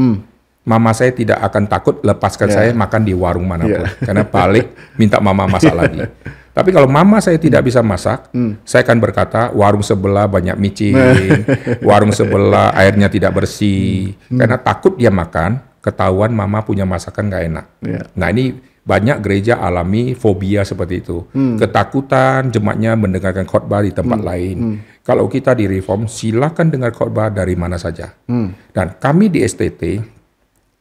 mama 0.66 0.90
saya 0.90 1.14
tidak 1.14 1.38
akan 1.40 1.64
takut 1.64 2.02
lepaskan 2.02 2.48
Ya. 2.50 2.54
saya 2.58 2.70
makan 2.74 3.06
di 3.06 3.14
warung 3.14 3.46
mana 3.46 3.64
pun, 3.64 3.86
Ya. 3.86 3.94
karena 4.02 4.26
balik 4.26 4.66
minta 4.98 5.22
mama 5.22 5.46
masak 5.46 5.70
lagi. 5.80 6.02
Tapi 6.50 6.72
kalau 6.72 6.88
mama 6.88 7.20
saya 7.20 7.36
tidak 7.36 7.62
bisa 7.62 7.84
masak, 7.84 8.32
saya 8.64 8.80
akan 8.82 8.98
berkata 8.98 9.52
warung 9.52 9.84
sebelah 9.84 10.24
banyak 10.26 10.56
micin, 10.56 10.96
warung 11.88 12.10
sebelah 12.10 12.72
airnya 12.72 13.06
tidak 13.06 13.30
bersih, 13.32 14.16
karena 14.26 14.56
takut 14.56 14.96
dia 14.96 15.12
makan, 15.12 15.60
ketahuan 15.78 16.32
mama 16.32 16.64
punya 16.64 16.82
masakan 16.82 17.28
nggak 17.28 17.44
enak. 17.46 17.66
Ya. 17.84 18.00
Nah 18.16 18.32
ini 18.32 18.56
banyak 18.82 19.20
gereja 19.20 19.60
alami 19.60 20.16
fobia 20.16 20.64
seperti 20.64 21.04
itu. 21.04 21.28
Ketakutan 21.60 22.48
jemaatnya 22.48 22.96
mendengarkan 22.96 23.44
khotbah 23.44 23.84
di 23.84 23.92
tempat 23.92 24.24
lain. 24.24 24.80
Kalau 25.04 25.28
kita 25.28 25.52
di 25.52 25.68
reform, 25.68 26.08
silakan 26.08 26.72
dengar 26.72 26.90
khotbah 26.90 27.28
dari 27.28 27.52
mana 27.52 27.76
saja. 27.76 28.16
Dan 28.72 28.96
kami 28.96 29.28
di 29.28 29.44
STT, 29.44 30.00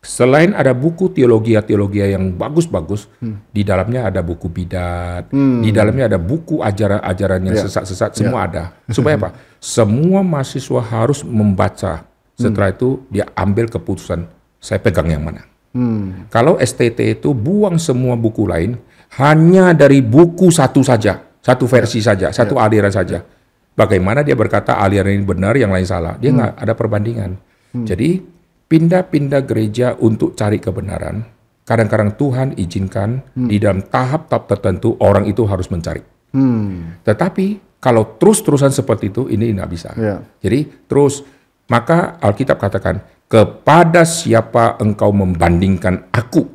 selain 0.06 0.54
ada 0.54 0.72
buku 0.72 1.10
teologi-teologi 1.10 2.06
yang 2.06 2.38
bagus-bagus, 2.38 3.10
di 3.50 3.66
dalamnya 3.66 4.08
ada 4.14 4.22
buku 4.22 4.46
bidat, 4.48 5.34
di 5.34 5.70
dalamnya 5.74 6.06
ada 6.14 6.20
buku 6.22 6.62
ajaran-ajaran 6.62 7.42
yang 7.42 7.58
Ya. 7.58 7.64
sesat-sesat, 7.66 8.14
semua 8.14 8.46
ada. 8.46 8.64
Supaya 8.88 9.18
apa? 9.18 9.30
Semua 9.66 10.22
mahasiswa 10.22 10.78
harus 10.78 11.26
membaca. 11.26 12.06
Setelah 12.38 12.70
itu 12.70 13.02
dia 13.10 13.26
ambil 13.34 13.66
keputusan, 13.66 14.30
saya 14.62 14.78
pegang 14.78 15.10
yang 15.10 15.26
mana. 15.26 15.42
Hmm. 15.74 16.30
Kalau 16.30 16.62
STT 16.62 17.18
itu 17.18 17.34
buang 17.34 17.82
semua 17.82 18.14
buku 18.14 18.46
lain, 18.46 18.78
hanya 19.18 19.74
dari 19.74 20.06
buku 20.06 20.54
satu 20.54 20.86
saja, 20.86 21.18
satu 21.42 21.66
versi 21.66 21.98
saja, 22.00 22.30
satu 22.30 22.62
aliran 22.62 22.94
saja. 22.94 23.26
Bagaimana 23.74 24.22
dia 24.22 24.38
berkata 24.38 24.78
aliran 24.78 25.12
ini 25.18 25.26
benar, 25.26 25.58
yang 25.58 25.74
lain 25.74 25.84
salah? 25.84 26.16
Dia 26.22 26.32
nggak 26.32 26.54
ada 26.62 26.74
perbandingan. 26.78 27.32
Jadi 27.76 28.24
pindah-pindah 28.68 29.42
gereja 29.46 29.94
untuk 30.00 30.34
cari 30.34 30.58
kebenaran. 30.58 31.26
Kadang-kadang 31.66 32.14
Tuhan 32.14 32.48
izinkan 32.62 33.26
di 33.34 33.58
dalam 33.58 33.82
tahap-tahap 33.90 34.46
tertentu 34.46 34.94
orang 35.02 35.26
itu 35.26 35.50
harus 35.50 35.66
mencari. 35.74 36.02
Hmm. 36.30 37.02
Tetapi 37.02 37.78
kalau 37.82 38.18
terus-terusan 38.18 38.74
seperti 38.74 39.14
itu, 39.14 39.30
ini 39.30 39.54
tidak 39.54 39.70
bisa. 39.70 39.90
Ya. 39.98 40.22
Jadi 40.42 40.90
terus, 40.90 41.22
maka 41.70 42.18
Alkitab 42.22 42.58
katakan, 42.58 43.02
kepada 43.26 44.06
siapa 44.06 44.78
engkau 44.82 45.14
membandingkan 45.14 46.10
aku? 46.10 46.50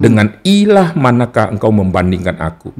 Dengan 0.00 0.40
ilah 0.46 0.94
manakah 0.94 1.50
engkau 1.52 1.70
membandingkan 1.70 2.38
aku? 2.38 2.70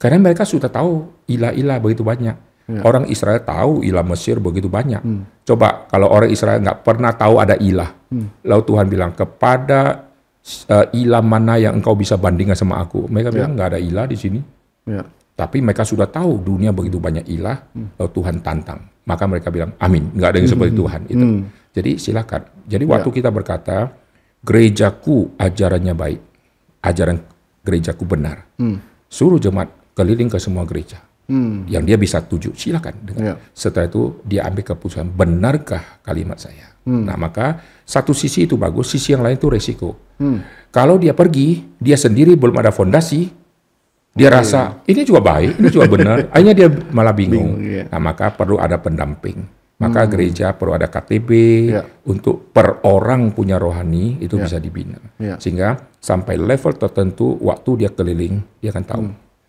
Karena 0.00 0.20
mereka 0.20 0.48
sudah 0.48 0.72
tahu 0.72 1.08
ilah-ilah 1.28 1.76
begitu 1.82 2.00
banyak. 2.00 2.36
Orang 2.86 3.10
Israel 3.10 3.42
tahu 3.42 3.82
ilah 3.82 4.06
Mesir 4.06 4.38
begitu 4.38 4.70
banyak. 4.70 5.02
Coba 5.42 5.90
kalau 5.90 6.06
orang 6.06 6.30
Israel 6.30 6.62
nggak 6.62 6.86
pernah 6.86 7.10
tahu 7.10 7.42
ada 7.42 7.58
ilah. 7.58 7.90
Lalu 8.46 8.62
Tuhan 8.62 8.86
bilang, 8.86 9.10
kepada 9.16 10.06
uh, 10.70 10.86
ilah 10.94 11.22
mana 11.22 11.58
yang 11.58 11.78
engkau 11.78 11.98
bisa 11.98 12.14
bandingkan 12.14 12.54
sama 12.54 12.78
aku? 12.78 13.10
Mereka 13.10 13.34
bilang, 13.34 13.58
nggak 13.58 13.68
ada 13.74 13.80
ilah 13.82 14.06
di 14.06 14.16
sini. 14.18 14.40
Ya. 14.86 15.02
Tapi 15.34 15.58
mereka 15.64 15.88
sudah 15.88 16.04
tahu 16.04 16.38
dunia 16.44 16.70
begitu 16.70 17.00
banyak 17.00 17.24
ilah, 17.32 17.58
lalu 17.74 18.10
Tuhan 18.12 18.44
tantang. 18.44 18.86
Maka 19.08 19.24
mereka 19.26 19.48
bilang, 19.48 19.72
amin. 19.80 20.12
Nggak 20.14 20.28
ada 20.30 20.38
yang 20.38 20.50
seperti 20.52 20.72
Tuhan. 20.76 21.00
Itu. 21.08 21.26
Jadi 21.70 21.90
silakan. 21.98 22.42
Jadi 22.68 22.84
waktu 22.86 23.08
kita 23.10 23.30
berkata 23.32 23.90
gerejaku 24.44 25.34
ajarannya 25.40 25.94
baik, 25.96 26.20
ajaran 26.86 27.18
gerejaku 27.66 28.04
benar. 28.06 28.46
Suruh 29.10 29.42
jemaat 29.42 29.72
keliling 29.96 30.30
ke 30.30 30.38
semua 30.38 30.62
gereja. 30.68 31.02
Yang 31.70 31.82
dia 31.86 31.96
bisa 31.96 32.18
tuju, 32.20 32.50
silakan. 32.58 32.94
Dengar. 33.06 33.22
Ya. 33.22 33.34
Setelah 33.54 33.86
itu 33.86 34.18
dia 34.26 34.42
ambil 34.50 34.66
keputusan, 34.66 35.06
benarkah 35.14 36.02
kalimat 36.02 36.36
saya? 36.36 36.74
Nah 36.80 37.14
maka 37.14 37.62
satu 37.86 38.10
sisi 38.10 38.50
itu 38.50 38.58
bagus, 38.58 38.90
sisi 38.90 39.14
yang 39.14 39.22
lain 39.22 39.38
itu 39.38 39.46
resiko. 39.46 39.94
Kalau 40.70 40.98
dia 40.98 41.14
pergi, 41.14 41.62
dia 41.78 41.94
sendiri 41.94 42.34
belum 42.34 42.58
ada 42.58 42.74
fondasi, 42.74 43.30
dia 44.10 44.26
rasa 44.26 44.82
ini 44.90 45.06
juga 45.06 45.22
baik, 45.22 45.62
ini 45.62 45.68
juga 45.70 45.86
benar. 45.86 46.16
Akhirnya 46.34 46.54
dia 46.56 46.68
malah 46.90 47.14
bingung. 47.14 47.54
Bingung, 47.54 47.62
iya. 47.62 47.82
Nah 47.86 48.00
maka 48.02 48.34
perlu 48.34 48.58
ada 48.58 48.74
pendamping. 48.82 49.38
Maka 49.80 50.04
gereja 50.04 50.52
perlu 50.52 50.76
ada 50.76 50.92
KTB 50.92 51.30
Ya. 51.72 51.80
untuk 52.04 52.52
per 52.52 52.84
orang 52.84 53.32
punya 53.32 53.56
rohani 53.56 54.20
itu 54.20 54.36
bisa 54.36 54.60
dibina. 54.60 55.00
Ya. 55.16 55.40
Sehingga 55.40 55.88
sampai 55.96 56.36
level 56.36 56.76
tertentu 56.76 57.40
waktu 57.40 57.86
dia 57.86 57.88
keliling 57.88 58.44
dia 58.60 58.76
akan 58.76 58.84
tahu. 58.84 59.02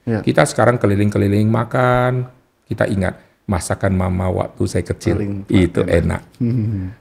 Ya. 0.07 0.19
Kita 0.25 0.45
sekarang 0.47 0.81
keliling-keliling 0.81 1.49
makan, 1.49 2.25
kita 2.65 2.89
ingat 2.89 3.19
masakan 3.45 3.91
mama 3.97 4.31
waktu 4.31 4.63
saya 4.63 4.85
kecil 4.85 5.19
Paling 5.19 5.35
itu 5.51 5.81
enak. 5.83 6.21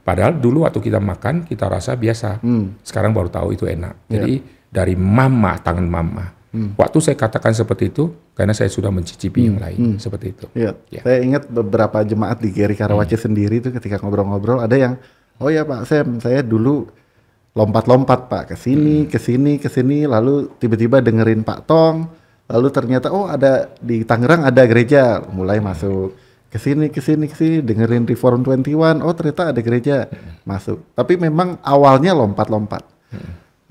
Padahal 0.03 0.35
dulu 0.35 0.67
waktu 0.67 0.83
kita 0.83 0.99
makan 0.99 1.47
kita 1.47 1.71
rasa 1.71 1.95
biasa. 1.95 2.43
Sekarang 2.83 3.15
baru 3.15 3.31
tahu 3.31 3.55
itu 3.55 3.65
enak. 3.69 4.11
Jadi 4.11 4.43
dari 4.67 4.99
mama 4.99 5.55
tangan 5.61 5.87
mama. 5.87 6.25
Waktu 6.51 6.97
saya 6.99 7.15
katakan 7.15 7.55
seperti 7.55 7.95
itu 7.95 8.11
karena 8.35 8.51
saya 8.51 8.67
sudah 8.67 8.91
mencicipi 8.91 9.47
yang 9.47 9.63
lain 9.63 9.95
seperti 9.95 10.35
itu. 10.35 10.45
Iya. 10.51 10.75
Ya. 10.91 11.01
Saya 11.07 11.23
ingat 11.23 11.47
beberapa 11.47 12.03
jemaat 12.03 12.43
di 12.43 12.51
Geri 12.51 12.75
Karawaci 12.75 13.15
sendiri 13.15 13.63
itu 13.63 13.71
ketika 13.71 14.03
ngobrol-ngobrol 14.03 14.59
ada 14.59 14.75
yang 14.75 14.99
oh 15.39 15.47
ya 15.47 15.63
Pak 15.63 15.87
Sam, 15.87 16.19
saya 16.19 16.43
dulu 16.43 16.91
lompat-lompat 17.55 18.27
Pak 18.27 18.43
ke 18.51 18.55
sini, 18.59 19.07
ke 19.07 19.15
sini, 19.15 19.63
ke 19.63 19.71
sini 19.71 20.03
lalu 20.03 20.51
tiba-tiba 20.59 20.99
dengerin 20.99 21.47
Pak 21.47 21.63
Tong, 21.63 22.11
lalu 22.51 22.67
ternyata 22.69 23.07
oh 23.09 23.25
ada 23.25 23.71
di 23.79 24.03
Tangerang 24.03 24.43
ada 24.43 24.67
gereja, 24.67 25.23
mulai 25.31 25.63
masuk 25.63 26.11
ke 26.51 26.59
sini, 26.59 26.91
ke 26.91 26.99
sini, 26.99 27.31
ke 27.31 27.35
sini 27.39 27.57
dengerin 27.63 28.03
Reform 28.03 28.43
21, 28.43 28.99
oh 28.99 29.13
ternyata 29.15 29.55
ada 29.55 29.61
gereja 29.63 30.11
masuk. 30.43 30.83
Tapi 30.91 31.15
memang 31.15 31.55
awalnya 31.63 32.11
lompat-lompat. 32.11 32.83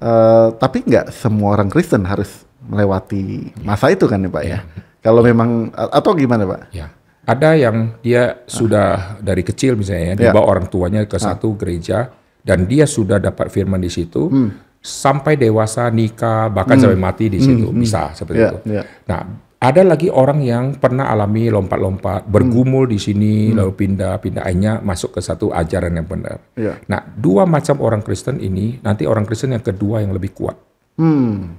Eh, 0.00 0.48
tapi 0.56 0.80
nggak 0.88 1.12
semua 1.12 1.60
orang 1.60 1.68
Kristen 1.68 2.08
harus 2.08 2.48
melewati 2.64 3.52
masa 3.60 3.92
itu 3.92 4.08
kan 4.08 4.24
ya 4.24 4.30
Pak 4.32 4.44
ya. 4.48 4.58
Kalau 5.04 5.20
memang 5.20 5.68
atau 5.76 6.16
gimana 6.16 6.48
Pak? 6.48 6.72
Ya. 6.72 6.88
Ada 7.28 7.52
yang 7.52 8.00
dia 8.00 8.40
sudah 8.48 9.20
dari 9.20 9.44
kecil 9.44 9.76
misalnya 9.76 10.16
Ya. 10.16 10.32
dibawa 10.32 10.56
orang 10.56 10.72
tuanya 10.72 11.04
ke 11.04 11.20
satu 11.20 11.52
gereja 11.52 12.08
dan 12.40 12.64
dia 12.64 12.88
sudah 12.88 13.20
dapat 13.20 13.52
firman 13.52 13.76
di 13.76 13.92
situ 13.92 14.32
sampai 14.80 15.36
dewasa 15.36 15.92
nikah 15.92 16.48
bahkan 16.48 16.80
sampai 16.80 16.96
mati 16.96 17.28
di 17.28 17.36
situ 17.36 17.68
bisa 17.70 18.16
seperti 18.16 18.40
Ya, 18.40 18.48
itu. 18.48 18.58
ya. 18.66 18.82
Nah, 19.06 19.20
ada 19.60 19.84
lagi 19.84 20.08
orang 20.08 20.40
yang 20.40 20.64
pernah 20.80 21.12
alami 21.12 21.52
lompat-lompat, 21.52 22.24
bergumul 22.24 22.88
di 22.88 22.96
sini 22.96 23.52
lalu 23.52 23.76
pindah-pindah 23.76 24.40
akhirnya 24.40 24.80
masuk 24.80 25.16
ke 25.16 25.20
satu 25.20 25.52
ajaran 25.52 25.92
yang 25.92 26.08
benar. 26.08 26.40
Ya. 26.56 26.80
Nah, 26.88 27.04
dua 27.12 27.44
macam 27.44 27.76
orang 27.84 28.00
Kristen 28.00 28.40
ini 28.40 28.80
nanti 28.80 29.04
orang 29.04 29.28
Kristen 29.28 29.52
yang 29.52 29.60
kedua 29.60 30.00
yang 30.00 30.16
lebih 30.16 30.32
kuat 30.32 30.56
Hmm. 30.96 31.56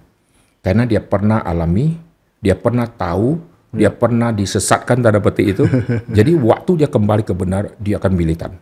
karena 0.61 0.85
dia 0.85 1.01
pernah 1.01 1.41
alami, 1.41 1.97
dia 2.37 2.53
pernah 2.53 2.85
tahu, 2.85 3.37
dia 3.69 3.89
pernah 3.89 4.29
disesatkan 4.29 5.01
tanda 5.01 5.17
petik 5.17 5.57
itu. 5.57 5.63
jadi 6.17 6.33
waktu 6.37 6.85
dia 6.85 6.89
kembali 6.89 7.21
ke 7.21 7.33
benar, 7.33 7.73
dia 7.77 7.97
akan 7.97 8.13
militan. 8.13 8.57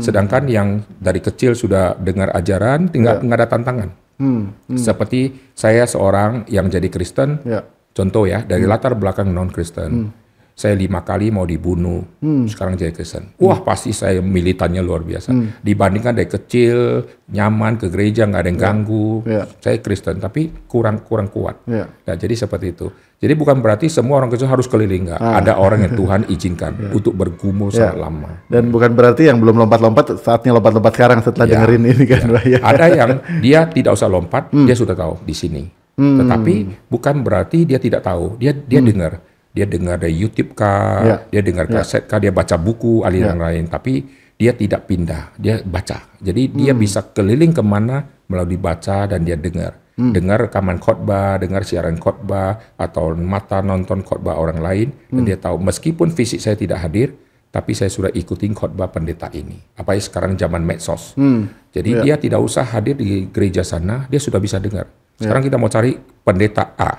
Sedangkan 0.00 0.44
yang 0.46 0.84
dari 1.00 1.24
kecil 1.24 1.56
sudah 1.56 1.96
dengar 1.96 2.30
ajaran, 2.36 2.92
tinggal 2.92 3.20
nggak 3.24 3.38
ada 3.40 3.48
tantangan. 3.48 3.88
Hmm. 4.14 4.54
Seperti 4.78 5.34
saya 5.56 5.88
seorang 5.88 6.46
yang 6.46 6.70
jadi 6.70 6.86
Kristen, 6.86 7.42
Ya. 7.42 7.66
contoh 7.90 8.28
ya 8.28 8.44
dari 8.44 8.62
latar 8.68 8.94
belakang 8.94 9.32
non 9.32 9.50
Kristen. 9.50 10.12
Saya 10.54 10.78
lima 10.78 11.02
kali 11.02 11.34
mau 11.34 11.42
dibunuh, 11.42 12.06
sekarang 12.46 12.78
jadi 12.78 12.94
Kristen. 12.94 13.34
Wah 13.42 13.58
pasti 13.66 13.90
saya 13.90 14.22
militannya 14.22 14.86
luar 14.86 15.02
biasa. 15.02 15.34
Dibandingkan 15.58 16.14
dari 16.14 16.30
kecil 16.30 17.02
nyaman 17.26 17.74
ke 17.74 17.90
gereja 17.90 18.22
nggak 18.22 18.38
ada 18.38 18.50
yang 18.54 18.60
ganggu. 18.62 19.26
Ya. 19.26 19.50
Saya 19.58 19.82
Kristen 19.82 20.22
tapi 20.22 20.54
kurang 20.70 21.02
kurang 21.02 21.26
kuat. 21.34 21.58
Ya. 21.66 21.90
Nah, 21.90 22.14
jadi 22.14 22.38
seperti 22.38 22.70
itu. 22.70 22.86
Jadi 23.24 23.32
bukan 23.34 23.56
berarti 23.58 23.88
semua 23.88 24.20
orang 24.20 24.28
Kristen 24.28 24.52
harus 24.52 24.68
keliling 24.68 25.08
nggak. 25.08 25.16
Ada 25.16 25.56
orang 25.56 25.88
yang 25.88 25.96
Tuhan 25.96 26.20
izinkan 26.34 26.92
untuk 26.92 27.16
bergumul 27.16 27.72
sangat 27.72 27.96
lama. 27.96 28.44
Dan 28.44 28.68
bukan 28.68 28.92
berarti 28.92 29.32
yang 29.32 29.40
belum 29.40 29.56
lompat-lompat 29.64 30.20
saatnya 30.20 30.52
lompat-lompat 30.52 30.92
sekarang 30.92 31.18
setelah 31.24 31.48
Ya. 31.48 31.52
dengerin 31.56 31.82
ini 31.88 32.04
kan 32.04 32.22
Pak 32.28 32.44
ya. 32.44 32.58
Ada 32.60 32.86
yang 32.92 33.10
dia 33.44 33.60
tidak 33.64 33.96
usah 33.96 34.06
lompat, 34.06 34.52
dia 34.52 34.76
sudah 34.76 34.92
tahu 34.92 35.24
di 35.24 35.32
sini. 35.32 35.64
Tetapi 35.96 36.54
bukan 36.86 37.24
berarti 37.24 37.64
dia 37.64 37.80
tidak 37.80 38.04
tahu. 38.04 38.36
Dia 38.36 38.52
dia 38.52 38.84
dengar. 38.84 39.24
Dia 39.54 39.64
dengar 39.64 39.96
dari 39.96 40.12
YouTube 40.12 40.52
kah, 40.52 41.00
Ya. 41.00 41.16
dia 41.30 41.40
dengar 41.40 41.70
kaset 41.70 42.04
kah, 42.04 42.18
dia 42.18 42.28
baca 42.28 42.58
buku 42.58 43.06
aliran 43.06 43.38
lain. 43.38 43.64
Tapi 43.64 44.02
dia 44.34 44.50
tidak 44.50 44.90
pindah, 44.90 45.30
dia 45.38 45.62
baca. 45.62 46.10
Jadi 46.18 46.50
dia 46.50 46.74
bisa 46.74 47.00
keliling 47.00 47.54
ke 47.54 47.62
mana 47.62 48.02
melalui 48.26 48.58
baca 48.58 49.06
dan 49.06 49.22
dia 49.22 49.38
dengar. 49.38 49.78
Dengar 49.94 50.50
rekaman 50.50 50.82
khotbah, 50.82 51.38
dengar 51.38 51.62
siaran 51.62 51.94
khotbah, 52.02 52.74
atau 52.74 53.14
mata 53.14 53.62
nonton 53.62 54.02
khotbah 54.02 54.34
orang 54.34 54.58
lain. 54.58 54.88
Dan 55.06 55.22
dia 55.22 55.38
tahu, 55.38 55.62
meskipun 55.62 56.10
fisik 56.10 56.42
saya 56.42 56.58
tidak 56.58 56.82
hadir, 56.82 57.14
tapi 57.54 57.70
saya 57.78 57.86
sudah 57.86 58.10
ikutin 58.10 58.50
khotbah 58.58 58.90
pendeta 58.90 59.30
ini. 59.30 59.54
Apalagi 59.78 60.10
sekarang 60.10 60.34
zaman 60.34 60.66
medsos. 60.66 61.14
Jadi 61.70 62.02
dia 62.02 62.18
tidak 62.18 62.42
usah 62.42 62.66
hadir 62.66 62.98
di 62.98 63.30
gereja 63.30 63.62
sana, 63.62 64.10
dia 64.10 64.18
sudah 64.18 64.42
bisa 64.42 64.58
dengar. 64.58 64.90
Sekarang 65.14 65.46
kita 65.46 65.54
mau 65.62 65.70
cari 65.70 65.94
pendeta 66.26 66.74
A. 66.74 66.98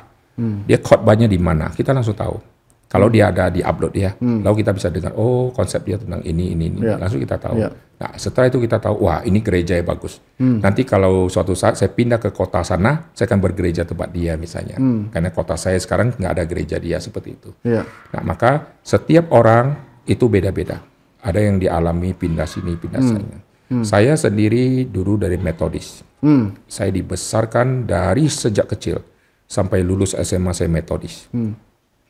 Dia 0.63 0.79
khotbahnya 0.79 1.27
di 1.27 1.36
mana? 1.36 1.75
Kita 1.75 1.91
langsung 1.91 2.15
tahu. 2.15 2.54
Kalau 2.85 3.09
dia 3.11 3.33
ada 3.33 3.49
di 3.51 3.59
upload 3.65 3.93
ya, 3.97 4.15
lalu 4.21 4.61
kita 4.61 4.71
bisa 4.71 4.87
dengar, 4.93 5.11
oh 5.17 5.51
konsep 5.51 5.83
dia 5.83 5.97
tentang 5.99 6.21
ini, 6.23 6.53
ini, 6.53 6.69
ini. 6.69 6.79
Ya. 6.85 6.95
Langsung 6.95 7.19
kita 7.19 7.35
tahu. 7.35 7.57
Ya. 7.59 7.73
Nah 7.95 8.11
setelah 8.15 8.47
itu 8.47 8.59
kita 8.61 8.77
tahu, 8.79 9.09
wah 9.09 9.19
ini 9.25 9.41
gereja 9.41 9.75
yang 9.75 9.87
bagus. 9.89 10.21
Nanti 10.39 10.85
kalau 10.87 11.27
suatu 11.27 11.57
saat 11.57 11.75
saya 11.75 11.91
pindah 11.91 12.21
ke 12.21 12.29
kota 12.31 12.61
sana, 12.63 13.11
saya 13.11 13.27
akan 13.27 13.41
bergereja 13.41 13.83
tempat 13.83 14.13
dia 14.13 14.37
misalnya. 14.39 14.77
Karena 15.11 15.29
kota 15.33 15.57
saya 15.59 15.75
sekarang 15.81 16.13
nggak 16.15 16.31
ada 16.39 16.43
gereja 16.47 16.77
dia 16.79 17.01
seperti 17.01 17.35
itu. 17.35 17.49
Ya. 17.65 17.83
Nah, 18.15 18.21
maka 18.23 18.77
setiap 18.85 19.33
orang 19.33 19.75
itu 20.05 20.29
beda-beda. 20.29 20.79
Ada 21.25 21.41
yang 21.41 21.57
dialami 21.57 22.13
pindah 22.13 22.45
sini, 22.45 22.77
pindah 22.77 23.01
sana. 23.01 23.37
Saya 23.81 24.13
sendiri 24.13 24.85
dulu 24.85 25.17
dari 25.17 25.41
metodis. 25.41 26.05
Hmm. 26.21 26.53
Saya 26.69 26.93
dibesarkan 26.93 27.89
dari 27.89 28.29
sejak 28.29 28.69
kecil 28.77 29.01
sampai 29.49 29.81
lulus 29.81 30.13
SMA 30.13 30.53
saya 30.53 30.69
metodis. 30.69 31.25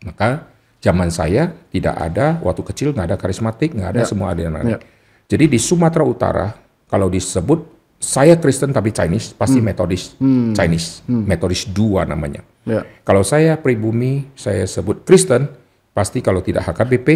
Maka 0.04 0.55
zaman 0.86 1.10
saya 1.10 1.50
tidak 1.74 1.98
ada 1.98 2.38
waktu 2.46 2.62
kecil 2.62 2.94
nggak 2.94 3.10
ada 3.10 3.18
karismatik, 3.18 3.74
nggak 3.74 3.90
ada 3.98 4.02
semua 4.06 4.38
ada 4.38 4.46
yang 4.46 4.54
lain. 4.54 4.78
Ya. 4.78 4.80
Jadi 5.26 5.50
di 5.50 5.58
Sumatera 5.58 6.06
Utara 6.06 6.54
kalau 6.86 7.10
disebut 7.10 7.74
saya 7.98 8.38
Kristen 8.38 8.70
tapi 8.70 8.94
Chinese 8.94 9.34
pasti 9.34 9.58
metodis 9.66 10.14
Chinese, 10.54 11.02
metodis 11.10 11.66
dua 11.66 12.06
namanya. 12.06 12.46
Ya. 12.70 12.86
Kalau 13.02 13.26
saya 13.26 13.58
pribumi, 13.58 14.30
saya 14.38 14.70
sebut 14.70 15.02
Kristen, 15.02 15.50
pasti 15.94 16.22
kalau 16.22 16.46
tidak 16.46 16.70
HKBP, 16.70 17.08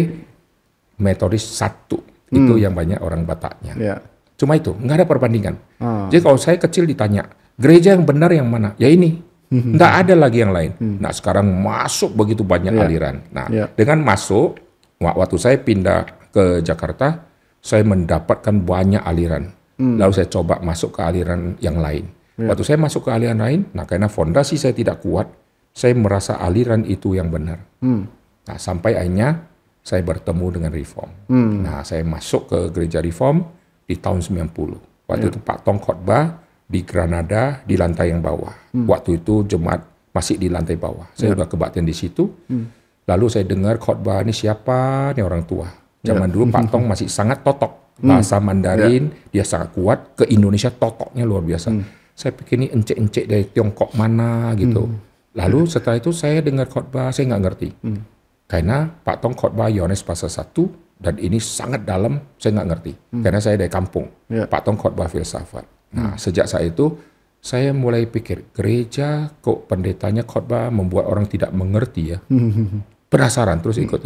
metodis 0.98 1.46
satu. 1.46 2.02
Itu 2.30 2.54
yang 2.62 2.78
banyak 2.78 3.02
orang 3.02 3.26
Bataknya. 3.26 3.74
Ya. 3.74 3.94
Cuma 4.38 4.54
itu, 4.54 4.70
nggak 4.78 5.02
ada 5.02 5.06
perbandingan. 5.10 5.54
Ah. 5.82 6.06
Jadi 6.06 6.22
kalau 6.22 6.38
saya 6.38 6.56
kecil 6.62 6.86
ditanya, 6.86 7.26
gereja 7.58 7.92
yang 7.98 8.06
benar 8.06 8.30
yang 8.30 8.46
mana? 8.46 8.78
Ya 8.78 8.86
ini. 8.86 9.18
Nggak 9.50 9.92
ada 10.06 10.14
lagi 10.14 10.38
yang 10.40 10.54
lain. 10.54 10.72
Nah 10.78 11.10
sekarang 11.10 11.46
masuk 11.50 12.14
begitu 12.14 12.46
banyak 12.46 12.70
Ya. 12.70 12.80
aliran. 12.80 13.16
Nah 13.34 13.46
Ya. 13.50 13.66
dengan 13.68 13.98
masuk, 14.00 14.56
wa- 14.98 15.16
waktu 15.18 15.36
saya 15.36 15.58
pindah 15.58 16.06
ke 16.30 16.62
Jakarta, 16.62 17.26
saya 17.58 17.82
mendapatkan 17.82 18.54
banyak 18.56 19.02
aliran. 19.02 19.50
Lalu 19.76 20.12
saya 20.12 20.28
coba 20.28 20.60
masuk 20.60 20.94
ke 20.94 21.00
aliran 21.02 21.56
yang 21.58 21.80
lain. 21.80 22.06
Waktu 22.36 22.62
saya 22.62 22.78
masuk 22.78 23.08
ke 23.08 23.10
aliran 23.10 23.36
lain, 23.36 23.68
nah 23.72 23.84
karena 23.84 24.08
fondasi 24.08 24.56
saya 24.56 24.72
tidak 24.72 25.00
kuat, 25.00 25.28
saya 25.72 25.92
merasa 25.92 26.36
aliran 26.36 26.84
itu 26.84 27.12
yang 27.12 27.28
benar. 27.28 27.60
Hmm. 27.80 28.08
Nah, 28.48 28.56
sampai 28.56 28.96
akhirnya 28.96 29.44
saya 29.80 30.00
bertemu 30.00 30.46
dengan 30.52 30.72
Reform. 30.72 31.10
Hmm. 31.28 31.64
Nah, 31.64 31.80
saya 31.80 32.00
masuk 32.00 32.48
ke 32.48 32.58
gereja 32.72 33.00
Reform 33.00 33.44
di 33.84 33.96
tahun 33.96 34.20
90. 34.20 34.80
Waktu 35.04 35.26
itu 35.28 35.38
Pak 35.38 35.64
Tong 35.64 35.80
khotbah 35.80 36.40
di 36.70 36.86
Granada 36.86 37.58
di 37.66 37.74
lantai 37.74 38.14
yang 38.14 38.22
bawah. 38.22 38.54
Waktu 38.86 39.18
itu 39.18 39.42
jemaat 39.42 39.82
masih 40.14 40.38
di 40.38 40.46
lantai 40.46 40.78
bawah. 40.78 41.10
Saya 41.18 41.34
sudah 41.34 41.50
kebaktian 41.50 41.82
di 41.82 41.90
situ. 41.90 42.30
Lalu 43.10 43.26
saya 43.26 43.42
dengar 43.42 43.74
khotbah 43.82 44.22
ini 44.22 44.30
siapa 44.30 45.10
nih 45.12 45.26
orang 45.26 45.42
tua. 45.42 45.66
Zaman 46.00 46.30
dulu 46.30 46.46
Pak 46.48 46.62
Tong 46.72 46.86
masih 46.86 47.10
sangat 47.10 47.42
totok. 47.42 47.98
Bahasa 48.00 48.38
Mandarin 48.40 49.10
dia 49.28 49.42
sangat 49.42 49.74
kuat. 49.74 50.14
Ke 50.14 50.24
Indonesia 50.30 50.70
totoknya 50.70 51.26
luar 51.26 51.42
biasa. 51.42 51.74
Saya 52.14 52.32
pikir 52.36 52.54
ini 52.62 52.68
encik-encik 52.70 53.24
dari 53.26 53.44
Tiongkok 53.50 53.90
mana 53.98 54.54
gitu. 54.54 54.86
Lalu 55.30 55.66
setelah 55.66 55.98
itu 55.98 56.10
saya 56.10 56.38
dengar 56.38 56.70
khotbah, 56.70 57.10
saya 57.10 57.34
nggak 57.34 57.42
ngerti. 57.42 57.68
Karena 58.46 58.86
Pak 58.86 59.16
Tong 59.22 59.34
khotbah 59.34 59.70
Yohanes 59.70 60.02
pasal 60.02 60.26
1 60.26 60.54
dan 61.00 61.16
ini 61.16 61.38
sangat 61.38 61.86
dalam, 61.86 62.18
saya 62.36 62.58
nggak 62.60 62.68
ngerti. 62.68 62.92
Karena 63.22 63.40
saya 63.40 63.56
dari 63.56 63.70
kampung, 63.70 64.06
Ya. 64.26 64.44
Pak 64.46 64.60
Tong 64.66 64.76
khotbah 64.78 65.06
filsafat. 65.06 65.64
Nah, 65.90 66.14
sejak 66.14 66.46
saat 66.46 66.70
itu, 66.70 66.98
saya 67.40 67.74
mulai 67.74 68.06
pikir, 68.06 68.52
gereja 68.54 69.32
kok 69.42 69.66
pendetanya 69.66 70.22
khotbah 70.22 70.68
membuat 70.70 71.10
orang 71.10 71.26
tidak 71.26 71.50
mengerti 71.50 72.14
ya. 72.14 72.18
Penasaran, 73.12 73.58
terus 73.58 73.80
ikut. 73.82 73.98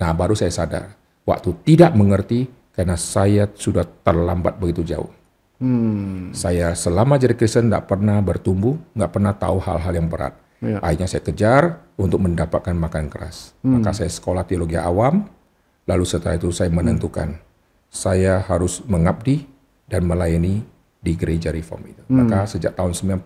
Nah, 0.00 0.10
baru 0.16 0.34
saya 0.34 0.50
sadar, 0.50 0.96
waktu 1.22 1.54
tidak 1.62 1.94
mengerti, 1.94 2.50
karena 2.74 2.98
saya 2.98 3.46
sudah 3.46 3.86
terlambat 4.02 4.58
begitu 4.58 4.82
jauh. 4.82 5.10
Hmm. 5.60 6.32
Saya 6.32 6.72
selama 6.72 7.20
jadi 7.20 7.36
Kristen 7.36 7.68
nggak 7.68 7.84
pernah 7.84 8.16
bertumbuh, 8.24 8.80
nggak 8.96 9.12
pernah 9.12 9.36
tahu 9.36 9.60
hal-hal 9.60 9.92
yang 9.92 10.08
berat. 10.08 10.34
Ya. 10.60 10.80
Akhirnya 10.80 11.08
saya 11.08 11.22
kejar 11.24 11.62
untuk 12.00 12.24
mendapatkan 12.24 12.72
makan 12.72 13.12
keras. 13.12 13.52
Maka 13.60 13.92
saya 13.92 14.08
sekolah 14.08 14.48
teologi 14.48 14.80
awam, 14.80 15.28
lalu 15.84 16.04
setelah 16.08 16.40
itu 16.40 16.48
saya 16.48 16.72
menentukan 16.72 17.36
saya 17.90 18.38
harus 18.46 18.80
mengabdi 18.86 19.50
dan 19.90 20.06
melayani 20.06 20.62
di 21.00 21.16
gereja 21.16 21.48
Reform 21.48 21.82
itu. 21.88 22.02
Maka 22.12 22.44
sejak 22.44 22.76
tahun 22.76 22.92
90 22.92 23.24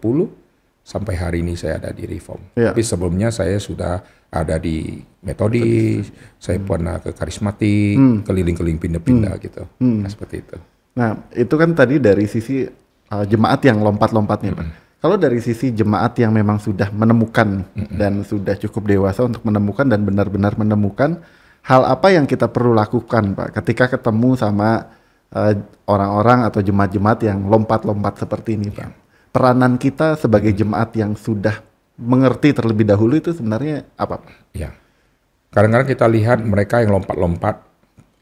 sampai 0.85 1.15
hari 1.19 1.39
ini 1.43 1.59
saya 1.59 1.83
ada 1.83 1.91
di 1.91 2.07
Reform. 2.07 2.55
Ya. 2.55 2.71
Tapi 2.71 2.83
sebelumnya 2.87 3.35
saya 3.35 3.59
sudah 3.59 4.01
ada 4.31 4.57
di 4.59 5.03
metodis, 5.23 6.11
saya 6.39 6.59
pernah 6.63 7.03
ke 7.03 7.11
karismatik, 7.15 8.27
keliling-keliling 8.27 8.79
pindah-pindah 8.79 9.35
gitu. 9.43 9.63
Nah, 9.81 10.11
seperti 10.11 10.43
itu. 10.43 10.57
Nah, 10.95 11.27
itu 11.35 11.55
kan 11.55 11.75
tadi 11.75 11.99
dari 11.99 12.27
sisi 12.31 12.67
uh, 13.11 13.25
jemaat 13.27 13.63
yang 13.67 13.83
lompat-lompatnya, 13.83 14.55
Pak. 14.55 14.67
Kalau 15.05 15.21
dari 15.21 15.37
sisi 15.45 15.69
jemaat 15.69 16.17
yang 16.17 16.33
memang 16.33 16.57
sudah 16.57 16.89
menemukan 16.89 17.69
dan 18.01 18.25
sudah 18.25 18.57
cukup 18.57 18.89
dewasa 18.89 19.29
untuk 19.29 19.45
menemukan 19.45 19.85
dan 19.85 20.01
benar-benar 20.01 20.57
menemukan 20.57 21.21
hal 21.61 21.85
apa 21.85 22.09
yang 22.09 22.25
kita 22.25 22.49
perlu 22.49 22.73
lakukan, 22.73 23.37
Pak, 23.37 23.61
ketika 23.61 23.97
ketemu 23.97 24.33
sama 24.37 24.89
uh, 25.35 25.55
orang-orang 25.85 26.47
atau 26.47 26.63
jemaat-jemaat 26.65 27.19
yang 27.27 27.45
lompat-lompat 27.51 28.25
seperti 28.25 28.57
ini, 28.57 28.71
Pak. 28.71 28.91
Peranan 29.35 29.77
kita 29.77 30.15
sebagai 30.15 30.55
jemaat 30.55 30.95
yang 30.95 31.19
sudah 31.19 31.59
mengerti 31.99 32.55
terlebih 32.55 32.87
dahulu 32.87 33.19
itu 33.19 33.35
sebenarnya 33.35 33.83
apa, 33.99 34.23
Pak? 34.23 34.55
Ya. 34.55 34.71
Kadang-kadang 35.51 35.87
kita 35.91 36.07
lihat 36.11 36.39
mereka 36.43 36.83
yang 36.83 36.95
lompat-lompat, 36.99 37.63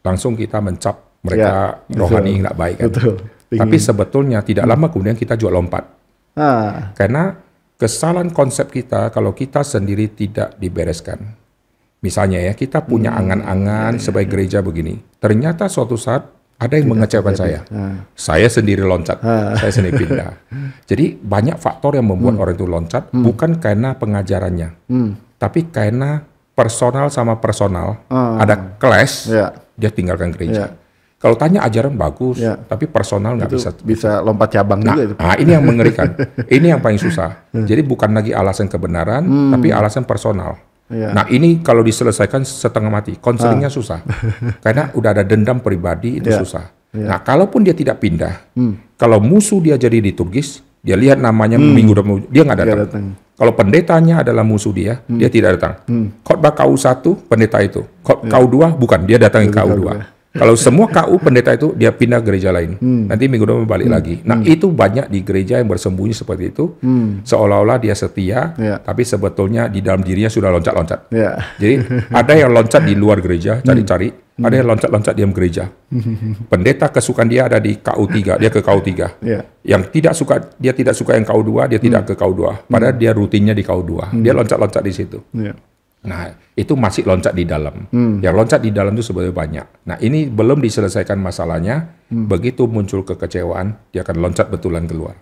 langsung 0.05 0.37
kita 0.37 0.61
mencap 0.61 1.21
mereka 1.23 1.81
Ya, 1.87 1.97
rohani 1.97 2.43
nggak 2.43 2.57
baik 2.57 2.75
kan. 2.77 2.85
Betul. 2.91 3.13
Tapi 3.53 3.77
sebetulnya 3.77 4.41
tidak 4.41 4.65
lama 4.65 4.89
kemudian 4.89 5.13
kita 5.17 5.37
juga 5.37 5.57
lompat. 5.61 5.85
Ah, 6.33 6.91
Karena 6.97 7.37
kesalahan 7.77 8.33
konsep 8.33 8.73
kita 8.73 9.13
kalau 9.13 9.37
kita 9.37 9.61
sendiri 9.61 10.09
tidak 10.09 10.57
dibereskan. 10.57 11.37
Misalnya 12.03 12.43
ya, 12.43 12.51
kita 12.57 12.83
punya 12.83 13.15
Hmm. 13.15 13.21
angan-angan 13.23 13.95
Ya, 13.95 14.01
sebagai 14.01 14.35
gereja 14.35 14.59
begini. 14.59 14.99
Ternyata 15.23 15.71
suatu 15.71 15.95
saat 15.95 16.27
ada 16.63 16.73
yang 16.73 16.87
mengecewakan 16.89 17.35
saya. 17.35 17.59
Ah. 17.67 18.07
Saya 18.13 18.47
sendiri 18.47 18.79
loncat, 18.81 19.19
saya 19.53 19.67
sendiri 19.69 19.99
pindah. 19.99 20.31
Jadi 20.89 21.13
banyak 21.13 21.57
faktor 21.57 21.95
yang 21.95 22.07
membuat 22.07 22.35
Hmm. 22.35 22.41
orang 22.41 22.55
itu 22.55 22.65
loncat, 22.65 23.03
bukan 23.11 23.59
karena 23.59 23.93
pengajarannya, 23.93 24.69
tapi 25.35 25.67
karena 25.67 26.23
personal 26.53 27.09
sama 27.09 27.35
personal 27.37 27.99
ada 28.09 28.77
clash, 28.77 29.27
Ah. 29.27 29.33
Ya. 29.33 29.45
dia 29.75 29.89
tinggalkan 29.89 30.31
gereja. 30.31 30.53
Ya. 30.53 30.67
Kalau 31.17 31.39
tanya 31.39 31.63
ajaran 31.63 31.95
bagus, 31.95 32.35
Ya. 32.35 32.59
tapi 32.59 32.83
personal 32.83 33.39
nggak 33.39 33.47
bisa 33.49 33.71
bisa 33.79 34.19
lompat 34.19 34.51
cabang 34.51 34.83
Nah, 34.83 34.91
juga 34.91 35.03
itu. 35.05 35.13
ah, 35.17 35.35
ini 35.35 35.51
yang 35.51 35.63
mengerikan. 35.63 36.11
ini 36.51 36.67
yang 36.67 36.79
paling 36.79 36.99
susah. 36.99 37.47
Jadi 37.49 37.79
bukan 37.79 38.11
lagi 38.11 38.31
alasan 38.31 38.67
kebenaran, 38.67 39.23
tapi 39.49 39.71
alasan 39.71 40.03
personal. 40.03 40.59
Iya. 40.85 41.09
Nah 41.11 41.25
ini 41.27 41.59
kalau 41.59 41.79
diselesaikan 41.79 42.43
setengah 42.43 42.89
mati, 42.89 43.15
konselingnya 43.15 43.67
susah. 43.67 44.03
Karena 44.63 44.91
udah 44.91 45.09
ada 45.11 45.23
dendam 45.23 45.59
pribadi 45.59 46.19
itu 46.19 46.27
Iya. 46.27 46.39
susah. 46.39 46.65
Nah 46.93 47.19
kalaupun 47.19 47.61
dia 47.61 47.73
tidak 47.73 47.97
pindah, 47.97 48.53
kalau 48.93 49.17
musuh 49.17 49.57
dia 49.57 49.75
jadi 49.75 49.97
liturgis, 49.97 50.61
dia 50.79 50.93
lihat 50.93 51.17
namanya 51.17 51.57
Hmm. 51.57 51.73
minggu 51.73 51.93
depan, 51.93 52.21
dia 52.27 52.43
nggak 52.43 52.59
datang. 52.59 52.79
datang. 52.79 53.03
Kalau 53.33 53.53
pendetanya 53.53 54.21
adalah 54.21 54.45
musuh 54.45 54.69
dia, 54.69 55.01
dia 55.03 55.25
tidak 55.25 55.57
datang. 55.57 55.81
Khotbah 56.21 56.53
KU 56.53 56.77
1, 56.77 57.17
pendeta 57.25 57.57
itu. 57.59 57.81
Khot- 57.99 58.21
Iya. 58.21 58.29
KU 58.29 58.45
2, 58.47 58.67
bukan, 58.71 58.99
dia 59.03 59.17
datang 59.17 59.41
ke 59.43 59.51
KU 59.51 59.73
2. 59.73 59.93
Kalau 60.33 60.57
semua 60.57 60.89
KU 60.89 61.21
pendeta 61.21 61.53
itu 61.53 61.77
dia 61.77 61.93
pindah 61.93 62.17
gereja 62.19 62.49
lain. 62.49 62.81
Nanti 62.81 63.29
minggu 63.29 63.45
depan 63.45 63.69
balik 63.69 63.85
lagi. 63.87 64.15
Nah, 64.25 64.41
itu 64.41 64.65
banyak 64.67 65.05
di 65.07 65.21
gereja 65.21 65.61
yang 65.61 65.69
bersembunyi 65.69 66.09
seperti 66.11 66.49
itu. 66.49 66.73
Seolah-olah 67.21 67.77
dia 67.77 67.93
setia, 67.93 68.57
Ya. 68.57 68.81
tapi 68.81 69.05
sebetulnya 69.05 69.69
di 69.69 69.79
dalam 69.79 70.01
dirinya 70.01 70.27
sudah 70.27 70.49
loncat-loncat. 70.49 71.09
Ya. 71.09 71.37
Jadi 71.61 71.85
ada 72.09 72.33
yang 72.33 72.49
loncat 72.49 72.81
di 72.81 72.97
luar 72.97 73.21
gereja, 73.21 73.61
cari-cari. 73.61 74.09
Ada 74.33 74.55
yang 74.57 74.73
loncat-loncat 74.73 75.13
diam 75.13 75.29
gereja. 75.29 75.69
Pendeta 76.51 76.89
kesukaan 76.89 77.29
dia 77.29 77.45
ada 77.45 77.61
di 77.61 77.77
KU 77.77 78.09
3, 78.09 78.41
dia 78.41 78.49
ke 78.49 78.65
KU 78.65 78.81
3. 78.81 79.21
Ya. 79.21 79.45
Yang 79.61 79.81
tidak 79.93 80.13
suka 80.17 80.35
dia 80.57 80.73
tidak 80.73 80.97
suka 80.97 81.13
yang 81.13 81.21
KU 81.21 81.45
2, 81.45 81.69
dia 81.69 81.77
tidak 81.77 82.09
ke 82.09 82.13
KU 82.17 82.33
2. 82.33 82.65
Padahal 82.65 82.97
dia 82.97 83.13
rutinnya 83.13 83.53
di 83.53 83.61
KU 83.61 83.85
2. 83.85 84.09
Dia 84.17 84.33
loncat-loncat 84.33 84.81
di 84.81 84.89
situ. 84.89 85.21
Ya. 85.37 85.53
Nah, 86.03 86.35
itu 86.59 86.75
masih 86.75 87.07
loncat 87.07 87.31
di 87.31 87.47
dalam. 87.47 87.87
Yang 88.19 88.33
loncat 88.35 88.59
di 88.59 88.71
dalam 88.75 88.91
itu 88.93 89.07
sebenarnya 89.07 89.35
banyak. 89.35 89.67
Nah, 89.87 89.97
ini 90.03 90.27
belum 90.27 90.59
diselesaikan 90.59 91.15
masalahnya. 91.17 92.03
Begitu 92.13 92.67
muncul 92.67 93.01
kekecewaan, 93.07 93.89
dia 93.89 94.03
akan 94.05 94.15
loncat 94.19 94.51
betulan 94.51 94.85
keluar. 94.85 95.15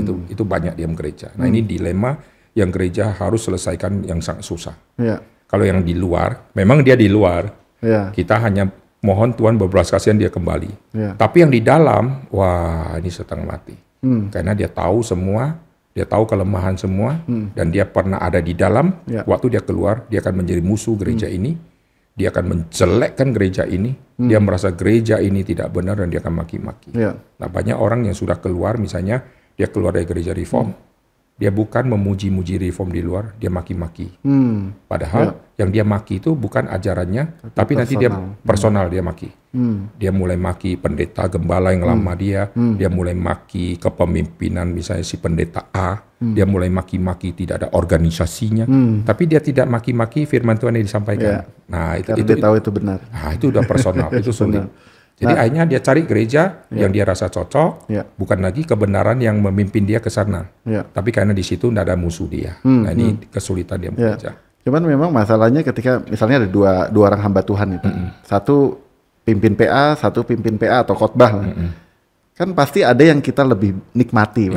Itu 0.00 0.26
itu 0.32 0.42
banyak 0.42 0.74
diam 0.74 0.96
gereja. 0.96 1.30
Nah, 1.36 1.46
ini 1.46 1.62
dilema 1.62 2.16
yang 2.52 2.68
gereja 2.72 3.12
harus 3.16 3.48
selesaikan 3.48 4.04
yang 4.04 4.20
sangat 4.20 4.44
susah. 4.44 4.76
Ya. 5.00 5.20
Kalau 5.48 5.68
yang 5.68 5.84
di 5.84 5.92
luar, 5.92 6.48
memang 6.56 6.80
dia 6.80 6.96
di 6.96 7.08
luar. 7.12 7.52
Ya. 7.84 8.08
Kita 8.12 8.40
hanya 8.40 8.72
mohon 9.04 9.36
Tuhan 9.36 9.60
berbelas 9.60 9.92
kasihan 9.92 10.16
dia 10.16 10.32
kembali. 10.32 10.96
Ya. 10.96 11.12
Tapi 11.16 11.44
yang 11.44 11.52
di 11.52 11.60
dalam, 11.60 12.24
wah 12.32 12.96
ini 12.96 13.12
setengah 13.12 13.44
mati. 13.44 13.76
Hmm. 14.00 14.32
Karena 14.32 14.56
dia 14.56 14.68
tahu 14.68 15.04
semua, 15.04 15.60
dia 15.92 16.08
tahu 16.08 16.24
kelemahan 16.24 16.80
semua, 16.80 17.20
dan 17.52 17.68
dia 17.68 17.84
pernah 17.84 18.16
ada 18.16 18.40
di 18.40 18.56
dalam. 18.56 19.04
Hmm. 19.04 19.12
Ya. 19.12 19.20
Hmm. 19.22 19.28
Waktu 19.28 19.46
dia 19.56 19.62
keluar, 19.62 20.08
dia 20.08 20.24
akan 20.24 20.40
menjadi 20.40 20.64
musuh 20.64 20.96
gereja 20.96 21.28
ini. 21.28 21.56
Dia 22.12 22.28
akan 22.28 22.44
menjelekkan 22.44 23.32
gereja 23.32 23.64
ini. 23.64 23.96
Dia 24.20 24.36
merasa 24.36 24.68
gereja 24.72 25.16
ini 25.16 25.40
tidak 25.44 25.72
benar 25.72 25.96
dan 25.96 26.12
dia 26.12 26.20
akan 26.20 26.44
maki-maki. 26.44 26.92
Hmm. 26.92 27.00
Ya. 27.00 27.12
Nah 27.16 27.48
banyak 27.48 27.76
orang 27.76 28.08
yang 28.08 28.16
sudah 28.16 28.40
keluar, 28.40 28.80
misalnya 28.80 29.24
dia 29.56 29.68
keluar 29.68 29.92
dari 29.92 30.08
gereja 30.08 30.32
reform, 30.32 30.72
dia 31.40 31.50
bukan 31.50 31.90
memuji-muji 31.90 32.60
reform 32.60 32.94
di 32.94 33.02
luar, 33.02 33.34
dia 33.40 33.50
maki-maki. 33.50 34.14
Hmm. 34.22 34.76
Padahal 34.86 35.42
yang 35.58 35.74
dia 35.74 35.82
maki 35.82 36.22
itu 36.22 36.38
bukan 36.38 36.70
ajarannya, 36.70 37.50
tapi, 37.56 37.74
nanti 37.74 37.98
dia 37.98 38.12
personal 38.46 38.86
dia 38.86 39.02
maki. 39.02 39.32
Hmm. 39.52 39.90
Dia 39.98 40.14
mulai 40.14 40.38
maki 40.38 40.78
pendeta 40.78 41.26
gembala 41.26 41.74
yang 41.74 41.88
lama 41.88 42.12
dia, 42.14 42.52
dia 42.54 42.86
mulai 42.86 43.16
maki 43.16 43.80
kepemimpinan 43.80 44.70
misalnya 44.70 45.02
si 45.02 45.18
pendeta 45.18 45.66
A, 45.74 45.98
dia 46.22 46.46
mulai 46.46 46.70
maki-maki 46.70 47.34
tidak 47.34 47.64
ada 47.64 47.68
organisasinya, 47.74 48.68
tapi 49.02 49.26
dia 49.26 49.42
tidak 49.42 49.66
maki-maki 49.66 50.30
firman 50.30 50.54
Tuhan 50.54 50.78
yang 50.78 50.86
disampaikan. 50.86 51.42
Ya. 51.42 51.42
Nah 51.66 51.98
itu 51.98 52.14
Karena 52.14 52.22
itu, 52.22 52.30
dia 52.30 52.38
tahu 52.38 52.54
itu 52.60 52.70
benar. 52.70 52.98
nah, 53.10 53.30
itu 53.34 53.44
udah 53.50 53.64
personal, 53.66 54.08
itu 54.20 54.30
sulit. 54.30 54.62
Jadi 55.22 55.34
akhirnya 55.38 55.64
dia 55.70 55.80
cari 55.80 56.02
gereja 56.02 56.42
yang 56.74 56.90
dia 56.90 57.06
rasa 57.06 57.30
cocok, 57.30 57.86
Ya. 57.86 58.02
bukan 58.18 58.42
lagi 58.42 58.66
kebenaran 58.66 59.22
yang 59.22 59.38
memimpin 59.38 59.86
dia 59.86 60.02
ke 60.02 60.10
sana. 60.10 60.50
Ya. 60.66 60.82
Tapi 60.82 61.14
karena 61.14 61.30
di 61.30 61.46
situ 61.46 61.70
tidak 61.70 61.86
ada 61.86 61.94
musuh 61.94 62.26
dia. 62.26 62.58
nah 62.66 62.90
ini 62.90 63.30
kesulitan 63.30 63.78
dia 63.78 63.90
Ya. 63.94 64.18
bekerja. 64.18 64.30
Cuman 64.62 64.82
memang 64.86 65.10
masalahnya 65.14 65.62
ketika 65.62 66.02
misalnya 66.06 66.46
ada 66.46 66.48
dua 66.50 66.86
dua 66.90 67.10
orang 67.14 67.22
hamba 67.22 67.42
Tuhan 67.42 67.78
itu, 67.78 67.88
satu 68.26 68.82
pimpin 69.22 69.54
PA, 69.54 69.94
satu 69.94 70.26
pimpin 70.26 70.58
PA 70.58 70.82
atau 70.82 70.94
khotbah 70.98 71.32
lah. 71.38 71.46
Kan 72.34 72.54
pasti 72.58 72.82
ada 72.82 73.02
yang 73.02 73.22
kita 73.22 73.46
lebih 73.46 73.78
nikmati. 73.94 74.50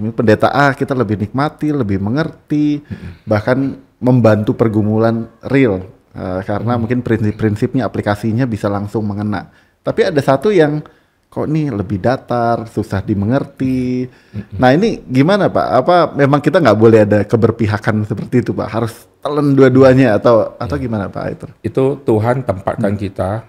Ini 0.00 0.16
Pendeta 0.16 0.48
A 0.48 0.72
kita 0.72 0.96
lebih 0.96 1.20
nikmati, 1.20 1.76
lebih 1.76 2.00
mengerti, 2.00 2.80
bahkan 3.28 3.76
membantu 4.00 4.56
pergumulan 4.56 5.28
real 5.44 5.84
Eh, 6.10 6.42
karena 6.42 6.74
mungkin 6.74 7.06
prinsip-prinsipnya, 7.06 7.86
aplikasinya 7.86 8.42
bisa 8.42 8.66
langsung 8.66 9.06
mengena. 9.06 9.46
Tapi 9.80 10.00
ada 10.12 10.20
satu 10.20 10.52
yang 10.52 10.84
kok 11.30 11.46
nih 11.46 11.70
lebih 11.70 12.02
datar, 12.02 12.66
susah 12.66 13.00
dimengerti. 13.06 14.10
Nah 14.58 14.74
ini 14.74 14.98
gimana 15.06 15.46
Pak? 15.46 15.66
Apa 15.86 15.96
memang 16.12 16.42
kita 16.42 16.58
nggak 16.58 16.78
boleh 16.78 17.06
ada 17.06 17.22
keberpihakan 17.22 18.02
seperti 18.02 18.42
itu 18.42 18.50
Pak? 18.50 18.68
Harus 18.68 19.06
telan 19.22 19.54
dua-duanya 19.54 20.18
atau 20.18 20.58
atau 20.58 20.76
gimana 20.76 21.06
Pak 21.06 21.24
itu? 21.30 21.46
itu 21.62 21.84
Tuhan 22.02 22.42
tempatkan 22.42 22.98
kita 22.98 23.46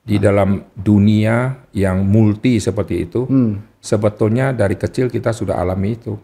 di 0.00 0.18
dalam 0.18 0.64
dunia 0.74 1.68
yang 1.70 2.02
multi 2.02 2.58
seperti 2.58 3.06
itu. 3.06 3.30
Sebetulnya 3.80 4.52
dari 4.52 4.74
kecil 4.76 5.08
kita 5.08 5.30
sudah 5.32 5.56
alami 5.56 5.96
itu. 5.96 6.18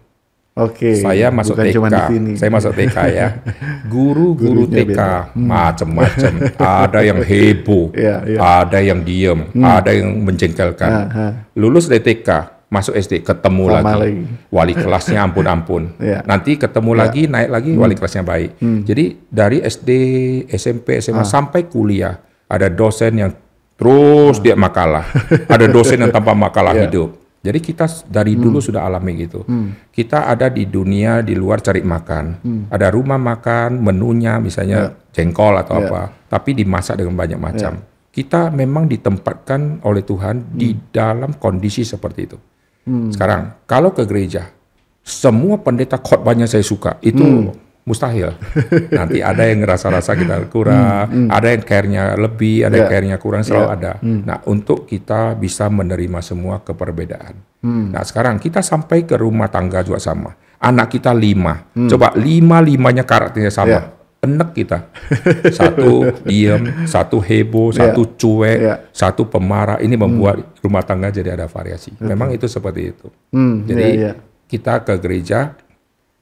Oke. 0.57 0.97
saya 0.97 1.29
masuk 1.29 1.53
bukan 1.53 1.69
TK, 1.69 1.75
cuma 1.77 1.89
di 1.89 2.01
sini. 2.09 2.33
saya 2.33 2.49
masuk 2.49 2.73
TK 2.73 2.97
ya. 3.13 3.29
Guru-guru 3.93 4.65
TK 4.65 4.89
beda. 4.89 5.29
macam-macam. 5.37 6.33
Ada 6.83 7.01
yang 7.03 7.21
heboh, 7.21 7.93
Iya, 7.93 8.17
iya. 8.25 8.39
ada 8.41 8.79
yang 8.81 9.05
diem, 9.05 9.53
ada 9.55 9.93
yang 9.93 10.17
menjengkelkan. 10.19 10.91
Aha. 10.91 11.27
Lulus 11.55 11.87
dari 11.87 12.01
TK, 12.01 12.29
masuk 12.67 12.97
SD, 12.97 13.21
ketemu 13.21 13.69
Sama 13.69 13.85
lagi. 13.85 14.01
lagi. 14.01 14.23
Wali 14.49 14.73
kelasnya 14.75 15.21
ampun-ampun. 15.23 15.83
Iya. 15.99 16.25
Nanti 16.25 16.57
ketemu 16.57 16.91
lagi, 16.95 17.23
naik 17.29 17.51
lagi, 17.53 17.71
wali 17.73 17.93
kelasnya 17.93 18.25
baik. 18.25 18.57
Jadi 18.83 19.05
dari 19.29 19.61
SD, 19.61 19.91
SMP, 20.49 20.97
SMA 20.99 21.23
sampai 21.23 21.69
kuliah, 21.69 22.17
ada 22.47 22.67
dosen 22.67 23.13
yang 23.15 23.33
Terus 23.77 24.41
dia 24.41 24.57
makalah. 24.57 25.05
Ada 25.47 25.69
dosen 25.69 26.01
yang 26.01 26.09
tanpa 26.09 26.33
makalah 26.33 26.73
Iya. 26.81 26.89
hidup. 26.89 27.26
Jadi 27.47 27.63
kita 27.63 27.87
dari 28.11 28.35
dulu 28.35 28.59
sudah 28.59 28.83
alami 28.83 29.15
gitu. 29.23 29.47
Kita 29.95 30.27
ada 30.27 30.51
di 30.51 30.67
dunia 30.67 31.23
di 31.23 31.39
luar 31.39 31.63
cari 31.63 31.81
makan. 31.87 32.25
Ada 32.69 32.91
rumah 32.91 33.17
makan, 33.17 33.79
menunya 33.79 34.43
misalnya 34.43 34.91
jengkol 35.15 35.55
atau 35.57 35.79
Iya. 35.79 35.87
apa, 35.87 36.03
tapi 36.27 36.53
dimasak 36.59 36.99
dengan 36.99 37.15
banyak 37.15 37.39
macam. 37.39 37.73
Kita 38.11 38.49
memang 38.49 38.89
ditempatkan 38.89 39.85
oleh 39.85 40.01
Tuhan 40.01 40.57
di 40.57 40.73
dalam 40.93 41.37
kondisi 41.37 41.85
seperti 41.85 42.21
itu. 42.25 42.39
Sekarang, 43.13 43.67
kalau 43.67 43.91
ke 43.93 44.07
gereja, 44.07 44.49
semua 45.07 45.59
pendeta 45.59 45.99
khotbahnya 45.99 46.47
saya 46.47 46.63
suka, 46.63 46.99
itu 47.03 47.23
mustahil. 47.87 48.35
Nanti 48.91 49.23
ada 49.23 49.47
yang 49.47 49.63
ngerasa-rasa 49.63 50.19
kita 50.19 50.51
kurang, 50.51 51.31
ada 51.31 51.49
yang 51.49 51.63
care-nya 51.63 52.19
lebih, 52.19 52.67
ada 52.67 52.75
yang 52.77 52.91
Ya. 52.91 52.93
care-nya 52.93 53.17
kurang, 53.17 53.47
selalu 53.47 53.69
ada. 53.71 53.93
Nah, 54.03 54.43
untuk 54.45 54.85
kita 54.85 55.39
bisa 55.39 55.71
menerima 55.71 56.19
semua 56.19 56.61
keperbedaan. 56.61 57.39
Nah, 57.63 58.03
sekarang 58.03 58.43
kita 58.43 58.59
sampai 58.61 59.07
ke 59.07 59.15
rumah 59.15 59.47
tangga 59.47 59.87
juga 59.87 60.03
sama. 60.03 60.35
Anak 60.59 60.91
kita 60.91 61.15
lima, 61.15 61.71
coba 61.87 62.11
lima-limanya 62.19 63.07
karakternya 63.07 63.55
sama. 63.55 63.71
Ya. 63.71 63.83
Enek 64.17 64.51
kita. 64.57 64.91
Satu 65.61 66.11
diem, 66.27 66.89
satu 66.89 67.21
heboh, 67.23 67.71
Ya. 67.71 67.93
satu 67.93 68.03
cuek, 68.17 68.59
Ya. 68.59 68.75
satu 68.91 69.29
pemarah. 69.29 69.79
Ini 69.79 69.95
membuat 69.95 70.59
rumah 70.59 70.83
tangga 70.83 71.13
jadi 71.13 71.37
ada 71.39 71.47
variasi. 71.47 71.95
Memang 72.01 72.35
itu 72.35 72.49
seperti 72.51 72.83
itu. 72.91 73.07
Hmm, 73.31 73.63
Jadi 73.63 73.85
iya, 73.87 73.95
iya. 73.95 74.13
kita 74.51 74.83
ke 74.83 74.99
gereja 74.99 75.55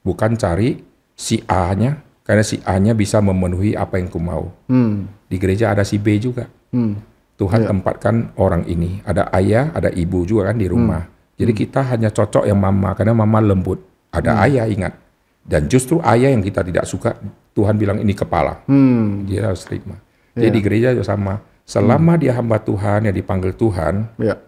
bukan 0.05 0.37
cari 0.37 0.83
si 1.15 1.43
A-nya, 1.47 2.03
karena 2.23 2.43
si 2.43 2.59
A-nya 2.63 2.93
bisa 2.93 3.19
memenuhi 3.19 3.75
apa 3.75 3.99
yang 3.99 4.11
ku 4.11 4.19
mau. 4.19 4.51
Hmm, 4.67 5.07
Di 5.31 5.39
gereja 5.41 5.73
ada 5.73 5.83
si 5.83 5.99
B 5.99 6.19
juga. 6.19 6.47
hmm, 6.71 6.95
Tuhan 7.35 7.67
tempatkan 7.67 8.31
orang 8.39 8.63
ini. 8.71 9.03
Ada 9.03 9.27
ayah, 9.35 9.75
ada 9.75 9.91
ibu 9.91 10.23
juga 10.23 10.55
kan 10.55 10.59
di 10.59 10.71
rumah. 10.71 11.03
Jadi 11.35 11.51
kita 11.51 11.83
hanya 11.83 12.15
cocok 12.15 12.47
yang 12.47 12.59
mama, 12.63 12.95
karena 12.95 13.11
mama 13.11 13.43
lembut. 13.43 13.83
Ada 14.15 14.39
ayah 14.47 14.71
ingat. 14.71 14.95
Dan 15.43 15.67
justru 15.67 15.99
ayah 16.07 16.31
yang 16.31 16.39
kita 16.41 16.63
tidak 16.63 16.87
suka, 16.87 17.19
Tuhan 17.51 17.75
bilang 17.75 17.99
ini 17.99 18.15
kepala. 18.15 18.63
hmm, 18.71 19.27
Dia 19.27 19.51
harus 19.51 19.67
terima. 19.67 19.99
Jadi 20.35 20.51
di 20.51 20.61
gereja 20.63 20.95
juga 20.95 21.07
sama. 21.07 21.35
Selama 21.67 22.15
dia 22.15 22.39
hamba 22.39 22.63
Tuhan 22.63 23.11
yang 23.11 23.15
dipanggil 23.15 23.51
Tuhan, 23.59 24.15
ya. 24.15 24.39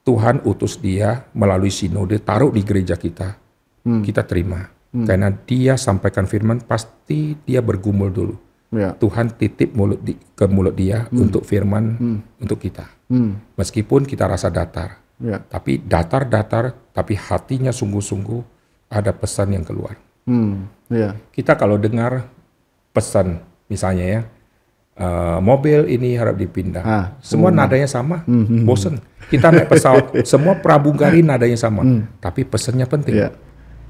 Tuhan 0.00 0.40
utus 0.48 0.80
dia 0.80 1.28
melalui 1.36 1.68
sinode 1.68 2.16
taruh 2.24 2.48
di 2.48 2.64
gereja 2.64 2.96
kita. 2.96 3.36
Kita 3.84 4.24
terima. 4.24 4.64
Karena 4.90 5.30
dia 5.30 5.74
sampaikan 5.74 6.26
firman 6.26 6.58
pasti 6.60 7.38
dia 7.40 7.60
bergumul 7.60 8.10
dulu. 8.10 8.34
Ya. 8.70 8.90
Tuhan 8.92 9.30
titip 9.32 9.70
mulut 9.72 9.98
di- 9.98 10.18
ke 10.30 10.46
mulut 10.46 10.74
dia 10.74 11.06
untuk 11.12 11.42
firman 11.42 11.98
untuk 12.36 12.58
kita. 12.58 12.86
Hmm, 13.06 13.38
Meskipun 13.54 14.02
kita 14.02 14.26
rasa 14.26 14.46
datar, 14.46 14.98
ya. 15.16 15.38
tapi 15.40 15.78
datar-datar 15.78 16.74
tapi 16.90 17.14
hatinya 17.14 17.70
sungguh-sungguh 17.70 18.42
ada 18.88 19.10
pesan 19.10 19.52
yang 19.52 19.62
keluar. 19.62 19.94
Hmm, 20.22 20.66
ya. 20.86 21.14
Kita 21.28 21.54
kalau 21.54 21.74
dengar 21.76 22.26
pesan 22.90 23.38
misalnya 23.66 24.06
ya 24.06 24.20
eh, 24.96 25.38
mobil 25.40 25.86
ini 25.88 26.14
harap 26.14 26.34
dipindah, 26.34 26.82
Ah, 26.82 27.06
semua 27.20 27.50
nadanya 27.50 27.86
sama, 27.86 28.22
bosen. 28.60 28.98
Kita 29.26 29.48
naik 29.48 29.66
pesawat, 29.68 30.04
semua 30.28 30.54
pramugari 30.56 31.22
nadanya 31.22 31.56
sama, 31.56 31.82
tapi 32.18 32.42
pesannya 32.42 32.84
penting. 32.84 33.14
Ya. 33.16 33.30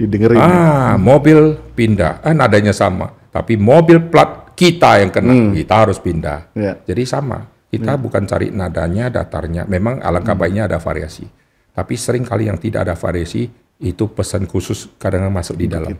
Didengerin. 0.00 0.40
Ah, 0.40 0.96
mobil 0.96 1.60
pindah, 1.76 2.24
ah 2.24 2.32
nadanya 2.32 2.72
sama, 2.72 3.12
tapi 3.28 3.60
mobil 3.60 4.00
plat 4.08 4.56
kita 4.56 5.04
yang 5.04 5.12
kena, 5.12 5.52
kita 5.52 5.74
harus 5.76 6.00
pindah. 6.00 6.48
Ya. 6.56 6.80
Jadi 6.80 7.04
sama, 7.04 7.44
kita 7.68 8.00
bukan 8.00 8.24
cari 8.24 8.48
nadanya, 8.48 9.12
datarnya. 9.12 9.68
Memang 9.68 10.00
alangkah 10.00 10.32
baiknya 10.32 10.64
ada 10.64 10.80
variasi, 10.80 11.28
tapi 11.76 12.00
sering 12.00 12.24
kali 12.24 12.48
yang 12.48 12.56
tidak 12.56 12.88
ada 12.88 12.96
variasi 12.96 13.44
itu 13.80 14.04
pesan 14.08 14.48
khusus 14.48 14.88
kadang 14.96 15.28
masuk 15.28 15.60
di 15.60 15.68
dalam. 15.68 15.92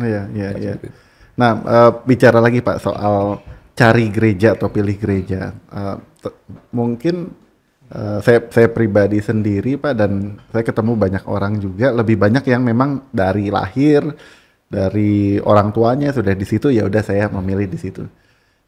Iya, 0.00 0.32
iya, 0.32 0.50
iya. 0.56 0.74
Nah, 1.36 1.52
eh, 1.60 1.90
bicara 2.08 2.40
lagi 2.40 2.64
Pak 2.64 2.80
soal 2.80 3.44
cari 3.76 4.08
gereja 4.08 4.56
atau 4.56 4.72
pilih 4.72 4.96
gereja. 4.96 5.52
Eh, 5.52 5.96
te- 6.24 6.36
mungkin 6.72 7.43
eh, 7.92 8.18
saya 8.24 8.38
saya 8.48 8.68
pribadi 8.72 9.20
sendiri 9.20 9.76
Pak 9.76 9.92
dan 9.98 10.40
saya 10.48 10.64
ketemu 10.64 10.92
banyak 10.96 11.24
orang 11.28 11.60
juga 11.60 11.92
lebih 11.92 12.16
banyak 12.16 12.44
yang 12.48 12.62
memang 12.64 13.10
dari 13.12 13.52
lahir 13.52 14.04
dari 14.68 15.38
orang 15.38 15.70
tuanya 15.70 16.10
sudah 16.10 16.34
di 16.34 16.46
situ 16.48 16.72
ya 16.72 16.88
udah 16.88 17.02
saya 17.04 17.28
memilih 17.30 17.68
di 17.68 17.78
situ. 17.78 18.02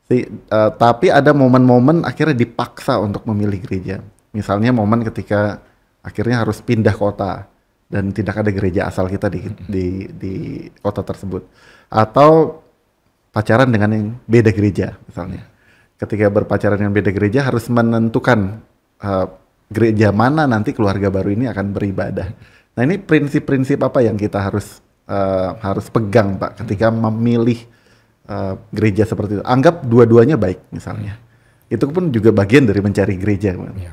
Si, 0.07 0.23
eh, 0.23 0.71
tapi 0.79 1.11
ada 1.11 1.35
momen-momen 1.35 2.07
akhirnya 2.07 2.37
dipaksa 2.39 3.01
untuk 3.03 3.27
memilih 3.27 3.59
gereja. 3.59 3.99
Misalnya 4.31 4.71
momen 4.71 5.03
ketika 5.03 5.59
akhirnya 6.05 6.47
harus 6.47 6.63
pindah 6.63 6.95
kota 6.95 7.51
dan 7.91 8.15
tidak 8.15 8.39
ada 8.39 8.51
gereja 8.55 8.87
asal 8.87 9.11
kita 9.11 9.27
di 9.27 9.43
di, 9.67 9.87
di 10.15 10.35
kota 10.79 11.03
tersebut. 11.03 11.43
Atau 11.91 12.63
pacaran 13.35 13.69
dengan 13.69 13.91
yang 13.93 14.07
beda 14.25 14.55
gereja 14.55 14.95
misalnya. 15.05 15.43
Ketika 15.97 16.29
berpacaran 16.29 16.77
dengan 16.77 16.93
beda 16.93 17.11
gereja 17.11 17.45
harus 17.49 17.67
menentukan 17.73 18.61
eh, 19.01 19.27
gereja 19.67 20.15
mana 20.15 20.47
nanti 20.47 20.71
keluarga 20.71 21.11
baru 21.11 21.35
ini 21.35 21.51
akan 21.51 21.75
beribadah. 21.75 22.29
Nah 22.77 22.83
ini 22.85 23.01
prinsip-prinsip 23.01 23.81
apa 23.83 24.05
yang 24.05 24.15
kita 24.15 24.39
harus 24.39 24.81
eh, 25.09 25.51
harus 25.61 25.87
pegang 25.91 26.37
Pak 26.37 26.65
ketika 26.65 26.93
memilih 26.93 27.59
eh, 28.29 28.55
gereja 28.71 29.09
seperti 29.09 29.41
itu. 29.41 29.45
Anggap 29.45 29.83
dua-duanya 29.87 30.39
baik 30.39 30.71
misalnya. 30.71 31.19
Itu 31.67 31.91
pun 31.91 32.15
juga 32.15 32.31
bagian 32.31 32.63
dari 32.63 32.79
mencari 32.79 33.19
gereja. 33.19 33.51
Ya. 33.75 33.93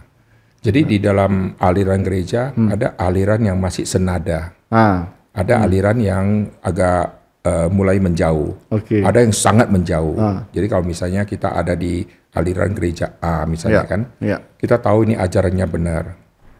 Jadi 0.63 0.95
di 0.95 0.97
dalam 1.01 1.57
aliran 1.57 2.05
gereja 2.05 2.53
ada 2.55 2.95
aliran 2.95 3.41
yang 3.43 3.57
masih 3.59 3.83
senada, 3.83 4.53
Ah, 4.71 5.11
ada 5.33 5.65
aliran 5.65 5.97
yang 5.99 6.25
agak 6.63 7.19
eh, 7.43 7.67
mulai 7.67 7.99
menjauh, 7.99 8.55
oke. 8.71 9.03
ada 9.03 9.19
yang 9.25 9.35
sangat 9.35 9.67
menjauh. 9.67 10.15
Ah. 10.15 10.47
Jadi 10.55 10.65
kalau 10.71 10.85
misalnya 10.87 11.27
kita 11.27 11.51
ada 11.51 11.75
di 11.75 12.07
aliran 12.33 12.73
gereja 12.73 13.17
A 13.17 13.45
misalnya 13.45 13.81
Ya, 13.81 13.89
kan, 13.89 14.01
ya. 14.17 14.37
kita 14.57 14.77
tahu 14.77 15.05
ini 15.05 15.15
ajarannya 15.15 15.65
benar, 15.65 16.03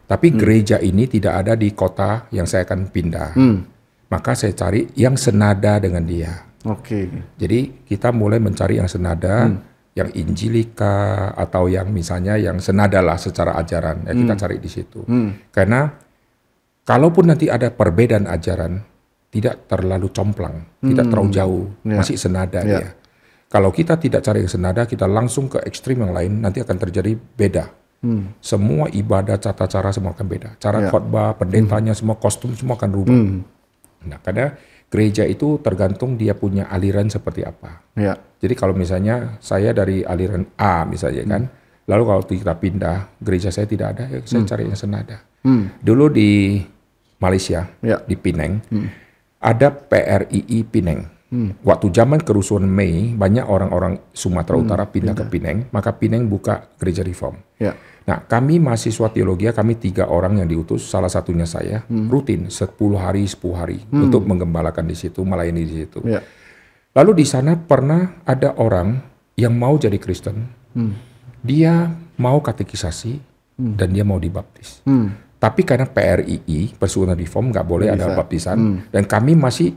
tapi 0.06 0.30
gereja 0.30 0.78
ini 0.78 1.04
tidak 1.04 1.34
ada 1.44 1.52
di 1.54 1.70
kota 1.70 2.26
yang 2.30 2.46
saya 2.46 2.62
akan 2.64 2.88
pindah. 2.88 3.30
Hmm, 3.34 3.58
Maka 4.04 4.32
saya 4.32 4.54
cari 4.54 4.86
yang 4.94 5.18
senada 5.18 5.82
dengan 5.82 6.06
dia. 6.06 6.30
Oke. 6.64 7.10
Jadi 7.34 7.82
kita 7.82 8.08
mulai 8.08 8.38
mencari 8.38 8.78
yang 8.78 8.86
senada, 8.86 9.50
Hmm. 9.50 9.58
yang 9.92 10.10
Injilika 10.14 11.30
atau 11.32 11.66
yang 11.66 11.90
misalnya 11.90 12.34
yang 12.34 12.56
senada 12.58 12.98
lah 12.98 13.18
secara 13.18 13.54
ajaran. 13.54 14.06
Ya 14.06 14.12
kita 14.14 14.34
cari 14.36 14.56
di 14.58 14.70
situ. 14.70 15.02
Hmm. 15.02 15.34
Karena 15.50 15.90
kalaupun 16.82 17.26
nanti 17.26 17.48
ada 17.48 17.68
perbedaan 17.68 18.26
ajaran, 18.26 18.82
tidak 19.28 19.66
terlalu 19.66 20.08
complang, 20.08 20.62
tidak 20.78 21.10
terlalu 21.10 21.30
jauh, 21.32 21.64
Ya. 21.82 21.98
masih 21.98 22.14
senada 22.14 22.60
Ya. 22.62 22.94
Kalau 23.54 23.70
kita 23.70 23.94
tidak 23.94 24.26
cari 24.26 24.42
yang 24.42 24.50
senada, 24.50 24.82
kita 24.82 25.06
langsung 25.06 25.46
ke 25.46 25.62
ekstrim 25.62 26.02
yang 26.02 26.10
lain, 26.10 26.42
nanti 26.42 26.58
akan 26.58 26.74
terjadi 26.74 27.14
beda. 27.14 27.70
Hmm. 28.02 28.34
Semua 28.42 28.90
ibadah, 28.90 29.38
tata 29.38 29.70
cara 29.70 29.94
semua 29.94 30.10
akan 30.10 30.26
beda. 30.26 30.58
Cara 30.58 30.82
Ya. 30.82 30.90
khotbah, 30.90 31.38
pendetanya, 31.38 31.94
semua 31.94 32.18
kostum 32.18 32.50
semua 32.58 32.74
akan 32.74 32.90
berubah. 32.90 33.14
Hmm. 33.14 33.46
Nah, 34.10 34.18
karena 34.18 34.58
gereja 34.90 35.22
itu 35.22 35.62
tergantung 35.62 36.18
dia 36.18 36.34
punya 36.34 36.66
aliran 36.66 37.06
seperti 37.06 37.46
apa. 37.46 37.78
Ya. 37.94 38.18
Jadi 38.42 38.58
kalau 38.58 38.74
misalnya 38.74 39.38
saya 39.38 39.70
dari 39.70 40.02
aliran 40.02 40.50
A 40.58 40.82
misalnya 40.84 41.22
kan, 41.24 41.42
lalu 41.86 42.02
kalau 42.10 42.22
kita 42.26 42.58
pindah, 42.58 43.22
gereja 43.22 43.54
saya 43.54 43.70
tidak 43.70 43.94
ada, 43.96 44.10
ya 44.10 44.18
saya 44.26 44.42
cari 44.50 44.66
yang 44.66 44.76
senada. 44.76 45.22
Hmm. 45.46 45.70
Dulu 45.78 46.10
di 46.10 46.58
Malaysia, 47.22 47.70
Ya. 47.80 48.02
di 48.02 48.18
Penang, 48.18 48.60
ada 49.38 49.70
PRII 49.70 50.58
Penang. 50.66 51.13
Waktu 51.66 51.86
zaman 51.90 52.22
kerusuhan 52.22 52.64
Mei, 52.64 53.12
banyak 53.16 53.44
orang-orang 53.44 53.98
Sumatera 54.14 54.56
Utara 54.56 54.84
pindah, 54.86 55.18
ke 55.18 55.24
Penang, 55.26 55.66
maka 55.74 55.90
Penang 55.96 56.30
buka 56.30 56.70
gereja 56.78 57.02
reform. 57.02 57.40
Ya. 57.58 57.74
Nah, 58.04 58.20
kami 58.28 58.60
mahasiswa 58.60 59.08
teologi, 59.08 59.48
kami 59.48 59.80
tiga 59.80 60.12
orang 60.12 60.36
yang 60.38 60.48
diutus, 60.48 60.84
salah 60.84 61.08
satunya 61.08 61.48
saya, 61.48 61.82
rutin 61.88 62.52
10 62.52 63.00
hari, 63.00 63.24
10 63.24 63.56
hari 63.56 63.78
untuk 63.88 64.28
menggembalakan 64.28 64.84
di 64.84 64.96
situ, 64.96 65.24
melayani 65.24 65.62
di 65.64 65.74
situ. 65.84 66.04
Ya. 66.04 66.20
Lalu 66.94 67.24
di 67.24 67.26
sana 67.26 67.58
pernah 67.58 68.22
ada 68.22 68.54
orang 68.60 69.00
yang 69.34 69.56
mau 69.56 69.74
jadi 69.74 69.98
Kristen, 69.98 70.46
dia 71.42 71.90
mau 72.20 72.38
katekisasi 72.38 73.18
dan 73.58 73.90
dia 73.90 74.06
mau 74.06 74.20
dibaptis. 74.22 74.84
Hmm. 74.86 75.10
Tapi 75.40 75.60
karena 75.60 75.84
PRII, 75.84 76.72
Persekutuan 76.80 77.20
Reform, 77.20 77.52
nggak 77.52 77.66
boleh 77.68 77.92
ada 77.92 78.08
Bisa. 78.08 78.16
baptisan, 78.16 78.56
dan 78.88 79.04
kami 79.04 79.36
masih 79.36 79.76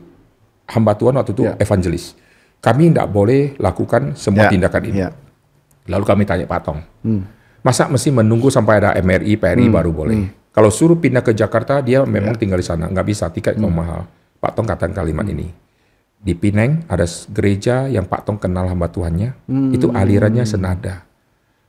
hamba 0.68 0.92
Tuhan 0.94 1.16
waktu 1.16 1.32
itu 1.32 1.44
Ya. 1.48 1.56
evangelis. 1.56 2.12
Kami 2.60 2.92
nggak 2.92 3.08
boleh 3.08 3.54
lakukan 3.56 4.12
semua 4.14 4.46
Ya. 4.46 4.50
tindakan 4.52 4.82
ini. 4.84 4.98
Ya. 5.02 5.10
Lalu 5.88 6.04
kami 6.04 6.22
tanya 6.28 6.44
Pak 6.44 6.60
Tong, 6.62 6.80
Hmm. 7.00 7.24
masa 7.64 7.88
mesti 7.88 8.12
menunggu 8.12 8.52
sampai 8.52 8.84
ada 8.84 8.92
MRI, 9.00 9.40
PRI 9.40 9.72
baru 9.72 9.88
boleh? 9.88 10.28
Kalau 10.52 10.68
suruh 10.68 10.98
pindah 10.98 11.24
ke 11.24 11.32
Jakarta, 11.32 11.80
dia 11.80 12.04
memang 12.04 12.36
Ya. 12.36 12.40
tinggal 12.40 12.60
di 12.60 12.66
sana, 12.66 12.90
nggak 12.92 13.06
bisa, 13.08 13.30
tiket 13.32 13.56
Hmm. 13.56 13.72
mahal. 13.72 14.04
Pak 14.36 14.52
Tong 14.52 14.68
katakan 14.68 14.92
kalimat 14.92 15.24
ini. 15.24 15.48
Di 16.18 16.34
Pineng 16.34 16.82
ada 16.90 17.06
gereja 17.30 17.86
yang 17.88 18.04
Pak 18.04 18.26
Tong 18.26 18.36
kenal 18.42 18.68
hamba 18.68 18.90
Tuhannya, 18.90 19.38
Hmm. 19.48 19.70
itu 19.72 19.88
alirannya 19.88 20.44
senada. 20.44 21.07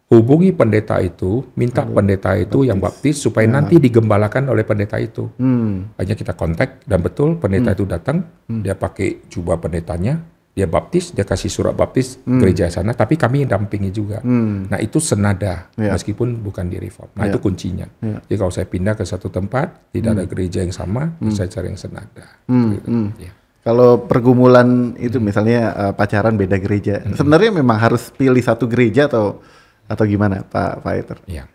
Hubungi 0.09 0.49
pendeta 0.49 0.97
itu, 0.99 1.45
minta 1.53 1.85
pendeta 1.85 2.33
itu 2.33 2.65
yang 2.65 2.81
baptis 2.81 3.21
supaya 3.21 3.45
nanti 3.45 3.77
digembalakan 3.77 4.49
oleh 4.49 4.65
pendeta 4.65 4.97
itu. 4.97 5.29
Hmm. 5.37 5.93
Hanya 6.01 6.17
kita 6.17 6.33
kontak 6.33 6.81
dan 6.89 7.05
betul 7.05 7.37
pendeta 7.37 7.77
itu 7.77 7.85
datang, 7.85 8.25
dia 8.49 8.73
pakai 8.73 9.29
jubah 9.29 9.61
pendetanya, 9.61 10.17
dia 10.57 10.65
baptis, 10.65 11.13
dia 11.13 11.21
kasih 11.23 11.53
surat 11.53 11.77
baptis 11.77 12.17
gereja 12.25 12.67
sana, 12.73 12.97
tapi 12.97 13.21
kami 13.21 13.45
yang 13.45 13.53
dampingi 13.53 13.93
juga. 13.93 14.19
Nah 14.25 14.81
itu 14.81 14.97
senada, 14.97 15.69
Ya. 15.77 15.93
meskipun 15.93 16.41
bukan 16.41 16.67
di 16.73 16.81
reform. 16.81 17.13
Nah 17.13 17.29
itu 17.29 17.37
kuncinya. 17.37 17.85
Ya. 18.01 18.17
Jadi 18.25 18.35
kalau 18.41 18.51
saya 18.51 18.65
pindah 18.65 18.97
ke 18.97 19.05
satu 19.05 19.29
tempat, 19.29 19.93
tidak 19.93 20.17
ada 20.17 20.25
gereja 20.25 20.65
yang 20.65 20.73
sama, 20.73 21.13
saya 21.29 21.47
cari 21.53 21.69
yang 21.69 21.79
senada. 21.79 22.25
Hmm. 22.49 22.75
Gitu. 22.75 22.89
Hmm. 22.89 23.09
Ya. 23.21 23.31
Kalau 23.59 24.09
pergumulan 24.09 24.97
itu 24.97 25.21
misalnya 25.21 25.69
eh, 25.77 25.93
pacaran 25.93 26.33
beda 26.33 26.57
gereja, 26.57 27.05
sebenarnya 27.13 27.61
memang 27.61 27.77
harus 27.77 28.09
pilih 28.09 28.41
satu 28.41 28.65
gereja 28.65 29.05
atau 29.05 29.45
atau 29.89 30.05
gimana 30.05 30.45
Pak 30.45 30.85
Pak 30.85 30.93
Eter? 30.95 31.17
Ya. 31.25 31.49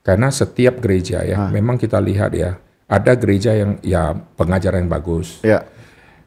Karena 0.00 0.28
setiap 0.28 0.80
gereja 0.80 1.20
ya, 1.22 1.36
Ah. 1.38 1.48
memang 1.48 1.76
kita 1.76 1.96
lihat 1.96 2.32
ya, 2.32 2.56
ada 2.84 3.12
gereja 3.14 3.52
yang 3.52 3.76
ya 3.80 4.12
pengajaran 4.34 4.84
yang 4.84 4.92
bagus. 4.92 5.40
Ya. 5.40 5.64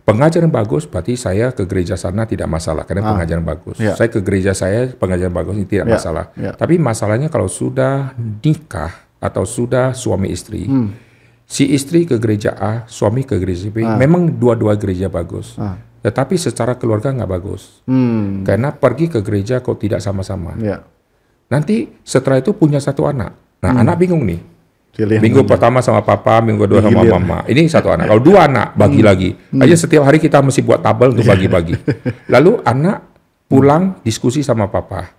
Pengajaran 0.01 0.47
bagus 0.47 0.87
berarti 0.87 1.19
saya 1.19 1.51
ke 1.51 1.67
gereja 1.67 1.99
sana 1.99 2.23
tidak 2.23 2.47
masalah 2.47 2.87
karena 2.87 3.11
pengajaran 3.11 3.43
bagus. 3.43 3.75
Ya. 3.75 3.91
Saya 3.91 4.07
ke 4.07 4.23
gereja 4.23 4.55
saya 4.55 4.87
pengajaran 4.87 5.35
bagus 5.35 5.53
ini 5.53 5.67
tidak 5.67 5.85
Ya, 5.85 5.93
masalah. 5.93 6.25
ya. 6.33 6.55
Tapi 6.55 6.79
masalahnya 6.79 7.27
kalau 7.27 7.51
sudah 7.51 8.15
nikah 8.39 8.93
atau 9.19 9.43
sudah 9.43 9.91
suami 9.91 10.31
istri, 10.31 10.63
Hmm. 10.63 10.95
si 11.43 11.67
istri 11.69 12.07
ke 12.07 12.15
gereja 12.17 12.55
A, 12.55 12.87
suami 12.87 13.27
ke 13.27 13.35
gereja 13.35 13.67
B, 13.67 13.83
memang 13.83 14.31
dua-dua 14.31 14.73
gereja 14.73 15.11
bagus. 15.11 15.59
Ah. 15.59 15.75
Tetapi 15.99 16.39
secara 16.39 16.79
keluarga 16.79 17.11
nggak 17.11 17.27
bagus. 17.29 17.83
Hmm. 17.83 18.47
Karena 18.47 18.71
pergi 18.71 19.11
ke 19.11 19.19
gereja 19.19 19.59
kok 19.59 19.75
tidak 19.75 19.99
sama-sama. 19.99 20.55
Ya. 20.57 20.87
Nanti 21.47 21.75
setelah 22.01 22.37
itu 22.37 22.51
punya 22.51 22.77
satu 22.77 23.05
anak. 23.05 23.31
Nah, 23.57 23.71
Hmm. 23.71 23.81
anak 23.81 23.95
bingung 23.97 24.23
nih. 24.23 24.39
Pilih 24.91 25.21
Minggu 25.21 25.45
pertama 25.45 25.77
sama 25.77 26.01
papa, 26.01 26.41
minggu 26.41 26.65
kedua 26.65 26.81
sama 26.81 27.05
mama. 27.05 27.37
Ini 27.45 27.69
satu 27.69 27.93
anak. 27.93 28.05
Kalau 28.09 28.17
dua 28.19 28.49
anak 28.49 28.73
bagi 28.73 29.05
lagi. 29.05 29.29
Aja 29.53 29.77
setiap 29.77 30.01
hari 30.01 30.17
kita 30.17 30.41
mesti 30.41 30.59
buat 30.59 30.81
tabel 30.81 31.13
untuk 31.13 31.21
bagi-bagi. 31.23 31.77
Lalu 32.33 32.65
anak 32.65 33.05
pulang 33.45 34.01
diskusi 34.01 34.41
sama 34.41 34.65
papa. 34.65 35.13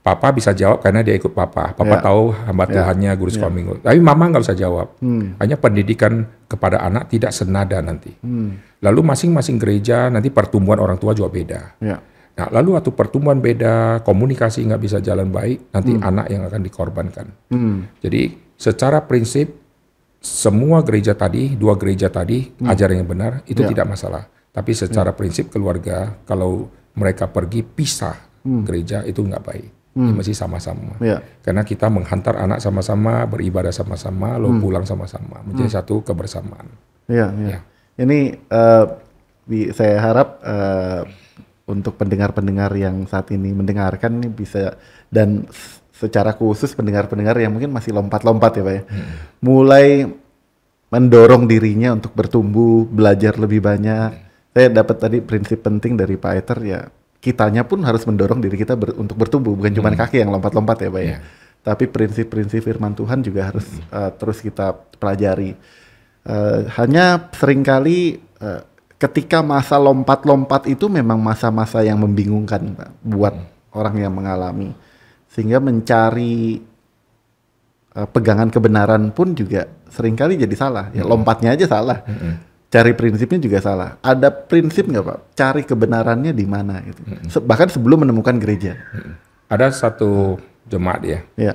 Papa 0.00 0.30
bisa 0.30 0.52
jawab 0.52 0.78
karena 0.78 1.02
dia 1.02 1.12
ikut 1.12 1.32
papa. 1.32 1.72
Papa 1.72 1.96
Ya. 1.96 2.00
tahu 2.00 2.30
hamba 2.30 2.64
Tuhannya 2.64 3.10
guru 3.14 3.28
sekolah 3.28 3.50
minggu. 3.50 3.74
Tapi 3.82 3.98
mama 3.98 4.30
nggak 4.30 4.42
bisa 4.44 4.54
jawab. 4.54 4.94
Hanya 5.34 5.56
pendidikan 5.56 6.12
kepada 6.46 6.78
anak 6.78 7.10
tidak 7.10 7.34
senada 7.34 7.82
nanti. 7.82 8.14
Lalu 8.80 9.00
masing-masing 9.02 9.58
gereja 9.58 10.08
nanti 10.08 10.30
pertumbuhan 10.30 10.78
orang 10.78 10.94
tua 10.94 11.10
juga 11.10 11.28
beda. 11.28 11.60
Ya. 11.82 11.98
Nah, 12.34 12.50
lalu 12.50 12.74
waktu 12.74 12.90
pertumbuhan 12.90 13.38
beda, 13.38 14.02
komunikasi 14.02 14.66
nggak 14.66 14.82
bisa 14.82 14.98
jalan 14.98 15.30
baik, 15.30 15.70
nanti 15.70 15.94
anak 15.94 16.26
yang 16.28 16.42
akan 16.42 16.60
dikorbankan. 16.60 17.26
Hmm. 17.46 17.86
Jadi 18.02 18.34
secara 18.58 19.06
prinsip 19.06 19.54
semua 20.18 20.82
gereja 20.82 21.14
tadi, 21.14 21.54
dua 21.54 21.78
gereja 21.78 22.10
tadi 22.10 22.48
ajaran 22.60 22.98
yang 22.98 23.06
benar 23.06 23.32
itu 23.46 23.62
Ya. 23.62 23.70
tidak 23.70 23.86
masalah. 23.86 24.26
Tapi 24.50 24.70
secara 24.72 25.14
prinsip 25.14 25.50
keluarga 25.50 26.14
kalau 26.24 26.66
mereka 26.94 27.26
pergi 27.26 27.62
pisah 27.62 28.14
gereja 28.42 29.02
itu 29.02 29.22
nggak 29.22 29.44
baik. 29.44 29.68
Ini 29.94 30.10
mesti 30.10 30.34
sama-sama. 30.34 30.98
Ya. 30.98 31.22
Karena 31.38 31.62
kita 31.62 31.86
menghantar 31.86 32.34
anak 32.34 32.58
sama-sama, 32.58 33.22
beribadah 33.30 33.70
sama-sama, 33.70 34.34
lalu 34.34 34.58
pulang 34.58 34.82
sama-sama, 34.82 35.38
menjadi 35.46 35.78
satu 35.78 36.02
kebersamaan. 36.02 36.66
Ya, 37.06 37.30
ya. 37.30 37.46
Ya. 37.46 37.58
Ini 37.94 38.42
bi- 39.46 39.70
saya 39.70 40.02
harap 40.02 40.42
eh, 40.42 41.02
untuk 41.64 41.96
pendengar-pendengar 41.96 42.76
yang 42.76 43.08
saat 43.08 43.32
ini 43.32 43.56
mendengarkan 43.56 44.20
ini 44.20 44.28
bisa 44.28 44.76
dan 45.08 45.48
secara 45.94 46.36
khusus 46.36 46.76
pendengar-pendengar 46.76 47.38
yang 47.40 47.54
mungkin 47.54 47.72
masih 47.72 47.96
lompat-lompat 47.96 48.60
ya 48.60 48.62
Pak 48.66 48.74
ya. 48.74 48.82
Mulai 49.40 49.86
mendorong 50.92 51.48
dirinya 51.48 51.96
untuk 51.96 52.12
bertumbuh, 52.12 52.84
belajar 52.84 53.40
lebih 53.40 53.64
banyak. 53.64 54.10
Saya 54.54 54.68
dapat 54.70 54.96
tadi 55.00 55.18
prinsip 55.24 55.64
penting 55.64 55.98
dari 55.98 56.14
Pak 56.14 56.32
Eter 56.38 56.58
ya, 56.62 56.80
kitanya 57.18 57.64
pun 57.64 57.82
harus 57.82 58.04
mendorong 58.04 58.38
diri 58.38 58.54
kita 58.54 58.76
ber- 58.76 58.94
untuk 58.94 59.16
bertumbuh, 59.18 59.56
bukan 59.56 59.72
cuma 59.74 59.90
kaki 59.90 60.22
yang 60.22 60.30
lompat-lompat 60.30 60.86
ya 60.86 60.90
Pak 60.92 61.02
ya. 61.02 61.08
Ya. 61.08 61.18
Tapi 61.64 61.88
prinsip-prinsip 61.88 62.60
firman 62.60 62.92
Tuhan 62.92 63.24
juga 63.24 63.48
harus 63.48 63.64
eh, 63.72 64.10
terus 64.20 64.44
kita 64.44 64.76
pelajari. 65.00 65.56
Eh, 66.24 66.60
hanya 66.76 67.32
sering 67.32 67.64
kali 67.64 68.20
eh, 68.20 68.60
ketika 68.96 69.40
masa 69.40 69.76
lompat-lompat 69.76 70.66
itu 70.66 70.86
memang 70.86 71.18
masa-masa 71.18 71.82
yang 71.82 71.98
membingungkan 71.98 72.74
Pak, 72.74 72.90
buat 73.02 73.34
orang 73.72 73.96
yang 73.98 74.12
mengalami. 74.14 74.72
Sehingga 75.28 75.58
mencari 75.58 76.62
eh, 77.92 78.08
pegangan 78.08 78.48
kebenaran 78.48 79.10
pun 79.10 79.34
juga 79.34 79.66
sering 79.90 80.14
kali 80.14 80.38
jadi 80.38 80.54
salah. 80.54 80.90
Ya 80.90 81.02
lompatnya 81.02 81.54
aja 81.54 81.66
salah. 81.66 82.02
Cari 82.70 82.90
prinsipnya 82.94 83.38
juga 83.38 83.62
salah. 83.62 84.02
Ada 84.02 84.34
prinsip 84.34 84.90
nggak 84.90 85.04
Pak? 85.06 85.18
Cari 85.38 85.62
kebenarannya 85.62 86.34
di 86.34 86.42
mana 86.42 86.82
gitu. 86.82 87.00
Se- 87.30 87.38
bahkan 87.42 87.70
sebelum 87.70 88.02
menemukan 88.02 88.34
gereja. 88.34 88.74
Ada 89.46 89.70
satu 89.70 90.34
jemaat 90.66 91.02
ya, 91.06 91.20
Ya. 91.38 91.52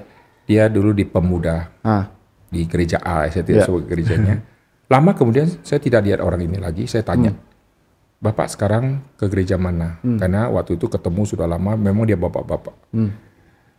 dia 0.48 0.70
dulu 0.72 0.94
di 0.94 1.04
pemuda 1.04 1.68
Ah, 1.84 2.08
di 2.48 2.64
gereja 2.64 3.02
A, 3.04 3.28
saya 3.28 3.44
tidak 3.44 3.64
Ya. 3.64 3.68
sebut 3.68 3.84
gerejanya. 3.84 4.40
Lama 4.90 5.14
kemudian 5.14 5.46
saya 5.62 5.78
tidak 5.78 6.02
lihat 6.02 6.20
orang 6.20 6.42
ini 6.42 6.58
lagi, 6.58 6.90
saya 6.90 7.06
tanya, 7.06 7.30
Bapak 8.20 8.52
sekarang 8.52 9.00
ke 9.16 9.32
gereja 9.32 9.56
mana? 9.56 10.02
Karena 10.02 10.52
waktu 10.52 10.76
itu 10.76 10.92
ketemu 10.92 11.24
sudah 11.24 11.48
lama, 11.48 11.80
memang 11.80 12.04
dia 12.04 12.20
bapak-bapak. 12.20 12.76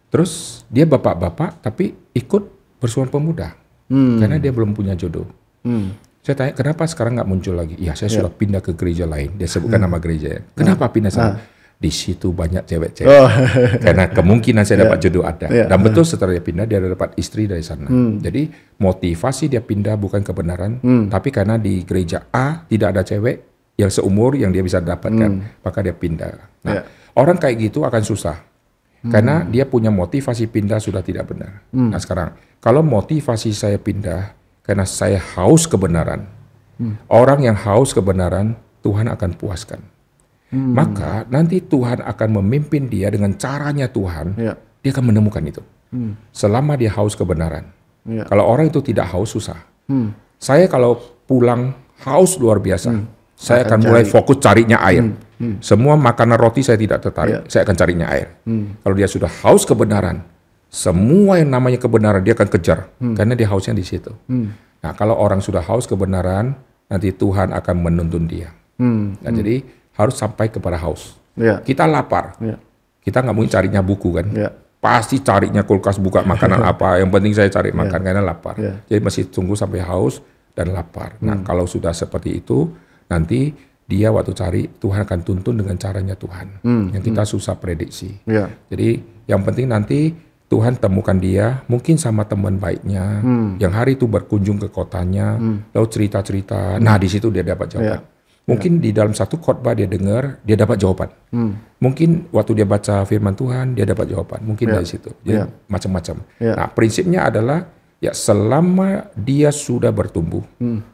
Terus 0.09 0.65
dia 0.71 0.89
bapak-bapak 0.89 1.61
tapi 1.61 1.93
ikut 2.15 2.43
bersuara 2.81 3.11
pemuda, 3.13 3.53
karena 3.91 4.41
dia 4.41 4.55
belum 4.55 4.73
punya 4.73 4.95
jodoh. 4.97 5.27
hmm. 5.67 6.09
Saya 6.21 6.37
tanya, 6.37 6.53
kenapa 6.53 6.85
sekarang 6.85 7.17
nggak 7.17 7.29
muncul 7.33 7.57
lagi? 7.57 7.81
Iya, 7.81 7.97
saya 7.97 8.13
sudah 8.13 8.29
pindah 8.29 8.61
ke 8.61 8.77
gereja 8.77 9.09
lain. 9.09 9.41
Dia 9.41 9.49
sebutkan 9.49 9.81
nama 9.81 9.97
gereja 9.97 10.29
ya. 10.29 10.41
Kenapa 10.53 10.93
pindah 10.93 11.09
sana? 11.09 11.41
Di 11.81 11.89
situ 11.89 12.37
banyak 12.37 12.69
cewek-cewek. 12.69 13.09
Oh, 13.09 13.25
Karena 13.85 14.13
kemungkinan 14.13 14.69
saya 14.69 14.85
dapat 14.85 15.01
jodoh 15.01 15.25
ada. 15.25 15.49
Ya. 15.49 15.65
Dan 15.65 15.81
betul 15.81 16.05
setelah 16.05 16.37
dia 16.37 16.45
pindah, 16.45 16.69
dia 16.69 16.77
dapat 16.77 17.17
istri 17.17 17.49
dari 17.49 17.65
sana. 17.65 17.89
Jadi 18.21 18.53
motivasi 18.77 19.49
dia 19.49 19.65
pindah 19.65 19.97
bukan 19.97 20.21
kebenaran, 20.21 20.77
tapi 21.09 21.33
karena 21.33 21.57
di 21.57 21.81
gereja 21.89 22.29
A 22.29 22.69
tidak 22.69 22.93
ada 22.93 23.03
cewek 23.03 23.37
yang 23.81 23.89
seumur 23.89 24.37
yang 24.37 24.53
dia 24.53 24.61
bisa 24.61 24.77
dapatkan, 24.77 25.31
maka 25.65 25.79
dia 25.81 25.97
pindah. 25.97 26.29
Ya. 26.29 26.45
Nah, 26.69 26.85
orang 27.17 27.41
kayak 27.41 27.57
gitu 27.73 27.81
akan 27.89 28.05
susah. 28.05 28.37
Karena 29.01 29.49
dia 29.49 29.65
punya 29.65 29.89
motivasi 29.89 30.53
pindah 30.53 30.77
sudah 30.77 31.01
tidak 31.01 31.33
benar. 31.33 31.65
Nah 31.73 31.97
sekarang, 31.97 32.37
kalau 32.61 32.85
motivasi 32.85 33.57
saya 33.57 33.81
pindah, 33.81 34.37
karena 34.61 34.85
saya 34.85 35.17
haus 35.17 35.65
kebenaran, 35.65 36.29
orang 37.09 37.41
yang 37.41 37.57
haus 37.57 37.97
kebenaran, 37.97 38.61
Tuhan 38.85 39.09
akan 39.09 39.33
puaskan. 39.41 39.81
Maka 40.51 41.31
nanti 41.31 41.63
Tuhan 41.63 42.03
akan 42.03 42.29
memimpin 42.43 42.91
dia 42.91 43.07
dengan 43.07 43.31
caranya 43.39 43.87
Tuhan, 43.87 44.35
ya. 44.35 44.55
dia 44.83 44.91
akan 44.91 45.05
menemukan 45.15 45.43
itu. 45.47 45.63
Selama 46.35 46.75
dia 46.75 46.91
haus 46.95 47.15
kebenaran. 47.15 47.67
Ya. 48.07 48.27
Kalau 48.27 48.47
orang 48.47 48.71
itu 48.71 48.83
tidak 48.83 49.11
haus 49.15 49.31
susah. 49.35 49.59
Hmm. 49.87 50.15
Saya 50.41 50.67
kalau 50.67 50.99
pulang 51.27 51.75
haus 52.03 52.35
luar 52.39 52.59
biasa, 52.59 52.95
saya 53.39 53.63
akan, 53.67 53.79
Akan 53.79 53.89
mulai 53.91 54.03
cari. 54.07 54.13
fokus 54.13 54.37
carinya 54.43 54.79
air. 54.87 55.05
Semua 55.65 55.97
makanan 55.97 56.37
roti 56.37 56.61
saya 56.61 56.77
tidak 56.77 57.01
tertarik, 57.01 57.33
Ya. 57.33 57.41
saya 57.49 57.63
akan 57.65 57.77
carinya 57.79 58.07
air. 58.11 58.29
Kalau 58.83 58.95
dia 58.99 59.09
sudah 59.09 59.31
haus 59.43 59.63
kebenaran, 59.65 60.21
semua 60.71 61.39
yang 61.43 61.51
namanya 61.51 61.79
kebenaran 61.79 62.23
dia 62.23 62.35
akan 62.35 62.49
kejar, 62.51 62.91
karena 63.15 63.35
dia 63.39 63.47
hausnya 63.51 63.75
di 63.75 63.87
situ. 63.87 64.11
Nah, 64.81 64.93
kalau 64.97 65.15
orang 65.15 65.45
sudah 65.45 65.61
haus 65.63 65.85
kebenaran, 65.85 66.57
nanti 66.89 67.13
Tuhan 67.13 67.53
akan 67.53 67.77
menuntun 67.85 68.25
dia. 68.27 68.51
Hmm. 68.81 69.13
Nah, 69.21 69.31
jadi 69.35 69.61
harus 69.95 70.15
sampai 70.15 70.49
kepada 70.49 70.77
haus. 70.77 71.17
Ya. 71.35 71.59
Kita 71.61 71.87
lapar, 71.87 72.37
Ya. 72.39 72.59
kita 73.01 73.23
nggak 73.23 73.35
mungkin 73.35 73.53
carinya 73.53 73.81
buku 73.81 74.11
kan? 74.15 74.27
Ya. 74.35 74.51
Pasti 74.81 75.21
carinya 75.21 75.61
kulkas 75.63 76.01
buka 76.01 76.25
makanan 76.25 76.61
apa. 76.73 77.01
Yang 77.01 77.11
penting 77.13 77.33
saya 77.37 77.49
cari 77.49 77.71
makan 77.71 78.01
karena 78.01 78.23
lapar. 78.25 78.57
Ya. 78.57 78.81
Jadi 78.89 79.01
masih 79.01 79.23
tunggu 79.29 79.53
sampai 79.55 79.81
haus 79.81 80.21
dan 80.57 80.73
lapar. 80.73 81.17
Nah 81.21 81.41
kalau 81.45 81.65
sudah 81.65 81.93
seperti 81.93 82.41
itu, 82.41 82.69
nanti 83.07 83.53
dia 83.85 84.09
waktu 84.09 84.33
cari 84.33 84.63
Tuhan 84.71 85.03
akan 85.03 85.21
tuntun 85.21 85.59
dengan 85.59 85.75
caranya 85.77 86.15
Tuhan. 86.15 86.63
Yang 86.97 87.03
kita 87.13 87.23
susah 87.27 87.55
prediksi. 87.57 88.17
Ya. 88.25 88.49
Jadi 88.73 89.03
yang 89.29 89.45
penting 89.45 89.69
nanti 89.69 90.15
Tuhan 90.51 90.75
temukan 90.75 91.15
dia, 91.15 91.63
mungkin 91.71 91.95
sama 91.95 92.27
teman 92.27 92.59
baiknya, 92.59 93.23
yang 93.63 93.71
hari 93.71 93.95
itu 93.95 94.11
berkunjung 94.11 94.59
ke 94.59 94.67
kotanya, 94.67 95.39
lalu 95.71 95.87
cerita-cerita. 95.87 96.83
Nah 96.83 96.99
di 96.99 97.07
situ 97.07 97.31
dia 97.31 97.47
dapat 97.47 97.71
jawaban. 97.71 97.87
Ya. 97.87 97.99
Mungkin 98.51 98.83
di 98.83 98.91
dalam 98.91 99.15
satu 99.15 99.39
khotbah 99.39 99.73
dia 99.73 99.87
dengar, 99.87 100.43
dia 100.43 100.59
dapat 100.59 100.77
jawaban. 100.77 101.09
Mungkin 101.79 102.29
waktu 102.29 102.53
dia 102.59 102.67
baca 102.67 103.07
firman 103.07 103.33
Tuhan, 103.33 103.79
dia 103.79 103.87
dapat 103.87 104.11
jawaban. 104.11 104.43
Mungkin 104.43 104.67
dari 104.69 104.85
situ. 104.85 105.15
Jadi 105.23 105.39
Ya. 105.39 105.47
macam-macam. 105.67 106.17
Ya. 106.37 106.55
Nah 106.59 106.67
prinsipnya 106.69 107.25
adalah 107.25 107.71
ya 108.03 108.11
selama 108.11 109.09
dia 109.15 109.49
sudah 109.49 109.95
bertumbuh 109.95 110.43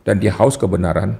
dan 0.04 0.20
dia 0.20 0.30
haus 0.36 0.54
kebenaran, 0.54 1.16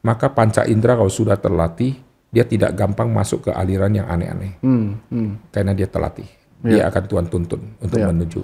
maka 0.00 0.30
panca 0.30 0.62
indera 0.64 0.94
kalau 0.94 1.10
sudah 1.10 1.34
terlatih, 1.34 1.98
dia 2.30 2.46
tidak 2.46 2.72
gampang 2.72 3.12
masuk 3.12 3.46
ke 3.46 3.50
aliran 3.52 3.92
yang 3.92 4.08
aneh-aneh 4.08 4.56
Hmm. 4.64 4.96
Hmm. 5.10 5.36
karena 5.52 5.74
dia 5.74 5.90
terlatih. 5.90 6.30
dia 6.62 6.86
akan 6.86 7.02
Tuhan 7.10 7.26
tuntun 7.26 7.74
untuk 7.82 7.98
Ya. 7.98 8.06
menuju. 8.06 8.40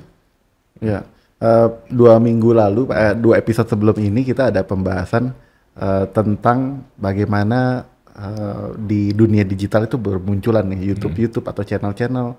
Ya, 0.82 1.06
Eh, 1.38 1.68
dua 1.86 2.18
minggu 2.18 2.50
lalu, 2.50 2.90
eh, 2.90 3.14
dua 3.14 3.38
episode 3.38 3.70
sebelum 3.70 3.94
ini 3.94 4.26
kita 4.26 4.50
ada 4.50 4.66
pembahasan 4.66 5.30
eh, 5.78 6.06
tentang 6.10 6.84
bagaimana 6.98 7.86
eh, 8.12 8.68
di 8.78 9.14
dunia 9.14 9.46
digital 9.46 9.86
itu 9.86 9.96
bermunculan 9.96 10.66
nih 10.66 10.94
YouTube 10.94 11.16
YouTube 11.16 11.46
atau 11.46 11.62
channel-channel. 11.62 12.34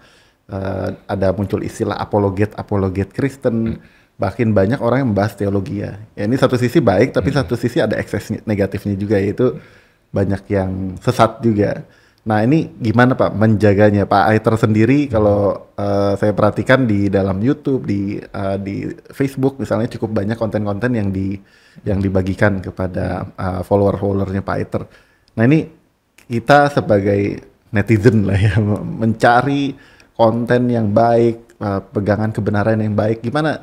Eh, 0.49 0.89
ada 1.07 1.27
muncul 1.33 1.61
istilah 1.63 1.97
apologet 1.97 2.53
apologet 2.59 3.15
Kristen. 3.15 3.79
Bahkan 4.19 4.51
banyak 4.51 4.83
orang 4.83 5.07
yang 5.07 5.09
membahas 5.15 5.39
teologi 5.39 5.79
ya. 5.79 5.95
Ya, 6.13 6.27
ini 6.27 6.35
satu 6.35 6.59
sisi 6.59 6.83
baik 6.83 7.15
tapi 7.15 7.31
satu 7.31 7.55
sisi 7.55 7.79
ada 7.79 7.95
ekses 7.95 8.35
negatifnya 8.43 8.99
juga 8.99 9.15
yaitu 9.15 9.55
banyak 10.11 10.41
yang 10.51 10.99
sesat 10.99 11.39
juga. 11.39 11.87
Nah 12.27 12.43
ini 12.43 12.67
gimana 12.77 13.15
Pak 13.15 13.31
menjaganya? 13.31 14.03
Pak 14.03 14.23
Aiter 14.35 14.55
sendiri 14.59 15.07
kalau 15.07 15.71
eh, 15.79 16.13
saya 16.19 16.35
perhatikan 16.35 16.83
di 16.83 17.07
dalam 17.07 17.39
YouTube 17.39 17.87
di 17.87 18.19
eh, 18.19 18.57
di 18.59 18.91
Facebook 19.15 19.57
misalnya 19.61 19.87
cukup 19.87 20.11
banyak 20.19 20.35
konten-konten 20.35 20.91
yang 20.93 21.09
di 21.15 21.39
yang 21.83 21.99
dibagikan 21.99 22.59
kepada 22.59 23.27
eh, 23.29 23.61
follower-followernya 23.61 24.41
Pak 24.41 24.55
Aiter. 24.55 24.81
Nah 25.35 25.43
ini 25.43 25.67
kita 26.25 26.69
sebagai 26.69 27.45
netizen 27.69 28.25
lah 28.25 28.35
ya 28.35 28.57
mencari 29.01 29.73
konten 30.13 30.67
yang 30.67 30.89
baik, 30.89 31.55
eh, 31.55 31.79
pegangan 31.89 32.29
kebenaran 32.29 32.77
yang 32.77 32.93
baik, 32.93 33.21
gimana 33.21 33.57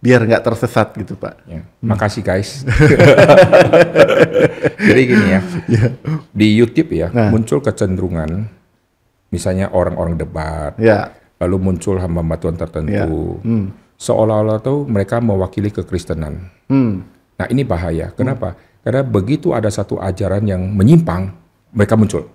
biar 0.00 0.24
nggak 0.24 0.42
tersesat 0.42 0.96
gitu 0.96 1.12
Pak? 1.14 1.44
Ya. 1.44 1.60
Makasih 1.80 2.24
guys. 2.24 2.60
Jadi 4.80 5.00
gini 5.06 5.26
ya, 5.28 5.40
di 6.32 6.56
YouTube 6.56 6.90
ya 6.90 7.08
Nah. 7.10 7.28
muncul 7.28 7.60
kecenderungan, 7.60 8.48
misalnya 9.28 9.68
orang-orang 9.70 10.16
debat, 10.16 10.72
Ya, 10.76 11.12
lalu 11.36 11.56
muncul 11.60 12.00
hamba 12.00 12.36
Tuhan 12.36 12.56
tertentu, 12.56 12.92
Ya. 12.92 13.04
Hmm. 13.44 13.72
seolah-olah 13.96 14.58
tuh 14.60 14.88
mereka 14.88 15.20
mewakili 15.20 15.68
kekristenan. 15.68 16.48
hmm, 16.66 17.19
Nah 17.40 17.48
ini 17.48 17.64
bahaya. 17.64 18.12
Kenapa? 18.12 18.52
Karena 18.84 19.00
begitu 19.00 19.56
ada 19.56 19.72
satu 19.72 19.96
ajaran 19.96 20.44
yang 20.44 20.60
menyimpang, 20.60 21.32
mereka 21.72 21.96
muncul. 21.96 22.28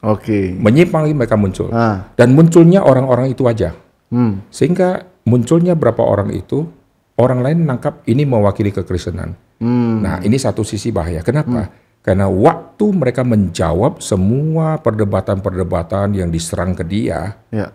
oke, 0.00 0.60
Menyimpang 0.60 1.08
lagi 1.08 1.16
mereka 1.16 1.36
muncul. 1.40 1.72
ah, 1.72 2.12
Dan 2.12 2.36
munculnya 2.36 2.84
orang-orang 2.84 3.32
itu 3.32 3.48
aja. 3.48 3.72
hmm, 4.12 4.52
Sehingga 4.52 5.08
munculnya 5.24 5.72
berapa 5.72 6.00
orang 6.00 6.28
itu, 6.32 6.68
orang 7.16 7.40
lain 7.40 7.64
menangkap 7.64 8.04
ini 8.04 8.24
mewakili 8.24 8.68
kekristenan. 8.68 9.32
hmm, 9.60 9.94
Nah, 10.00 10.16
ini 10.20 10.36
satu 10.36 10.60
sisi 10.60 10.92
bahaya. 10.92 11.24
Kenapa? 11.24 11.72
Karena 12.00 12.28
waktu 12.28 12.84
mereka 12.96 13.20
menjawab 13.20 14.00
semua 14.00 14.80
perdebatan-perdebatan 14.80 16.16
yang 16.16 16.28
diserang 16.28 16.72
ke 16.72 16.80
dia, 16.80 17.36
ya, 17.48 17.68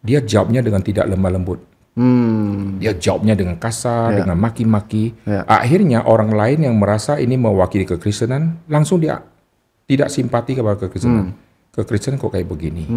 dia 0.00 0.20
jawabnya 0.20 0.60
dengan 0.60 0.80
tidak 0.80 1.08
lemah 1.08 1.32
lembut. 1.32 1.60
Hmm, 2.00 2.80
Dia 2.80 2.96
jawabnya 2.96 3.36
dengan 3.36 3.60
kasar, 3.60 4.16
dengan 4.24 4.40
maki-maki. 4.40 5.12
Ya. 5.28 5.44
Akhirnya 5.44 6.08
orang 6.08 6.32
lain 6.32 6.64
yang 6.64 6.80
merasa 6.80 7.20
ini 7.20 7.36
mewakili 7.36 7.84
kekristenan, 7.84 8.64
langsung 8.72 9.04
dia 9.04 9.20
tidak 9.84 10.08
simpati 10.08 10.56
kepada 10.56 10.80
kekristenan. 10.80 11.36
Kekristenan 11.76 12.16
kok 12.16 12.32
kayak 12.32 12.48
begini. 12.48 12.88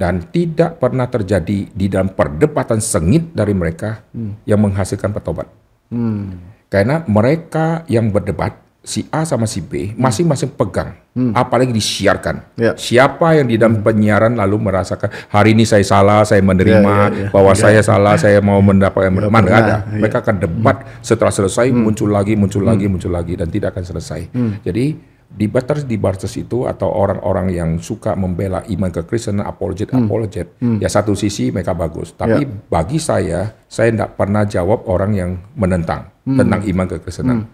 Dan 0.00 0.32
tidak 0.32 0.80
pernah 0.80 1.04
terjadi 1.12 1.68
di 1.68 1.86
dalam 1.92 2.16
perdebatan 2.16 2.80
sengit 2.80 3.36
dari 3.36 3.52
mereka 3.52 4.00
yang 4.48 4.64
menghasilkan 4.64 5.12
petobat. 5.12 5.44
hmm, 5.92 6.26
Karena 6.72 7.04
mereka 7.04 7.84
yang 7.84 8.08
berdebat, 8.08 8.56
si 8.80 9.04
A 9.12 9.28
sama 9.28 9.44
si 9.44 9.60
B, 9.60 9.92
masing-masing 9.94 10.56
pegang. 10.56 10.96
Apalagi 11.36 11.74
disiarkan. 11.74 12.56
Ya. 12.56 12.72
Siapa 12.78 13.36
yang 13.36 13.50
di 13.50 13.60
dalam 13.60 13.84
penyiaran 13.84 14.38
lalu 14.38 14.56
merasakan, 14.56 15.10
hari 15.28 15.52
ini 15.52 15.68
saya 15.68 15.84
salah, 15.84 16.24
saya 16.24 16.40
menerima, 16.40 16.80
Ya, 16.80 17.12
ya, 17.12 17.20
ya. 17.26 17.28
bahwa 17.28 17.52
saya 17.52 17.80
salah, 17.84 18.14
saya 18.16 18.40
mau 18.40 18.56
mendapatkan. 18.64 19.12
Mana 19.12 19.28
pernah, 19.28 19.58
ada. 19.60 19.76
ya. 19.90 20.00
Mereka 20.00 20.24
akan 20.24 20.36
debat, 20.40 20.76
setelah 21.04 21.34
selesai 21.34 21.68
muncul 21.74 22.08
lagi, 22.08 22.38
muncul 22.38 22.64
lagi, 22.64 22.88
muncul 22.88 23.12
lagi, 23.12 23.36
dan 23.36 23.52
tidak 23.52 23.76
akan 23.76 23.84
selesai. 23.84 24.20
Jadi, 24.64 24.86
debaters 25.30 25.86
debaters 25.86 26.34
itu 26.34 26.66
atau 26.66 26.90
orang-orang 26.90 27.54
yang 27.54 27.70
suka 27.78 28.18
membela 28.18 28.66
iman 28.66 28.90
kekristenan 28.90 29.46
apologet 29.46 29.94
apologet 29.94 30.58
ya 30.58 30.90
satu 30.90 31.14
sisi 31.14 31.54
mereka 31.54 31.70
bagus 31.70 32.18
tapi 32.18 32.42
bagi 32.66 32.98
saya 32.98 33.46
saya 33.70 33.94
tidak 33.94 34.18
pernah 34.18 34.42
jawab 34.42 34.90
orang 34.90 35.14
yang 35.14 35.30
menentang 35.54 36.10
tentang 36.26 36.66
iman 36.66 36.86
kekristenan 36.90 37.46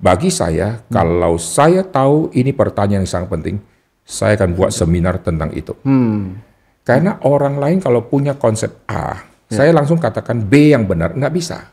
bagi 0.00 0.32
saya 0.32 0.80
kalau 0.88 1.36
saya 1.36 1.84
tahu 1.84 2.32
ini 2.32 2.50
pertanyaan 2.50 3.04
yang 3.04 3.10
sangat 3.10 3.28
penting 3.30 3.56
saya 4.02 4.34
akan 4.34 4.56
buat 4.56 4.72
seminar 4.72 5.20
tentang 5.20 5.52
itu 5.52 5.76
hmm, 5.76 6.40
karena 6.82 7.20
orang 7.22 7.56
lain 7.56 7.78
kalau 7.78 8.02
punya 8.02 8.34
konsep 8.34 8.80
A 8.86 9.20
saya 9.46 9.70
langsung 9.70 9.98
katakan 9.98 10.40
B 10.40 10.72
yang 10.72 10.84
benar 10.84 11.12
nggak 11.12 11.30
bisa 11.30 11.68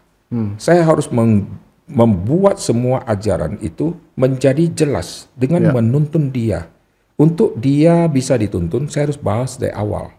saya 0.59 0.83
harus 0.83 1.07
meng- 1.07 1.47
membuat 1.87 2.59
semua 2.59 2.99
ajaran 3.07 3.55
itu 3.59 3.95
menjadi 4.13 4.67
jelas 4.67 5.31
dengan 5.31 5.63
Ya. 5.63 5.71
menuntun 5.71 6.27
dia. 6.27 6.67
Untuk 7.15 7.55
dia 7.55 8.05
bisa 8.05 8.35
dituntun, 8.35 8.91
saya 8.91 9.07
harus 9.07 9.15
bahas 9.15 9.55
dari 9.55 9.71
awal. 9.71 10.11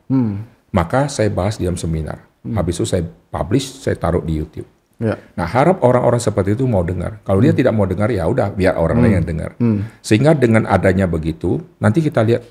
Maka 0.70 1.06
saya 1.06 1.28
bahas 1.28 1.60
di 1.60 1.68
dalam 1.68 1.76
seminar. 1.76 2.24
Habis 2.42 2.80
itu 2.80 2.88
saya 2.88 3.04
publish, 3.04 3.84
saya 3.84 3.94
taruh 3.94 4.24
di 4.24 4.34
YouTube. 4.34 4.64
Ya, 4.98 5.14
Nah, 5.38 5.46
harap 5.46 5.80
orang-orang 5.80 6.18
seperti 6.18 6.58
itu 6.58 6.66
mau 6.66 6.82
dengar. 6.82 7.22
Kalau 7.22 7.38
dia 7.38 7.54
tidak 7.54 7.72
mau 7.72 7.86
dengar, 7.86 8.10
ya 8.10 8.26
udah 8.26 8.50
biar 8.50 8.74
orang 8.76 8.98
lain 9.02 9.22
yang 9.22 9.26
dengar. 9.26 9.50
Sehingga 10.02 10.34
dengan 10.34 10.66
adanya 10.66 11.06
begitu, 11.06 11.62
nanti 11.78 12.02
kita 12.02 12.22
lihat 12.26 12.42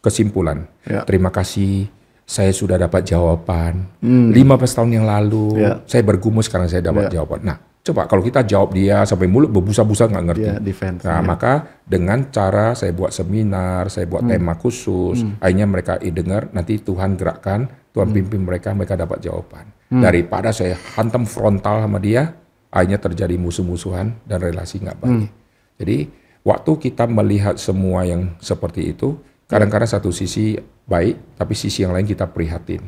kesimpulan. 0.00 0.70
Ya. 0.86 1.02
Terima 1.02 1.34
kasih, 1.34 1.90
saya 2.22 2.50
sudah 2.54 2.78
dapat 2.78 3.06
jawaban. 3.06 3.90
15 4.02 4.74
tahun 4.74 4.90
yang 5.02 5.06
lalu, 5.06 5.62
Ya. 5.62 5.82
saya 5.86 6.02
bergumul 6.06 6.42
sekarang 6.46 6.70
saya 6.70 6.82
dapat 6.82 7.10
Ya. 7.10 7.18
jawaban. 7.18 7.42
Nah, 7.42 7.58
coba 7.86 8.10
kalau 8.10 8.22
kita 8.22 8.42
jawab 8.42 8.74
dia 8.74 9.06
sampai 9.06 9.30
mulut 9.30 9.50
berbusa-busa 9.50 10.10
nggak 10.10 10.24
ngerti. 10.30 10.46
ya, 10.46 10.58
defense. 10.58 11.06
Nah, 11.06 11.22
ya. 11.22 11.26
maka 11.26 11.52
dengan 11.86 12.30
cara 12.34 12.74
saya 12.74 12.90
buat 12.90 13.14
seminar, 13.14 13.90
saya 13.90 14.10
buat 14.10 14.26
tema 14.26 14.58
khusus, 14.58 15.22
akhirnya 15.38 15.66
mereka 15.70 15.98
dengar, 16.02 16.50
nanti 16.50 16.82
Tuhan 16.82 17.14
gerakkan, 17.14 17.66
Tuhan 17.94 18.10
pimpin 18.10 18.42
mereka, 18.42 18.74
mereka 18.74 18.98
dapat 18.98 19.22
jawaban. 19.22 19.70
Daripada 19.86 20.50
saya 20.50 20.74
hantam 20.98 21.22
frontal 21.24 21.86
sama 21.86 22.02
dia, 22.02 22.34
akhirnya 22.74 22.98
terjadi 22.98 23.38
musuh-musuhan 23.38 24.18
dan 24.26 24.38
relasi 24.42 24.82
nggak 24.82 24.98
baik. 24.98 25.30
Jadi, 25.78 25.98
waktu 26.42 26.70
kita 26.90 27.06
melihat 27.06 27.54
semua 27.56 28.02
yang 28.02 28.34
seperti 28.42 28.90
itu, 28.90 29.14
kadang-kadang 29.46 29.86
satu 29.86 30.10
sisi 30.10 30.58
baik, 30.84 31.38
tapi 31.38 31.54
sisi 31.54 31.86
yang 31.86 31.94
lain 31.94 32.02
kita 32.06 32.26
prihatin. 32.26 32.82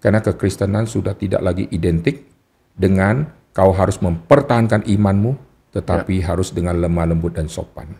Karena 0.00 0.18
kekristenan 0.18 0.88
sudah 0.88 1.12
tidak 1.14 1.44
lagi 1.44 1.68
identik 1.70 2.26
dengan 2.72 3.28
kau 3.52 3.70
harus 3.76 4.00
mempertahankan 4.00 4.88
imanmu, 4.88 5.36
tetapi 5.72 6.20
harus 6.24 6.52
dengan 6.52 6.80
lemah 6.80 7.12
lembut 7.12 7.36
dan 7.36 7.48
sopan. 7.48 7.92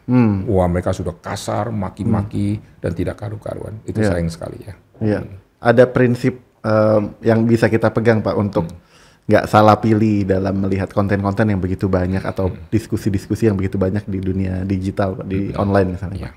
Wah 0.49 0.69
mereka 0.73 0.97
sudah 0.97 1.13
kasar, 1.21 1.69
maki-maki 1.69 2.57
dan 2.81 2.97
tidak 2.97 3.21
karu-karuan. 3.21 3.77
Itu 3.85 4.01
Ya. 4.01 4.17
sayang 4.17 4.33
sekali 4.33 4.57
ya. 4.65 4.75
Iya. 5.05 5.21
Ada 5.63 5.85
prinsip 5.89 6.41
em, 6.63 7.03
yang 7.21 7.45
bisa 7.45 7.67
kita 7.67 7.91
pegang 7.91 8.23
Pak 8.23 8.35
untuk 8.35 8.67
nggak 9.23 9.47
salah 9.47 9.79
pilih 9.79 10.27
dalam 10.27 10.59
melihat 10.59 10.91
konten-konten 10.91 11.47
yang 11.47 11.63
begitu 11.63 11.87
banyak 11.87 12.23
atau 12.23 12.51
diskusi-diskusi 12.69 13.47
yang 13.47 13.55
begitu 13.55 13.79
banyak 13.79 14.03
di 14.05 14.19
dunia 14.19 14.67
digital 14.67 15.15
Pak, 15.15 15.27
di 15.27 15.55
online 15.55 15.95
misalnya. 15.95 16.31
Ya. 16.31 16.33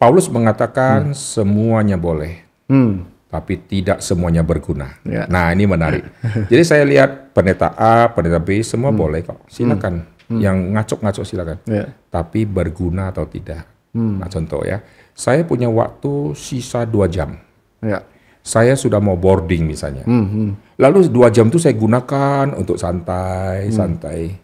Paulus 0.00 0.26
mengatakan 0.26 1.14
semuanya 1.14 1.94
boleh, 1.94 2.42
Hmm. 2.66 3.06
tapi 3.30 3.60
tidak 3.60 4.02
semuanya 4.02 4.42
berguna. 4.42 4.98
Ya. 5.06 5.28
Nah 5.30 5.52
ini 5.52 5.68
menarik. 5.68 6.02
Jadi 6.50 6.62
saya 6.64 6.82
lihat 6.82 7.30
pendeta 7.30 7.70
A, 7.76 8.10
pendeta 8.10 8.42
B 8.42 8.64
semua 8.66 8.90
boleh 8.90 9.22
kok. 9.22 9.44
Silakan. 9.46 10.08
Yang 10.32 10.56
ngacok-ngacok 10.72 11.24
silakan. 11.28 11.58
Ya. 11.68 11.92
Tapi 12.08 12.48
berguna 12.48 13.12
atau 13.12 13.28
tidak. 13.28 13.68
Nah 13.92 14.24
contoh 14.26 14.64
ya, 14.64 14.80
saya 15.12 15.44
punya 15.44 15.68
waktu 15.68 16.32
sisa 16.32 16.88
dua 16.88 17.04
jam. 17.06 17.36
Ya. 17.84 18.00
Saya 18.42 18.74
sudah 18.74 18.98
mau 18.98 19.14
boarding 19.14 19.70
misalnya. 19.70 20.02
Hmm, 20.02 20.26
hmm. 20.26 20.50
Lalu 20.82 21.06
dua 21.08 21.30
jam 21.30 21.46
itu 21.46 21.62
saya 21.62 21.78
gunakan 21.78 22.58
untuk 22.58 22.74
santai, 22.74 23.70
santai. 23.70 24.34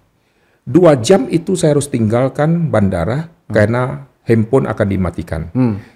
Dua 0.62 0.94
jam 1.02 1.26
itu 1.26 1.58
saya 1.58 1.74
harus 1.74 1.90
tinggalkan 1.90 2.70
bandara 2.70 3.26
karena 3.50 4.06
handphone 4.22 4.68
akan 4.70 4.86
dimatikan. 4.86 5.50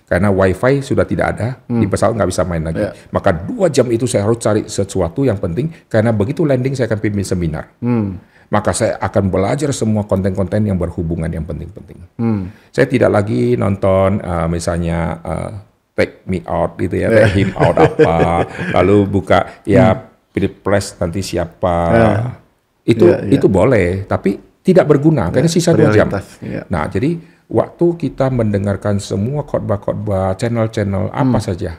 Karena 0.09 0.29
wifi 0.33 0.81
sudah 0.81 1.05
tidak 1.05 1.37
ada, 1.37 1.49
di 1.69 1.85
pesawat 1.89 2.17
nggak 2.17 2.31
bisa 2.33 2.43
main 2.45 2.65
lagi. 2.65 2.85
Ya. 2.85 2.93
Maka 3.13 3.33
dua 3.33 3.69
jam 3.73 3.89
itu 3.93 4.09
saya 4.09 4.25
harus 4.25 4.41
cari 4.41 4.65
sesuatu 4.69 5.25
yang 5.25 5.41
penting, 5.41 5.73
karena 5.89 6.13
begitu 6.13 6.45
landing 6.45 6.77
saya 6.77 6.89
akan 6.89 7.01
pimpin 7.01 7.25
seminar. 7.25 7.73
Hmm. 7.81 8.17
Maka 8.53 8.77
saya 8.77 9.01
akan 9.01 9.33
belajar 9.33 9.73
semua 9.73 10.05
konten-konten 10.05 10.69
yang 10.69 10.77
berhubungan 10.77 11.33
yang 11.33 11.49
penting-penting. 11.49 12.05
Hmm. 12.21 12.53
Saya 12.69 12.85
tidak 12.85 13.09
lagi 13.09 13.57
nonton 13.57 14.21
uh, 14.21 14.45
misalnya 14.49 15.17
uh, 15.25 15.53
take 16.03 16.27
me 16.27 16.43
out 16.43 16.75
gitu 16.77 16.99
ya, 16.99 17.07
take 17.17 17.39
him 17.39 17.55
out 17.55 17.79
apa, 17.79 18.43
lalu 18.73 19.07
buka 19.07 19.63
ya 19.63 19.95
pilih 20.29 20.51
press 20.53 20.99
nanti 20.99 21.23
siapa. 21.23 21.79
Itu 22.83 23.07
Ya, 23.07 23.23
ya. 23.23 23.31
itu 23.33 23.47
boleh, 23.47 24.03
tapi 24.05 24.35
tidak 24.61 24.89
berguna 24.89 25.31
karena 25.31 25.47
sisa 25.47 25.71
dua 25.71 25.95
jam. 25.95 26.11
Nah, 26.67 26.87
jadi 26.87 27.15
waktu 27.47 27.87
kita 27.97 28.27
mendengarkan 28.27 28.99
semua 28.99 29.43
khotbah-khotbah, 29.43 30.35
channel-channel 30.35 31.07
apa 31.09 31.39
Hmm. 31.39 31.39
saja, 31.39 31.79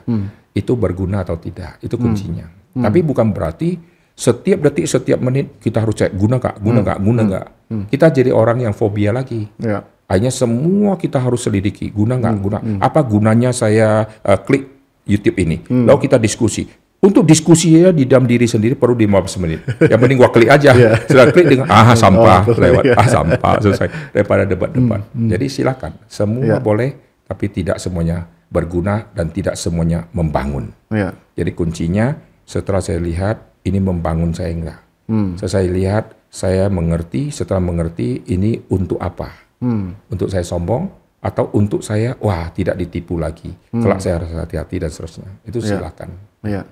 itu 0.50 0.72
berguna 0.72 1.20
atau 1.20 1.36
tidak, 1.36 1.76
itu 1.78 1.92
kuncinya. 1.94 2.48
Tapi 2.72 3.00
bukan 3.00 3.30
berarti 3.30 3.76
setiap 4.14 4.62
detik, 4.62 4.86
setiap 4.86 5.18
menit 5.18 5.58
kita 5.58 5.82
harus 5.82 5.94
cek 5.94 6.14
guna 6.14 6.38
nggak, 6.38 6.56
guna 6.58 6.78
nggak, 6.80 6.98
guna 7.00 7.20
nggak. 7.24 7.46
Kita 7.90 8.06
jadi 8.08 8.30
orang 8.30 8.62
yang 8.62 8.72
fobia 8.72 9.10
lagi. 9.10 9.44
Ya. 9.58 9.84
Hanya 10.04 10.28
semua 10.28 10.94
kita 10.94 11.16
harus 11.16 11.42
selidiki 11.42 11.88
guna 11.88 12.14
nggak 12.14 12.36
guna. 12.38 12.58
Apa 12.78 13.00
gunanya 13.00 13.50
saya 13.50 14.04
uh, 14.20 14.38
klik 14.38 14.68
YouTube 15.04 15.36
ini? 15.40 15.64
Lalu 15.66 15.98
kita 16.02 16.16
diskusi. 16.16 16.68
Untuk 17.00 17.28
diskusi 17.28 17.76
ya 17.76 17.92
di 17.92 18.08
dalam 18.08 18.24
diri 18.24 18.48
sendiri 18.48 18.72
perlu 18.72 18.96
15 18.96 19.36
menit. 19.44 19.60
Yang 19.76 20.00
penting 20.00 20.16
gua 20.16 20.32
klik 20.32 20.48
aja. 20.48 20.72
Setelah 21.04 21.28
klik 21.28 21.46
dengan 21.46 21.68
ah 21.68 21.92
sampah 21.92 22.40
betul. 22.48 22.64
lewat, 22.64 22.84
Iya. 22.84 22.94
ah 22.96 23.08
sampah 23.08 23.54
selesai 23.60 23.88
daripada 24.16 24.48
debat-debat. 24.48 25.04
Jadi 25.12 25.46
silakan, 25.52 25.92
semua 26.08 26.56
Ya. 26.56 26.60
boleh 26.60 26.96
tapi 27.28 27.52
tidak 27.52 27.76
semuanya 27.76 28.24
berguna 28.48 29.04
dan 29.12 29.28
tidak 29.28 29.56
semuanya 29.56 30.08
membangun. 30.16 30.72
Ya. 30.88 31.12
Jadi 31.36 31.52
kuncinya 31.52 32.16
setelah 32.44 32.80
saya 32.80 33.00
lihat 33.00 33.52
ini 33.64 33.80
membangun 33.80 34.32
saya 34.32 34.52
enggak. 34.52 34.80
Setelah 35.36 35.52
saya 35.52 35.68
lihat 35.68 36.04
saya 36.32 36.64
mengerti, 36.72 37.28
setelah 37.28 37.60
mengerti 37.60 38.24
ini 38.32 38.64
untuk 38.72 38.96
apa? 38.96 39.43
Untuk 40.10 40.28
saya 40.32 40.42
sombong 40.42 41.04
atau 41.24 41.48
untuk 41.56 41.80
saya 41.80 42.12
wah 42.20 42.52
tidak 42.52 42.76
ditipu 42.76 43.16
lagi. 43.16 43.48
Kelak 43.72 44.04
saya 44.04 44.20
harus 44.20 44.30
hati-hati 44.36 44.76
dan 44.76 44.90
seterusnya. 44.92 45.30
Itu 45.48 45.64
silakan. 45.64 46.12
Ya. 46.44 46.68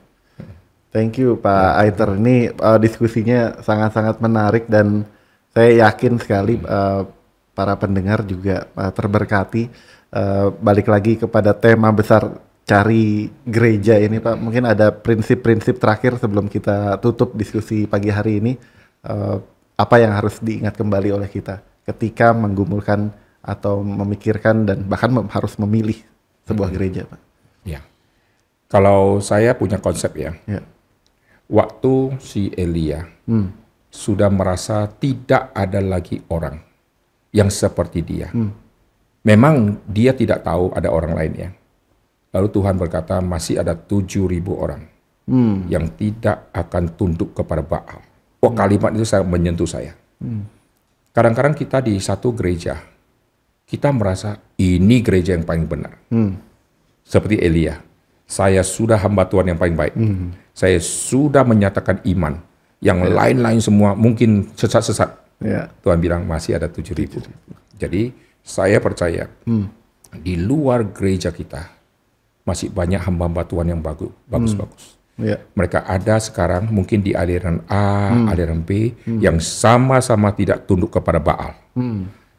Thank 0.92 1.24
you 1.24 1.40
Pak 1.40 1.72
Aiter. 1.80 2.20
Ini 2.20 2.52
uh, 2.60 2.76
diskusinya 2.76 3.56
sangat-sangat 3.64 4.20
menarik 4.20 4.68
dan 4.68 5.08
saya 5.56 5.88
yakin 5.88 6.20
sekali 6.20 6.60
uh, 6.68 7.08
para 7.56 7.72
pendengar 7.80 8.20
juga 8.28 8.68
uh, 8.76 8.92
terberkati. 8.92 9.72
Uh, 10.12 10.52
balik 10.60 10.92
lagi 10.92 11.16
kepada 11.16 11.56
tema 11.56 11.88
besar 11.88 12.28
cari 12.68 13.32
gereja 13.48 13.96
ini 13.96 14.20
Pak. 14.20 14.36
Mungkin 14.36 14.68
ada 14.68 14.92
prinsip-prinsip 14.92 15.80
terakhir 15.80 16.20
sebelum 16.20 16.52
kita 16.52 17.00
tutup 17.00 17.32
diskusi 17.32 17.88
pagi 17.88 18.12
hari 18.12 18.44
ini. 18.44 18.52
Uh, 19.00 19.40
apa 19.72 19.96
yang 19.96 20.12
harus 20.12 20.36
diingat 20.44 20.76
kembali 20.76 21.16
oleh 21.16 21.32
kita 21.32 21.71
ketika 21.82 22.30
menggumulkan 22.30 23.10
atau 23.42 23.82
memikirkan 23.82 24.64
dan 24.64 24.86
bahkan 24.86 25.10
mem- 25.10 25.30
harus 25.30 25.58
memilih 25.58 25.98
sebuah 26.46 26.70
gereja 26.70 27.06
Pak. 27.06 27.20
Ya. 27.66 27.82
Kalau 28.70 29.18
saya 29.18 29.52
punya 29.54 29.76
konsep 29.82 30.14
ya, 30.16 30.32
Ya. 30.46 30.62
waktu 31.50 32.16
si 32.22 32.54
Elia 32.54 33.04
sudah 33.92 34.32
merasa 34.32 34.86
tidak 34.88 35.52
ada 35.52 35.82
lagi 35.82 36.22
orang 36.30 36.56
yang 37.34 37.50
seperti 37.50 38.00
dia. 38.00 38.30
Memang 39.22 39.78
dia 39.86 40.10
tidak 40.16 40.42
tahu 40.42 40.74
ada 40.74 40.88
orang 40.90 41.14
lainnya. 41.14 41.50
Lalu 42.32 42.48
Tuhan 42.48 42.74
berkata 42.80 43.20
masih 43.20 43.60
ada 43.60 43.76
tujuh 43.76 44.24
ribu 44.24 44.56
orang 44.56 44.88
yang 45.68 45.86
tidak 45.94 46.50
akan 46.50 46.94
tunduk 46.96 47.36
kepada 47.36 47.62
Baal. 47.62 48.00
Oh 48.42 48.50
kalimat 48.50 48.90
itu 48.90 49.04
sangat 49.06 49.28
menyentuh 49.30 49.68
saya. 49.68 49.94
Kadang-kadang 51.12 51.52
kita 51.52 51.84
di 51.84 52.00
satu 52.00 52.32
gereja, 52.32 52.80
kita 53.68 53.92
merasa 53.92 54.40
ini 54.56 55.04
gereja 55.04 55.36
yang 55.36 55.44
paling 55.44 55.68
benar. 55.68 56.00
Seperti 57.04 57.36
Elia, 57.36 57.76
saya 58.24 58.64
sudah 58.64 58.96
hamba 58.96 59.28
Tuhan 59.28 59.52
yang 59.52 59.60
paling 59.60 59.76
baik. 59.76 59.94
Saya 60.56 60.80
sudah 60.80 61.44
menyatakan 61.44 62.00
iman. 62.08 62.40
Yang 62.80 63.12
lain-lain 63.12 63.60
semua 63.60 63.92
mungkin 63.92 64.50
sesat-sesat. 64.56 65.10
Ya. 65.42 65.68
Tuhan 65.84 66.00
bilang 66.00 66.24
masih 66.24 66.56
ada 66.56 66.70
tujuh 66.70 66.96
ribu. 66.96 67.20
Jadi 67.76 68.14
saya 68.40 68.80
percaya 68.80 69.28
di 70.16 70.34
luar 70.40 70.88
gereja 70.90 71.28
kita 71.28 71.68
masih 72.42 72.72
banyak 72.72 72.98
hamba-hamba 72.98 73.46
Tuhan 73.46 73.68
yang 73.70 73.84
bagus, 73.84 74.10
bagus-bagus. 74.26 74.98
Ya. 75.20 75.36
Mereka 75.52 75.84
ada 75.84 76.16
sekarang 76.16 76.72
mungkin 76.72 77.04
di 77.04 77.12
aliran 77.12 77.60
A, 77.68 78.12
aliran 78.32 78.64
B 78.64 78.96
yang 79.20 79.36
sama-sama 79.38 80.32
tidak 80.32 80.64
tunduk 80.64 80.92
kepada 80.92 81.20
Baal. 81.20 81.52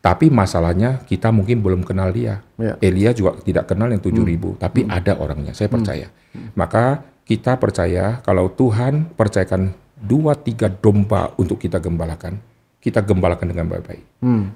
Tapi 0.03 0.27
masalahnya 0.27 0.99
kita 1.07 1.31
mungkin 1.31 1.63
belum 1.63 1.87
kenal 1.87 2.11
dia. 2.11 2.43
Ya. 2.59 2.75
Elia 2.83 3.15
juga 3.15 3.39
tidak 3.39 3.71
kenal 3.71 3.87
yang 3.87 4.03
tujuh 4.03 4.25
ribu, 4.27 4.59
tapi 4.59 4.83
ada 4.83 5.15
orangnya. 5.15 5.55
Saya 5.55 5.71
percaya. 5.71 6.11
Maka 6.57 7.07
kita 7.23 7.55
percaya 7.55 8.19
kalau 8.19 8.51
Tuhan 8.51 9.15
percayakan 9.15 9.71
dua 9.95 10.35
tiga 10.35 10.67
domba 10.67 11.31
untuk 11.39 11.55
kita 11.63 11.79
gembalakan, 11.79 12.43
kita 12.83 12.99
gembalakan 12.99 13.47
dengan 13.47 13.71
baik-baik. 13.71 14.03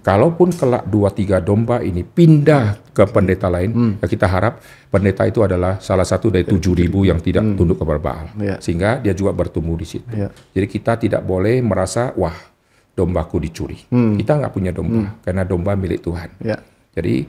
Kalaupun 0.03 0.51
kelak 0.51 0.83
dua 0.83 1.15
tiga 1.15 1.39
domba 1.39 1.79
ini 1.79 2.03
pindah 2.03 2.91
ke 2.91 3.07
pendeta 3.07 3.47
lain, 3.47 3.95
ya 4.03 4.07
kita 4.07 4.27
harap 4.27 4.59
pendeta 4.91 5.23
itu 5.23 5.39
adalah 5.47 5.79
salah 5.79 6.03
satu 6.03 6.27
dari 6.27 6.43
tujuh 6.43 6.75
ribu 6.75 7.07
yang 7.07 7.23
tidak 7.23 7.47
tunduk 7.55 7.79
kepada 7.79 7.99
Baal, 8.03 8.27
Ya. 8.35 8.59
sehingga 8.59 8.99
dia 8.99 9.15
juga 9.15 9.31
bertumbuh 9.31 9.79
di 9.79 9.87
situ. 9.87 10.11
Ya. 10.11 10.27
Jadi 10.51 10.67
kita 10.67 10.99
tidak 10.99 11.23
boleh 11.23 11.63
merasa 11.63 12.11
wah 12.19 12.35
dombaku 12.91 13.39
dicuri. 13.39 13.79
Kita 13.87 14.35
nggak 14.35 14.51
punya 14.51 14.75
domba 14.75 15.15
karena 15.23 15.47
domba 15.47 15.71
milik 15.79 16.03
Tuhan. 16.03 16.27
Ya. 16.43 16.59
Jadi 16.91 17.23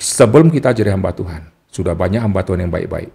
sebelum 0.00 0.48
kita 0.48 0.72
jadi 0.72 0.96
hamba 0.96 1.12
Tuhan, 1.12 1.44
sudah 1.68 1.92
banyak 1.92 2.24
hamba 2.24 2.40
Tuhan 2.40 2.64
yang 2.64 2.72
baik-baik. 2.72 3.12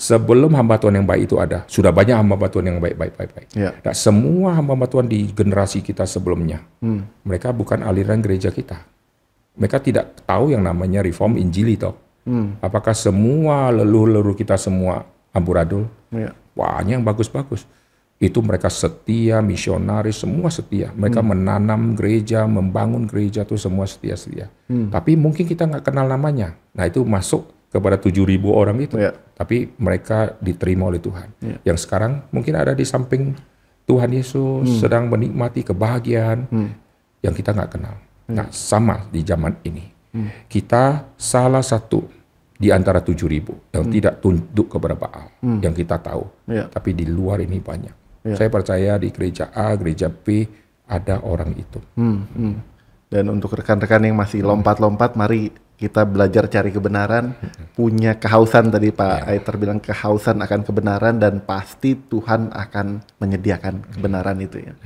Sebelum 0.00 0.56
hamba 0.56 0.80
Tuhan 0.80 0.96
yang 0.96 1.04
baik 1.04 1.28
itu 1.28 1.36
ada, 1.36 1.68
sudah 1.68 1.92
banyak 1.92 2.16
hamba 2.16 2.48
Tuhan 2.48 2.72
yang 2.72 2.80
baik-baik. 2.80 3.20
baik-baik. 3.20 3.48
Ya. 3.52 3.76
Nah, 3.84 3.92
semua 3.92 4.56
hamba 4.56 4.88
Tuhan 4.88 5.04
di 5.04 5.28
generasi 5.28 5.84
kita 5.84 6.08
sebelumnya, 6.08 6.64
mereka 7.20 7.52
bukan 7.52 7.84
aliran 7.84 8.24
gereja 8.24 8.48
kita. 8.48 8.80
Mereka 9.60 9.76
tidak 9.84 10.24
tahu 10.24 10.56
yang 10.56 10.64
namanya 10.64 11.04
reform 11.04 11.36
Injili 11.36 11.76
toh. 11.76 12.00
Apakah 12.64 12.96
semua 12.96 13.68
leluhur-leluhur 13.68 14.32
kita 14.40 14.56
semua 14.56 15.04
amburadul? 15.36 15.84
Ya. 16.08 16.32
Banyak 16.56 16.96
yang 16.96 17.04
bagus-bagus. 17.04 17.68
Itu 18.20 18.40
mereka 18.40 18.72
setia, 18.72 19.44
misionaris, 19.44 20.24
semua 20.24 20.48
setia. 20.48 20.96
Mereka 20.96 21.20
menanam 21.20 21.92
gereja, 21.92 22.48
membangun 22.48 23.04
gereja 23.04 23.44
itu 23.44 23.60
semua 23.60 23.84
setia-setia. 23.84 24.48
Tapi 24.68 25.12
mungkin 25.12 25.44
kita 25.44 25.68
nggak 25.68 25.92
kenal 25.92 26.08
namanya. 26.08 26.56
Nah 26.72 26.88
itu 26.88 27.04
masuk 27.04 27.52
kepada 27.70 27.96
7.000 27.96 28.26
orang 28.50 28.76
itu. 28.82 28.98
Ya. 28.98 29.14
Tapi 29.14 29.72
mereka 29.78 30.34
diterima 30.42 30.90
oleh 30.90 30.98
Tuhan. 30.98 31.30
Yang 31.62 31.86
sekarang 31.86 32.26
mungkin 32.34 32.58
ada 32.58 32.74
di 32.74 32.82
samping 32.82 33.32
Tuhan 33.86 34.10
Yesus 34.10 34.82
sedang 34.82 35.06
menikmati 35.06 35.64
kebahagiaan 35.64 36.50
yang 37.22 37.34
kita 37.34 37.54
nggak 37.54 37.70
kenal. 37.78 37.96
Nah 38.30 38.50
sama 38.50 39.06
di 39.08 39.22
zaman 39.22 39.56
ini. 39.64 39.86
Kita 40.50 41.14
salah 41.14 41.62
satu 41.62 42.02
di 42.60 42.68
antara 42.68 43.00
7.000 43.00 43.72
yang 43.72 43.84
tidak 43.88 44.20
tunduk 44.20 44.68
kepada 44.68 44.98
Baal 44.98 45.32
yang 45.64 45.72
kita 45.72 45.96
tahu. 45.96 46.26
Ya. 46.50 46.68
Tapi 46.68 46.92
di 46.92 47.08
luar 47.08 47.40
ini 47.40 47.56
banyak. 47.62 48.26
Ya. 48.28 48.36
Saya 48.36 48.52
percaya 48.52 49.00
di 49.00 49.08
gereja 49.08 49.48
A, 49.56 49.72
gereja 49.80 50.12
B 50.12 50.44
ada 50.84 51.24
orang 51.24 51.56
itu. 51.56 51.80
Hmm, 51.96 52.28
hmm. 52.36 52.54
Dan 53.08 53.32
untuk 53.32 53.56
rekan-rekan 53.56 54.04
yang 54.04 54.18
masih 54.18 54.44
lompat-lompat, 54.44 55.16
mari 55.16 55.50
kita 55.80 56.04
belajar 56.04 56.44
cari 56.52 56.68
kebenaran, 56.68 57.32
punya 57.72 58.20
kehausan 58.20 58.68
tadi 58.68 58.92
Pak 58.92 59.32
Aiter 59.32 59.56
bilang 59.56 59.80
kehausan 59.80 60.36
akan 60.44 60.60
kebenaran 60.60 61.16
dan 61.16 61.40
pasti 61.40 61.96
Tuhan 61.96 62.52
akan 62.52 63.16
menyediakan 63.16 63.96
kebenaran 63.96 64.36
itu 64.44 64.60
ya. 64.60 64.76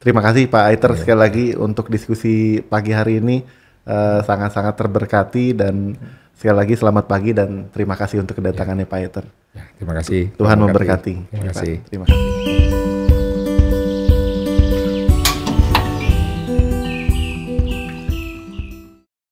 Terima 0.00 0.24
kasih 0.24 0.48
Pak 0.48 0.64
Aiter 0.72 0.96
sekali 0.96 1.20
lagi 1.20 1.46
untuk 1.52 1.92
diskusi 1.92 2.64
pagi 2.64 2.96
hari 2.96 3.20
ini 3.20 3.44
eh, 3.84 4.20
sangat-sangat 4.24 4.72
terberkati 4.72 5.52
dan 5.52 5.92
sekali 6.32 6.56
lagi 6.56 6.74
selamat 6.80 7.04
pagi 7.04 7.36
dan 7.36 7.68
terima 7.68 7.92
kasih 7.92 8.24
untuk 8.24 8.40
kedatangannya 8.40 8.88
Pak 8.88 8.98
Aiter. 9.04 9.24
Ya, 9.52 9.68
terima 9.76 9.92
kasih. 10.00 10.32
Tuhan 10.32 10.56
Terima 10.56 10.64
memberkati. 10.64 11.14
Terima 11.28 11.44
kasih. 11.52 11.74
Terima 11.92 12.04
kasih. 12.08 12.67